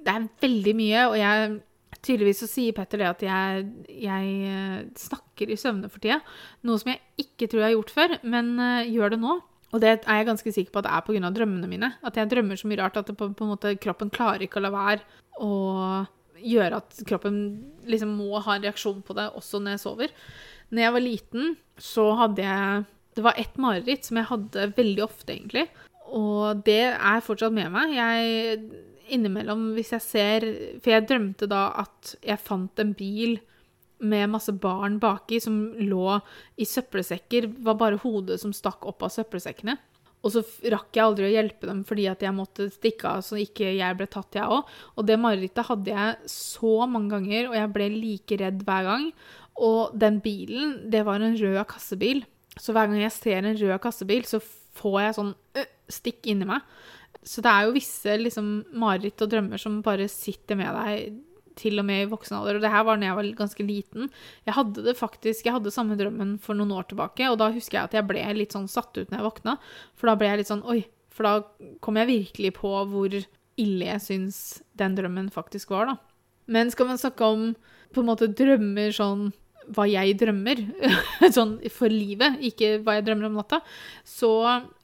Det 0.00 0.14
er 0.14 0.30
veldig 0.40 0.74
mye, 0.78 1.08
og 1.10 1.18
jeg 1.20 1.58
Tydeligvis 2.00 2.38
så 2.40 2.46
sier 2.48 2.72
Petter 2.72 3.02
det 3.02 3.08
at 3.10 3.22
jeg, 3.26 3.64
jeg 4.06 4.28
uh, 4.48 4.84
snakker 4.96 5.50
i 5.52 5.58
søvne 5.60 5.90
for 5.92 6.00
tida. 6.00 6.20
Noe 6.64 6.80
som 6.80 6.94
jeg 6.94 7.02
ikke 7.20 7.50
tror 7.50 7.60
jeg 7.60 7.66
har 7.66 7.74
gjort 7.74 7.92
før, 7.92 8.14
men 8.24 8.54
uh, 8.56 8.86
gjør 8.88 9.12
det 9.12 9.18
nå. 9.20 9.34
Og 9.70 9.82
det 9.82 9.90
er 9.90 10.20
jeg 10.20 10.28
ganske 10.30 10.52
sikker 10.54 10.72
på 10.72 10.80
at 10.80 10.86
det 10.88 10.94
er 10.96 11.04
pga. 11.06 11.32
drømmene 11.34 11.68
mine. 11.70 11.90
At 12.02 12.16
jeg 12.16 12.30
drømmer 12.30 12.58
så 12.58 12.70
mye 12.70 12.80
rart 12.80 12.96
at 12.96 13.10
på, 13.12 13.28
på 13.36 13.46
måte, 13.50 13.74
kroppen 13.82 14.10
klarer 14.10 14.46
ikke 14.46 14.62
å 14.62 14.64
la 14.64 14.72
være 14.74 15.20
å 15.44 15.52
gjøre 16.40 16.80
at 16.80 17.02
kroppen 17.08 17.36
liksom 17.88 18.14
må 18.16 18.40
ha 18.40 18.56
en 18.56 18.64
reaksjon 18.64 19.02
på 19.04 19.16
det 19.18 19.28
også 19.36 19.60
når 19.60 19.76
jeg 19.76 19.82
sover. 19.84 20.14
Når 20.70 20.84
jeg 20.84 20.94
var 20.96 21.04
liten, 21.04 21.54
så 21.80 22.06
hadde 22.18 22.46
jeg 22.46 22.84
det 23.20 23.28
var 23.28 23.38
ett 23.40 23.60
mareritt 23.60 24.08
som 24.08 24.16
jeg 24.16 24.30
hadde 24.30 24.70
veldig 24.78 25.04
ofte, 25.04 25.34
egentlig. 25.34 25.66
Og 26.10 26.64
det 26.66 26.82
er 26.96 27.22
fortsatt 27.22 27.54
med 27.54 27.68
meg. 27.74 27.92
Jeg 27.94 28.56
innimellom, 29.10 29.72
hvis 29.76 29.92
jeg 29.96 30.04
ser 30.04 30.48
For 30.82 30.94
jeg 30.94 31.06
drømte 31.08 31.48
da 31.50 31.68
at 31.82 32.14
jeg 32.24 32.42
fant 32.42 32.82
en 32.82 32.94
bil 32.96 33.38
med 34.00 34.30
masse 34.32 34.52
barn 34.56 34.96
baki 35.00 35.42
som 35.44 35.58
lå 35.76 36.16
i 36.56 36.66
søppelsekker. 36.68 37.50
Var 37.66 37.78
bare 37.78 38.00
hodet 38.00 38.40
som 38.40 38.54
stakk 38.56 38.86
opp 38.88 39.04
av 39.04 39.12
søppelsekkene. 39.12 39.76
Og 40.20 40.34
så 40.34 40.42
rakk 40.72 40.96
jeg 40.96 41.04
aldri 41.04 41.28
å 41.28 41.32
hjelpe 41.32 41.68
dem 41.68 41.80
fordi 41.88 42.04
at 42.10 42.20
jeg 42.24 42.36
måtte 42.36 42.66
stikke 42.72 43.08
av 43.08 43.22
så 43.24 43.38
ikke 43.40 43.70
jeg 43.78 43.96
ble 43.96 44.08
tatt, 44.10 44.36
jeg 44.36 44.48
òg. 44.48 44.68
Og 44.96 45.06
det 45.08 45.20
marerittet 45.20 45.68
hadde 45.68 45.94
jeg 45.94 46.32
så 46.32 46.74
mange 46.88 47.14
ganger, 47.14 47.48
og 47.48 47.56
jeg 47.56 47.72
ble 47.76 47.86
like 47.94 48.40
redd 48.40 48.64
hver 48.68 48.88
gang. 48.88 49.06
Og 49.60 49.96
den 50.00 50.20
bilen, 50.24 50.76
det 50.92 51.04
var 51.08 51.24
en 51.24 51.36
rød 51.40 51.62
kassebil. 51.68 52.24
Så 52.58 52.74
hver 52.74 52.90
gang 52.90 53.02
jeg 53.02 53.14
ser 53.14 53.44
en 53.44 53.56
rød 53.56 53.78
kassebil, 53.82 54.24
så 54.26 54.40
får 54.80 54.96
jeg 55.04 55.16
sånn 55.18 55.32
øh, 55.60 55.70
stikk 55.90 56.28
inni 56.30 56.48
meg. 56.48 56.64
Så 57.26 57.42
det 57.44 57.50
er 57.52 57.66
jo 57.66 57.74
visse 57.76 58.14
liksom, 58.20 58.52
mareritt 58.80 59.20
og 59.22 59.30
drømmer 59.32 59.60
som 59.60 59.80
bare 59.84 60.08
sitter 60.10 60.58
med 60.58 60.72
deg 60.78 61.18
til 61.60 61.80
og 61.82 61.86
med 61.86 62.04
i 62.04 62.08
voksen 62.10 62.38
alder. 62.38 62.58
Og 62.58 62.64
det 62.64 62.70
her 62.72 62.84
var 62.86 63.00
da 63.00 63.10
jeg 63.10 63.18
var 63.18 63.30
ganske 63.42 63.66
liten. 63.66 64.08
Jeg 64.48 64.56
hadde 64.56 64.84
det 64.86 64.96
faktisk, 64.98 65.44
jeg 65.46 65.56
hadde 65.56 65.74
samme 65.74 65.98
drømmen 66.00 66.38
for 66.42 66.56
noen 66.56 66.72
år 66.78 66.88
tilbake, 66.90 67.26
og 67.28 67.40
da 67.42 67.50
husker 67.52 67.78
jeg 67.78 67.90
at 67.90 67.98
jeg 67.98 68.08
ble 68.08 68.24
litt 68.38 68.56
sånn 68.56 68.70
satt 68.70 68.94
ut 68.96 69.10
når 69.10 69.18
jeg 69.18 69.28
våkna. 69.28 69.56
For 69.98 70.10
da 70.10 70.16
ble 70.20 70.30
jeg 70.30 70.42
litt 70.42 70.52
sånn 70.52 70.64
oi. 70.64 70.80
For 71.10 71.26
da 71.26 71.74
kom 71.84 71.98
jeg 72.00 72.10
virkelig 72.10 72.54
på 72.56 72.70
hvor 72.88 73.18
ille 73.60 73.90
jeg 73.90 74.04
syns 74.04 74.38
den 74.78 74.96
drømmen 74.96 75.28
faktisk 75.34 75.74
var, 75.74 75.90
da. 75.90 75.98
Men 76.50 76.72
skal 76.72 76.88
man 76.88 76.98
snakke 76.98 77.26
om 77.26 77.50
på 77.94 78.02
en 78.02 78.08
måte 78.08 78.30
drømmer 78.32 78.94
sånn 78.94 79.30
hva 79.68 79.86
jeg 79.90 80.16
drømmer, 80.20 80.62
sånn 81.36 81.56
for 81.72 81.92
livet, 81.92 82.40
ikke 82.50 82.78
hva 82.84 82.98
jeg 82.98 83.06
drømmer 83.08 83.28
om 83.28 83.40
natta, 83.40 83.60
så 84.06 84.32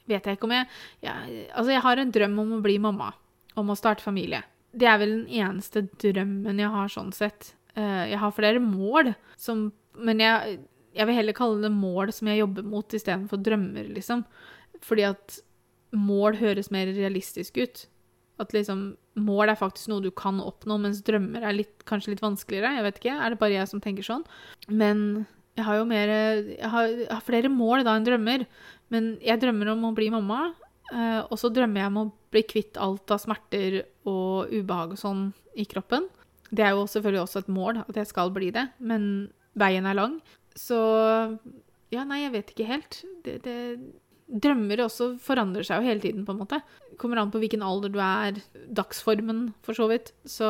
vet 0.07 0.27
jeg 0.27 0.39
ikke 0.39 0.49
om 0.49 0.55
jeg, 0.55 0.69
jeg 1.07 1.47
Altså, 1.51 1.71
jeg 1.73 1.85
har 1.87 2.03
en 2.03 2.13
drøm 2.15 2.37
om 2.43 2.53
å 2.59 2.63
bli 2.65 2.77
mamma. 2.83 3.11
Om 3.57 3.73
å 3.73 3.79
starte 3.79 4.05
familie. 4.05 4.43
Det 4.77 4.89
er 4.91 5.01
vel 5.01 5.13
den 5.15 5.41
eneste 5.41 5.87
drømmen 6.03 6.61
jeg 6.61 6.73
har 6.75 6.93
sånn 6.93 7.13
sett. 7.17 7.55
Eh, 7.75 8.13
jeg 8.13 8.21
har 8.21 8.35
flere 8.37 8.61
mål, 8.61 9.15
som, 9.41 9.71
men 9.97 10.21
jeg, 10.21 10.59
jeg 10.97 11.09
vil 11.09 11.19
heller 11.19 11.37
kalle 11.37 11.65
det 11.65 11.73
mål 11.73 12.13
som 12.13 12.29
jeg 12.31 12.43
jobber 12.43 12.69
mot, 12.69 12.99
istedenfor 12.99 13.41
drømmer, 13.41 13.89
liksom. 13.97 14.27
Fordi 14.85 15.09
at 15.09 15.39
mål 15.97 16.37
høres 16.43 16.71
mer 16.75 16.93
realistisk 16.93 17.57
ut. 17.63 17.87
At 18.43 18.53
liksom 18.53 18.91
mål 19.17 19.53
er 19.53 19.59
faktisk 19.59 19.91
noe 19.91 20.05
du 20.05 20.11
kan 20.15 20.39
oppnå, 20.43 20.79
mens 20.83 21.01
drømmer 21.07 21.45
er 21.47 21.57
litt, 21.57 21.75
kanskje 21.89 22.13
litt 22.13 22.25
vanskeligere. 22.25 22.75
Jeg 22.77 22.87
vet 22.87 23.01
ikke. 23.01 23.17
Er 23.17 23.33
det 23.33 23.41
bare 23.41 23.57
jeg 23.57 23.71
som 23.71 23.83
tenker 23.83 24.07
sånn? 24.07 24.27
Men 24.69 25.25
jeg 25.57 25.65
har 25.65 25.79
jo 25.79 25.87
mer 25.89 26.11
Jeg 26.13 26.57
jeg 26.61 27.09
har 27.09 27.25
flere 27.25 27.49
mål 27.53 27.85
da 27.87 27.97
enn 27.97 28.07
drømmer. 28.07 28.47
Men 28.93 29.17
jeg 29.25 29.41
drømmer 29.43 29.73
om 29.73 29.89
å 29.89 29.95
bli 29.97 30.11
mamma. 30.15 30.53
Eh, 30.93 31.21
og 31.25 31.39
så 31.41 31.51
drømmer 31.51 31.83
jeg 31.83 31.93
om 31.93 32.01
å 32.03 32.11
bli 32.35 32.45
kvitt 32.47 32.79
alt 32.79 33.11
av 33.11 33.23
smerter 33.23 33.81
og 34.07 34.53
ubehag 34.53 34.95
og 34.95 35.01
sånn 35.01 35.29
i 35.59 35.67
kroppen. 35.67 36.07
Det 36.51 36.63
er 36.63 36.77
jo 36.77 36.87
selvfølgelig 36.87 37.25
også 37.25 37.43
et 37.43 37.51
mål 37.51 37.83
at 37.83 37.97
jeg 37.99 38.11
skal 38.13 38.31
bli 38.35 38.53
det, 38.55 38.69
men 38.79 39.29
veien 39.59 39.89
er 39.89 39.99
lang. 39.99 40.21
Så 40.57 40.79
ja, 41.93 42.05
nei, 42.07 42.23
jeg 42.23 42.35
vet 42.37 42.53
ikke 42.53 42.69
helt. 42.71 43.01
Det, 43.25 43.41
det, 43.47 43.57
drømmer 44.27 44.81
også 44.83 45.13
forandrer 45.23 45.67
seg 45.67 45.83
jo 45.83 45.91
hele 45.91 46.03
tiden, 46.03 46.25
på 46.27 46.35
en 46.35 46.41
måte. 46.41 46.59
Kommer 47.01 47.21
an 47.21 47.33
på 47.33 47.41
hvilken 47.43 47.65
alder 47.65 47.93
du 47.93 47.99
er, 48.03 48.41
dagsformen, 48.73 49.51
for 49.67 49.77
så 49.77 49.89
vidt. 49.91 50.13
Så 50.29 50.49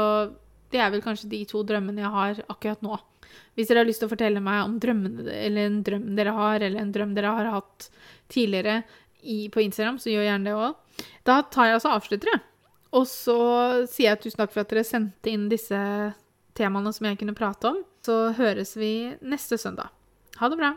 det 0.75 0.81
er 0.83 0.93
vel 0.95 1.05
kanskje 1.05 1.31
de 1.31 1.45
to 1.49 1.63
drømmene 1.67 2.05
jeg 2.05 2.15
har 2.15 2.43
akkurat 2.53 2.83
nå. 2.85 2.99
Hvis 3.57 3.71
dere 3.71 3.83
har 3.83 3.89
lyst 3.89 4.03
til 4.03 4.09
å 4.09 4.13
fortelle 4.13 4.43
meg 4.45 4.63
om 4.65 4.77
drømmene, 4.83 5.27
eller 5.33 5.71
en 5.71 5.81
drøm 5.87 6.11
dere 6.19 6.35
har, 6.37 6.61
eller 6.61 6.83
en 6.83 6.93
drøm 6.95 7.15
dere 7.17 7.33
har 7.39 7.51
hatt 7.57 7.89
tidligere 8.33 8.83
i, 9.23 9.47
på 9.53 9.65
Instagram, 9.65 9.99
så 10.03 10.13
gjør 10.13 10.29
gjerne 10.29 10.51
det 10.51 10.57
òg. 10.57 11.03
Da 11.27 11.41
tar 11.53 11.71
jeg 11.71 11.79
altså 11.81 11.95
avslutter, 11.97 12.33
jeg. 12.35 12.45
Og 12.97 13.09
så 13.11 13.39
sier 13.91 14.13
jeg 14.13 14.23
tusen 14.23 14.41
takk 14.41 14.55
for 14.55 14.63
at 14.63 14.73
dere 14.73 14.87
sendte 14.87 15.33
inn 15.33 15.49
disse 15.53 15.81
temaene 16.57 16.93
som 16.95 17.09
jeg 17.09 17.21
kunne 17.21 17.37
prate 17.37 17.73
om. 17.73 17.83
Så 18.07 18.17
høres 18.39 18.77
vi 18.79 18.93
neste 19.27 19.59
søndag. 19.61 19.91
Ha 20.39 20.53
det 20.53 20.61
bra. 20.61 20.77